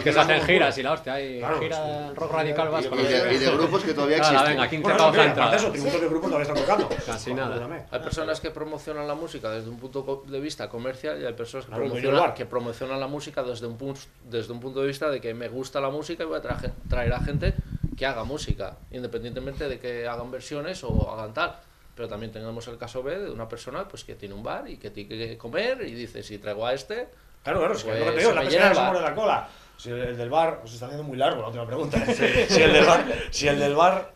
[0.44, 2.94] giras y la hostia, hay Claro, gira del rock radical vasco.
[2.96, 4.44] Y de- y de grupos que todavía existen.
[4.48, 5.56] venga, 15 Bueno, de entrada.
[5.56, 6.88] eso, tributos de grupos todavía están tocando.
[7.06, 7.86] Casi nada.
[7.90, 11.66] Hay personas que promocionan la música desde un punto de vista comercial y hay personas
[11.66, 15.08] que, Claro, promocionan, que promocionan la música desde un, punto, desde un punto de vista
[15.10, 17.54] de que me gusta la música y voy a traje- traer a gente
[17.96, 21.56] que haga música, independientemente de que hagan versiones o hagan tal.
[21.94, 24.78] Pero también tenemos el caso B de una persona pues, que tiene un bar y
[24.78, 27.08] que tiene que comer y dice, si traigo a este...
[27.42, 28.92] Claro, claro, es que lo que pues te digo, se la llena se el bar".
[28.92, 29.48] muerde la cola.
[29.76, 31.98] Si el, el del bar, pues está haciendo muy largo la última pregunta.
[31.98, 32.46] ¿eh?
[32.48, 34.12] Si, el del bar, si el del bar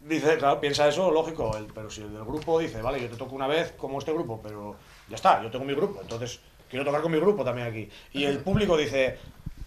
[0.00, 3.16] dice, claro, piensa eso, lógico, el- pero si el del grupo dice, vale, yo te
[3.16, 4.76] toco una vez como este grupo, pero
[5.08, 6.38] ya está, yo tengo mi grupo, entonces
[6.70, 7.88] quiero tocar con mi grupo también aquí.
[8.12, 9.18] Y el público dice,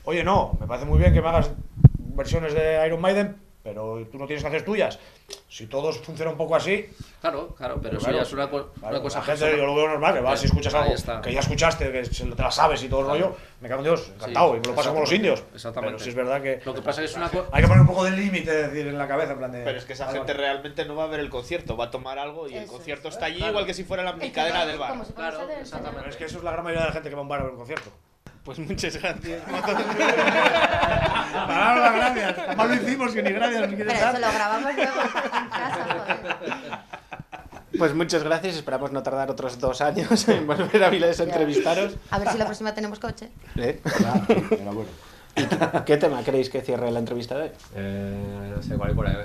[0.06, 1.52] oye, no, me parece muy bien que me hagas
[1.98, 4.99] versiones de Iron Maiden, pero tú no tienes canciones tuyas.
[5.47, 6.89] Si todos funcionan un poco así,
[7.21, 9.59] Claro, claro, pero eso claro, ya es una, co- claro, una cosa la gente, personal.
[9.59, 11.21] yo lo veo normal, que vas si escuchas algo está.
[11.21, 13.19] que ya escuchaste, que se- te la sabes y todo el Claro.
[13.27, 15.43] rollo, me cago en Dios, encantado, y me lo paso como los indios.
[15.53, 15.93] Exactamente.
[15.95, 16.61] Pero sí es verdad que...
[16.65, 18.87] Lo que pasa es que es una Hay que poner un poco de límite, decir,
[18.87, 19.63] en la cabeza, en plan de...
[19.63, 22.17] Pero es que esa gente realmente no va a ver el concierto, va a tomar
[22.17, 23.15] algo y el Eso concierto es.
[23.15, 23.51] está allí Claro.
[23.51, 24.93] igual que si fuera la que cadena del bar.
[25.05, 25.97] si del exactamente.
[25.99, 27.27] Pero es que eso es la gran mayoría de la gente que va a un
[27.29, 27.91] bar a ver un concierto.
[28.49, 29.43] Pues muchas gracias.
[31.34, 32.35] Palabras, gracias.
[32.47, 36.17] Además lo hicimos, que ni gracias nos Pero eso lo grabamos luego en casa, joder.
[37.77, 41.93] Pues muchas gracias, esperamos no tardar otros dos años en volver a Avilés a entrevistaros.
[42.09, 43.30] A ver si la próxima tenemos coche.
[43.55, 43.80] ¿Eh?
[44.49, 44.89] Enhorabuena.
[45.35, 47.51] ¿Y qué- ¿Qué tema queréis que cierre la entrevista de hoy?
[47.76, 49.15] Eh, no sé cuál por ahí.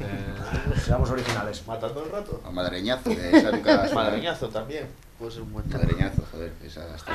[0.00, 1.66] Eh, Seamos originales.
[1.66, 2.40] Matando el rato.
[2.44, 3.88] A madreñazo, de esa nunca.
[3.94, 4.86] Madreñazo también.
[5.18, 5.82] Puede ser un buen tema.
[5.84, 7.12] Madreñazo, joder, esa está.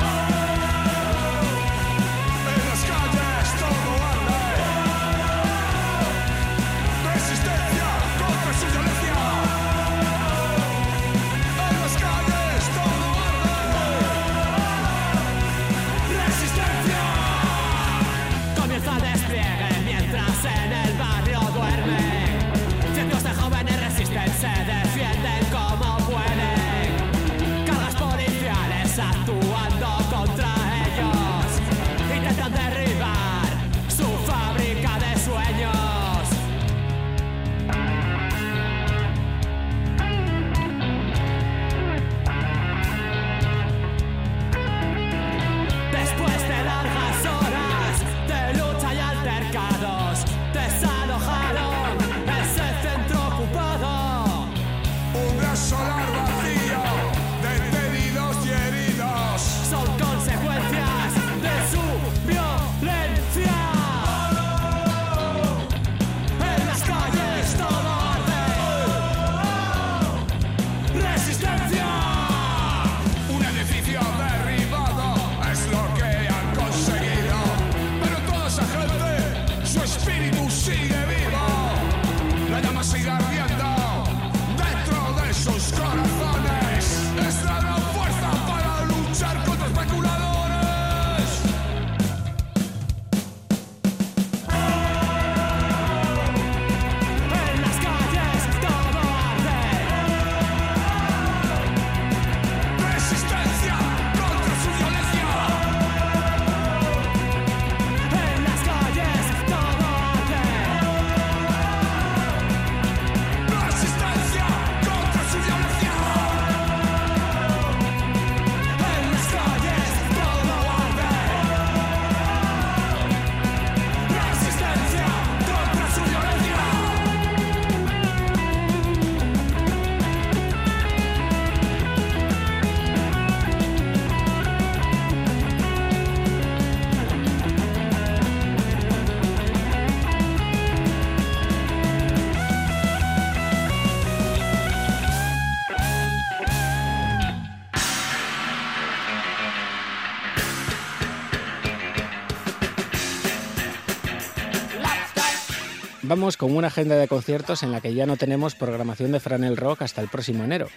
[156.16, 159.82] Con una agenda de conciertos en la que ya no tenemos programación de Franel Rock
[159.82, 160.70] hasta el próximo enero.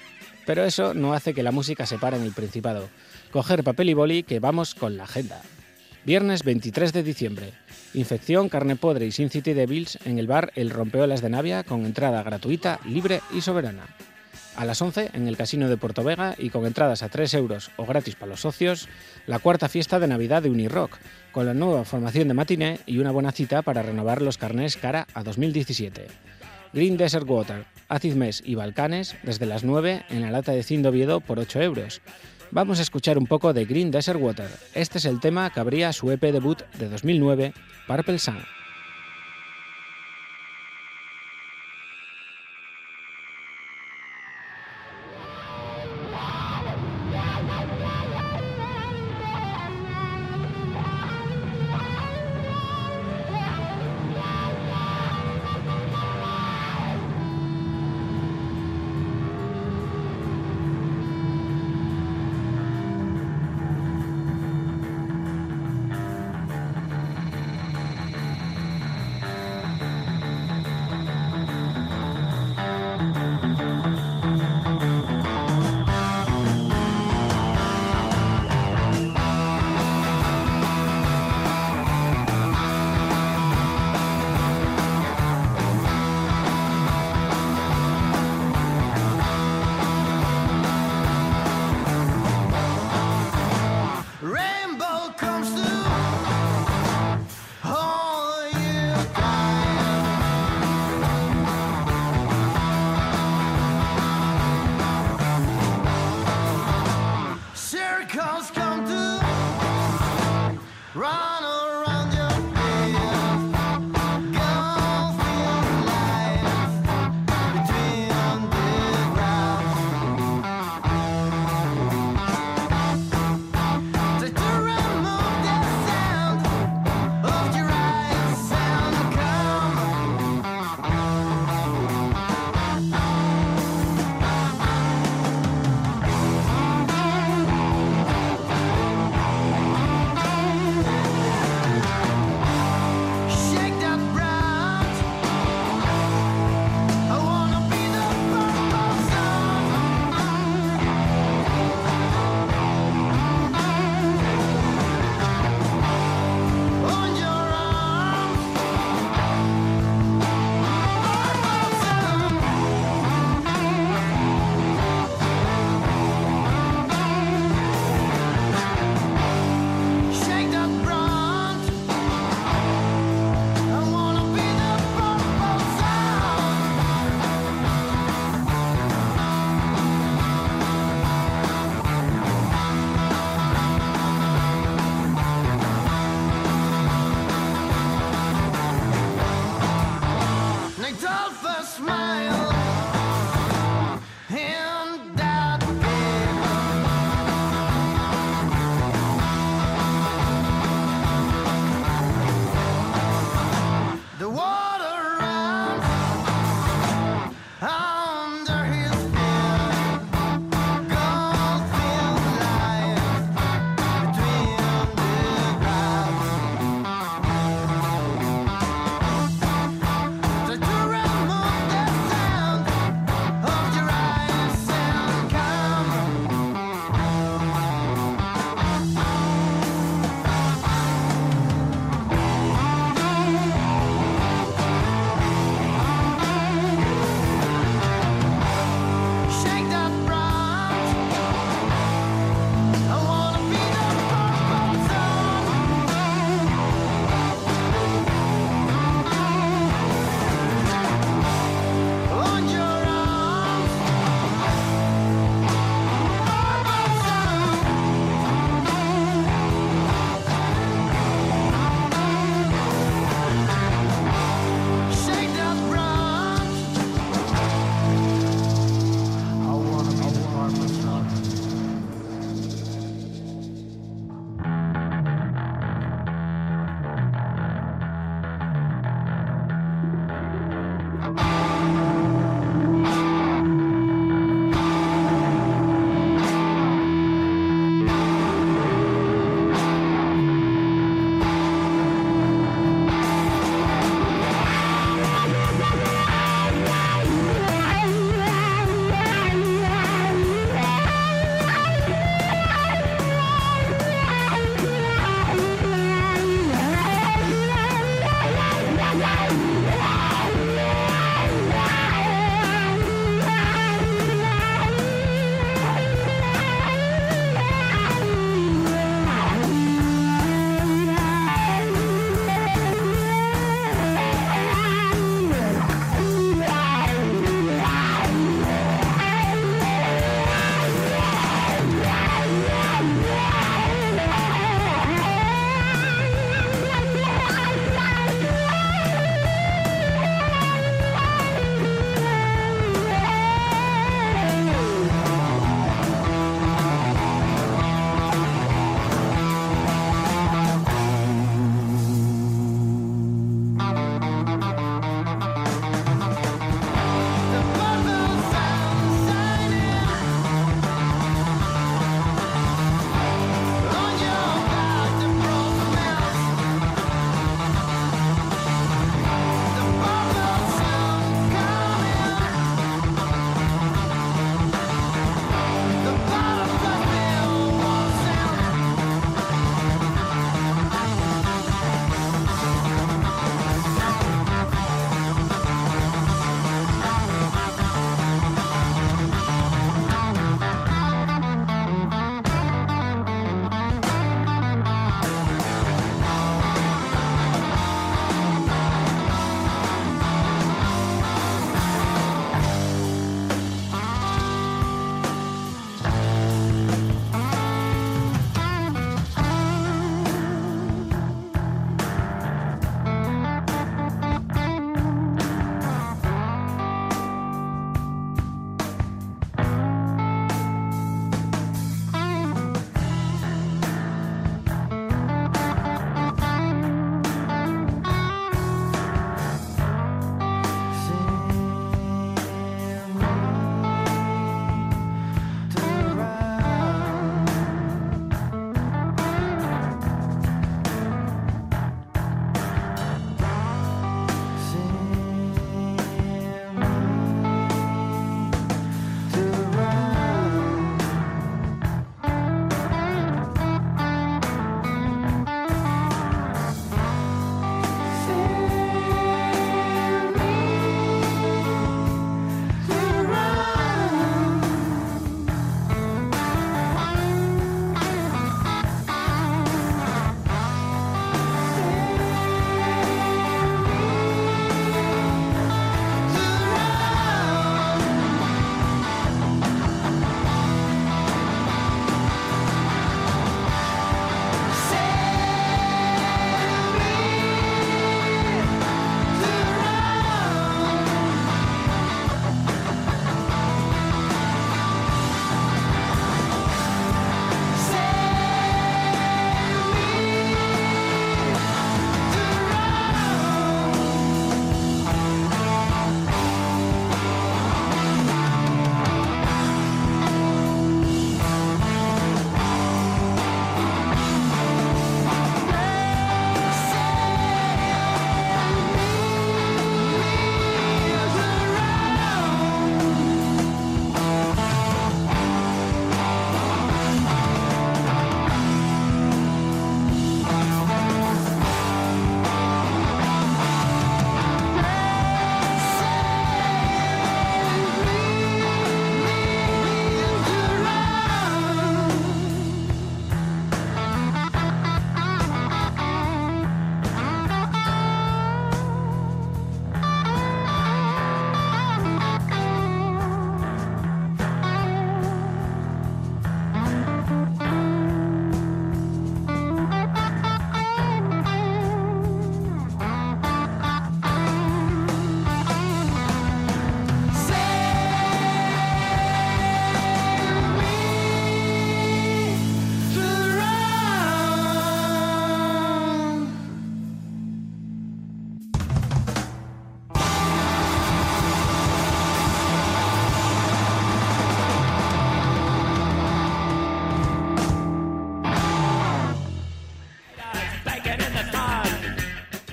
[0.44, 2.88] Pero eso no hace que la música se pare en el Principado.
[3.30, 5.40] Coger papel y boli que vamos con la agenda.
[6.04, 7.52] Viernes 23 de diciembre.
[7.94, 11.86] Infección, carne podre y Sin City Devils en el bar El Rompeolas de Navia con
[11.86, 13.86] entrada gratuita, libre y soberana.
[14.58, 17.70] A las 11 en el Casino de Puerto Vega y con entradas a 3 euros
[17.76, 18.88] o gratis para los socios,
[19.28, 20.98] la cuarta fiesta de Navidad de Unirock,
[21.30, 25.06] con la nueva formación de matiné y una buena cita para renovar los carnés cara
[25.14, 26.08] a 2017.
[26.72, 30.88] Green Desert Water, Acid Mess y Balcanes desde las 9 en la lata de Cindo
[30.88, 32.02] Oviedo por 8 euros.
[32.50, 34.50] Vamos a escuchar un poco de Green Desert Water.
[34.74, 37.54] Este es el tema que abría su EP debut de 2009,
[37.86, 38.57] Purple Sun.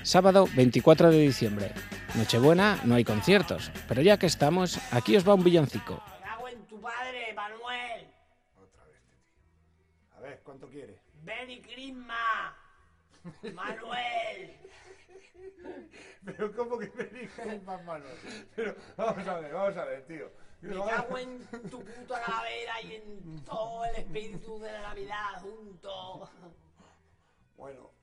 [0.06, 1.72] Sábado 24 de diciembre.
[2.14, 6.00] Nochebuena, no hay conciertos, pero ya que estamos, aquí os va un villancico.
[6.24, 8.08] Cago en tu padre, Manuel.
[10.16, 11.02] A ver, ¿cuánto quiere?
[11.24, 12.56] Benny Crisma.
[13.56, 14.60] Manuel.
[16.24, 18.18] Pero ¿cómo que me dices más Manuel?
[18.56, 20.32] Pero vamos a ver, vamos a ver, tío.
[20.62, 21.40] Me cago en
[21.72, 26.30] tu puta calavera y en todo el espíritu de la Navidad junto.
[27.58, 27.95] Bueno,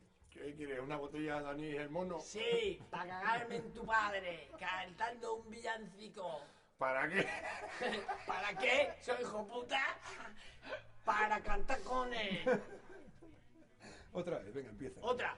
[0.43, 0.81] ¿qué quieres?
[0.81, 2.21] ¿Una botella de anís el mono?
[2.21, 6.41] Sí, para cagarme en tu padre, cantando un villancico.
[6.79, 7.27] ¿Para qué?
[8.27, 8.93] ¿Para qué?
[9.01, 9.81] Soy hijo puta.
[11.05, 12.61] Para cantar con él.
[14.13, 15.01] Otra vez, venga, empieza.
[15.03, 15.37] Otra.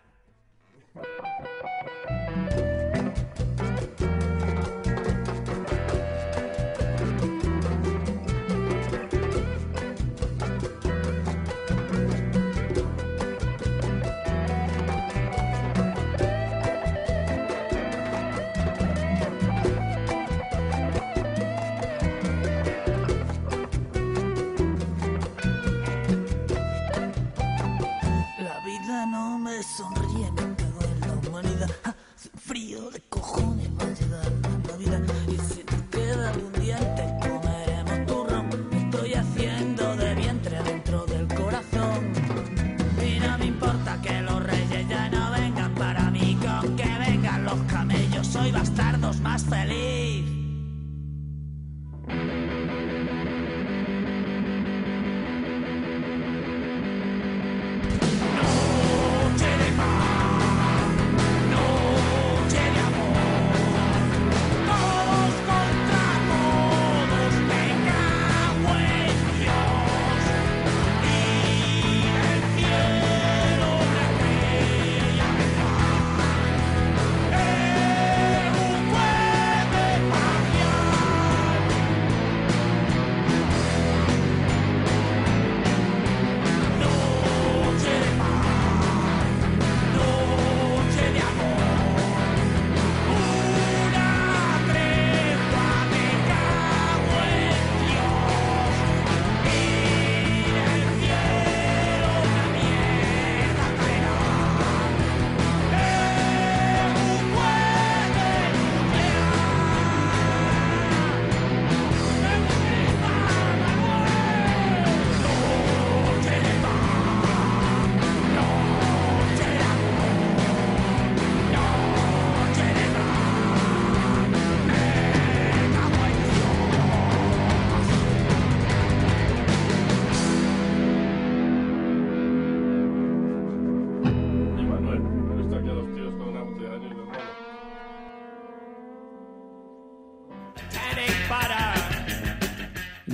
[29.44, 31.70] Me cago en la humanidad.
[31.84, 33.00] Hace frío de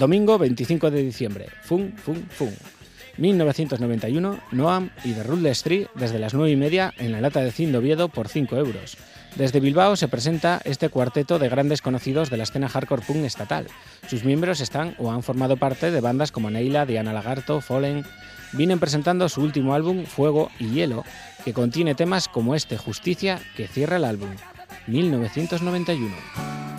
[0.01, 1.47] Domingo 25 de diciembre.
[1.61, 2.49] Fun, fun, fun.
[3.19, 7.53] 1991, Noam y The Ruthless Tree desde las 9 y media en la lata de
[7.53, 8.97] Cindo Oviedo por 5 euros.
[9.37, 13.67] Desde Bilbao se presenta este cuarteto de grandes conocidos de la escena hardcore punk estatal.
[14.09, 18.07] Sus miembros están o han formado parte de bandas como Neila, Diana Lagarto, Fallen.
[18.55, 21.05] Vienen presentando su último álbum, Fuego y Hielo,
[21.45, 24.31] que contiene temas como este, Justicia, que cierra el álbum.
[24.87, 26.70] 1991.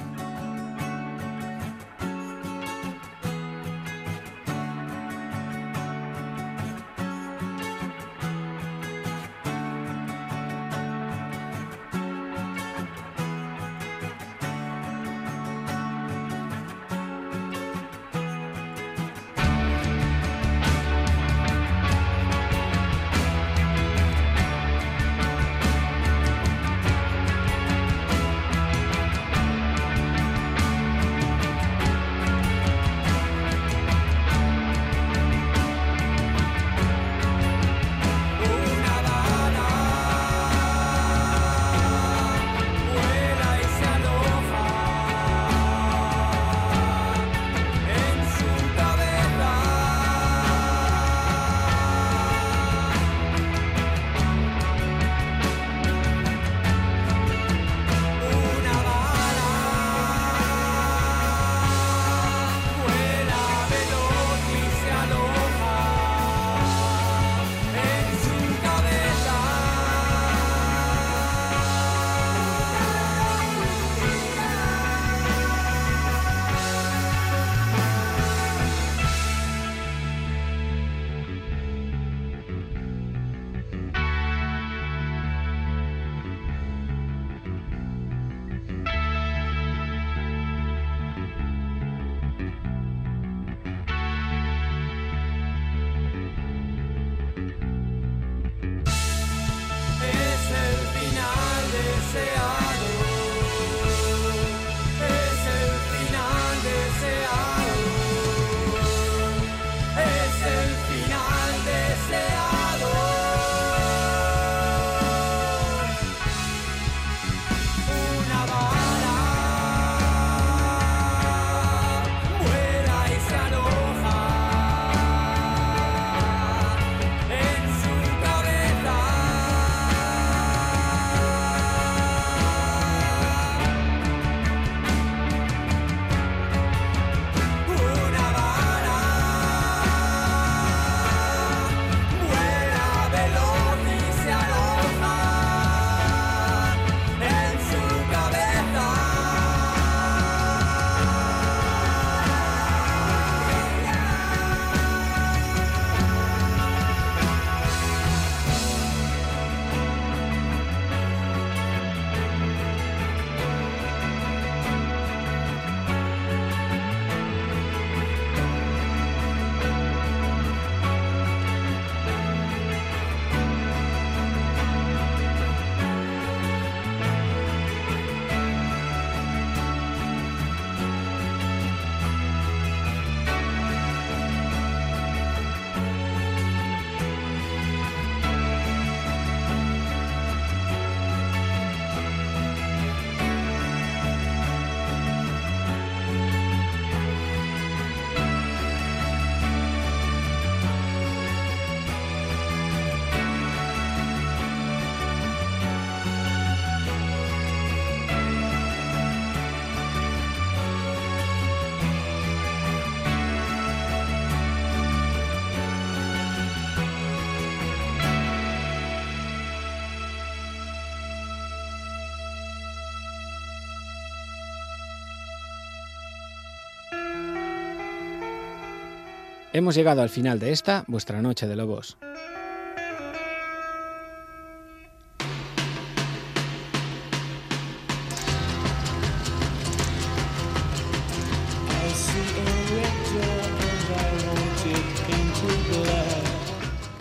[229.54, 231.98] Hemos llegado al final de esta, vuestra noche de lobos.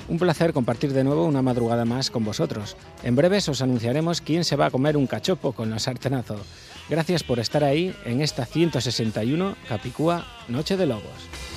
[0.08, 2.76] Un placer compartir de nuevo una madrugada más con vosotros.
[3.04, 6.40] En breves os anunciaremos quién se va a comer un cachopo con los sartenazo.
[6.88, 11.49] Gracias por estar ahí en esta 161 Capicúa Noche de Lobos.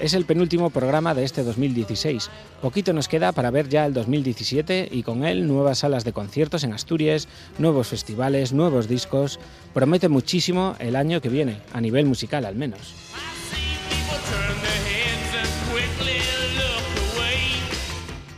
[0.00, 2.30] Es el penúltimo programa de este 2016.
[2.62, 6.64] Poquito nos queda para ver ya el 2017 y con él nuevas salas de conciertos
[6.64, 7.28] en Asturias,
[7.58, 9.38] nuevos festivales, nuevos discos.
[9.74, 12.94] Promete muchísimo el año que viene, a nivel musical al menos.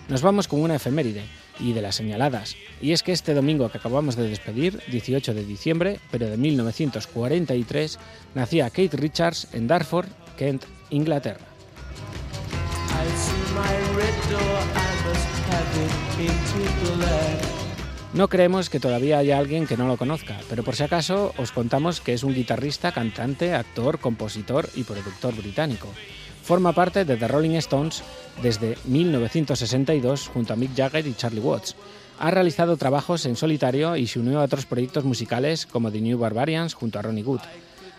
[0.09, 1.23] Nos vamos con una efeméride
[1.61, 2.57] y de las señaladas.
[2.81, 7.99] Y es que este domingo que acabamos de despedir, 18 de diciembre, pero de 1943,
[8.35, 11.47] nacía Kate Richards en Dartford, Kent, Inglaterra.
[18.15, 21.51] No creemos que todavía haya alguien que no lo conozca, pero por si acaso os
[21.51, 25.89] contamos que es un guitarrista, cantante, actor, compositor y productor británico.
[26.43, 28.03] Forma parte de The Rolling Stones
[28.43, 31.75] desde 1962 junto a Mick Jagger y Charlie Watts.
[32.19, 36.19] Ha realizado trabajos en solitario y se unió a otros proyectos musicales como The New
[36.19, 37.41] Barbarians junto a Ronnie Wood.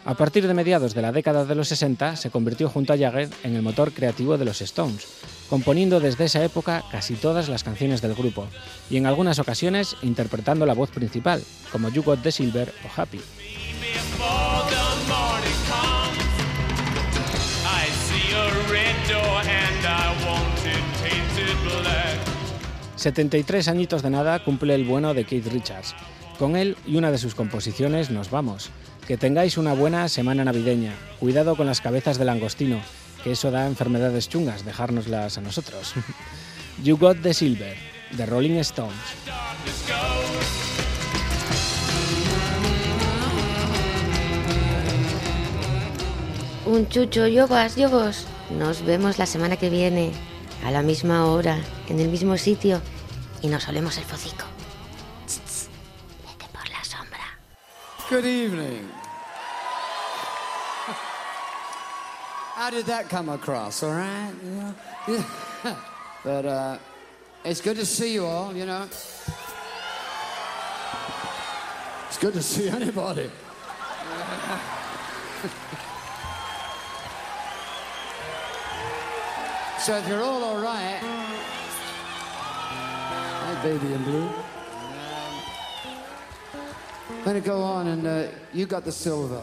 [0.06, 3.30] A partir de mediados de la década de los 60 se convirtió junto a Jagger
[3.44, 5.08] en el motor creativo de los Stones,
[5.50, 8.48] componiendo desde esa época casi todas las canciones del grupo
[8.90, 13.22] y en algunas ocasiones interpretando la voz principal, como You Got the Silver o Happy.
[13.80, 16.20] Before the morning comes,
[17.64, 22.20] I see a red door and I want it painted black.
[22.98, 25.96] 73 añitos de nada cumple el bueno de Keith Richards.
[26.38, 28.70] Con él y una de sus composiciones nos vamos.
[29.08, 30.94] Que tengáis una buena semana navideña.
[31.20, 32.80] Cuidado con las cabezas de langostino,
[33.22, 35.94] que eso da enfermedades chungas, dejárnoslas a nosotros.
[36.84, 37.76] you Got the Silver,
[38.12, 38.96] de Rolling Stones.
[46.66, 48.26] Un chucho, yobas, yobos.
[48.58, 50.12] Nos vemos la semana que viene,
[50.64, 51.58] a la misma hora,
[51.90, 52.82] en el mismo sitio,
[53.42, 54.53] y nos olemos el focico.
[58.14, 58.86] Good evening.
[62.54, 64.32] How did that come across, all right?
[65.08, 65.24] Yeah.
[66.24, 66.78] But uh,
[67.44, 68.84] it's good to see you all, you know.
[68.84, 69.32] It's
[72.20, 73.24] good to see anybody.
[79.80, 81.02] so if you're all all right,
[83.64, 84.30] baby in blue.
[87.24, 89.42] I'm gonna go on, and uh, you got the silver.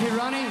[0.00, 0.49] Pirani.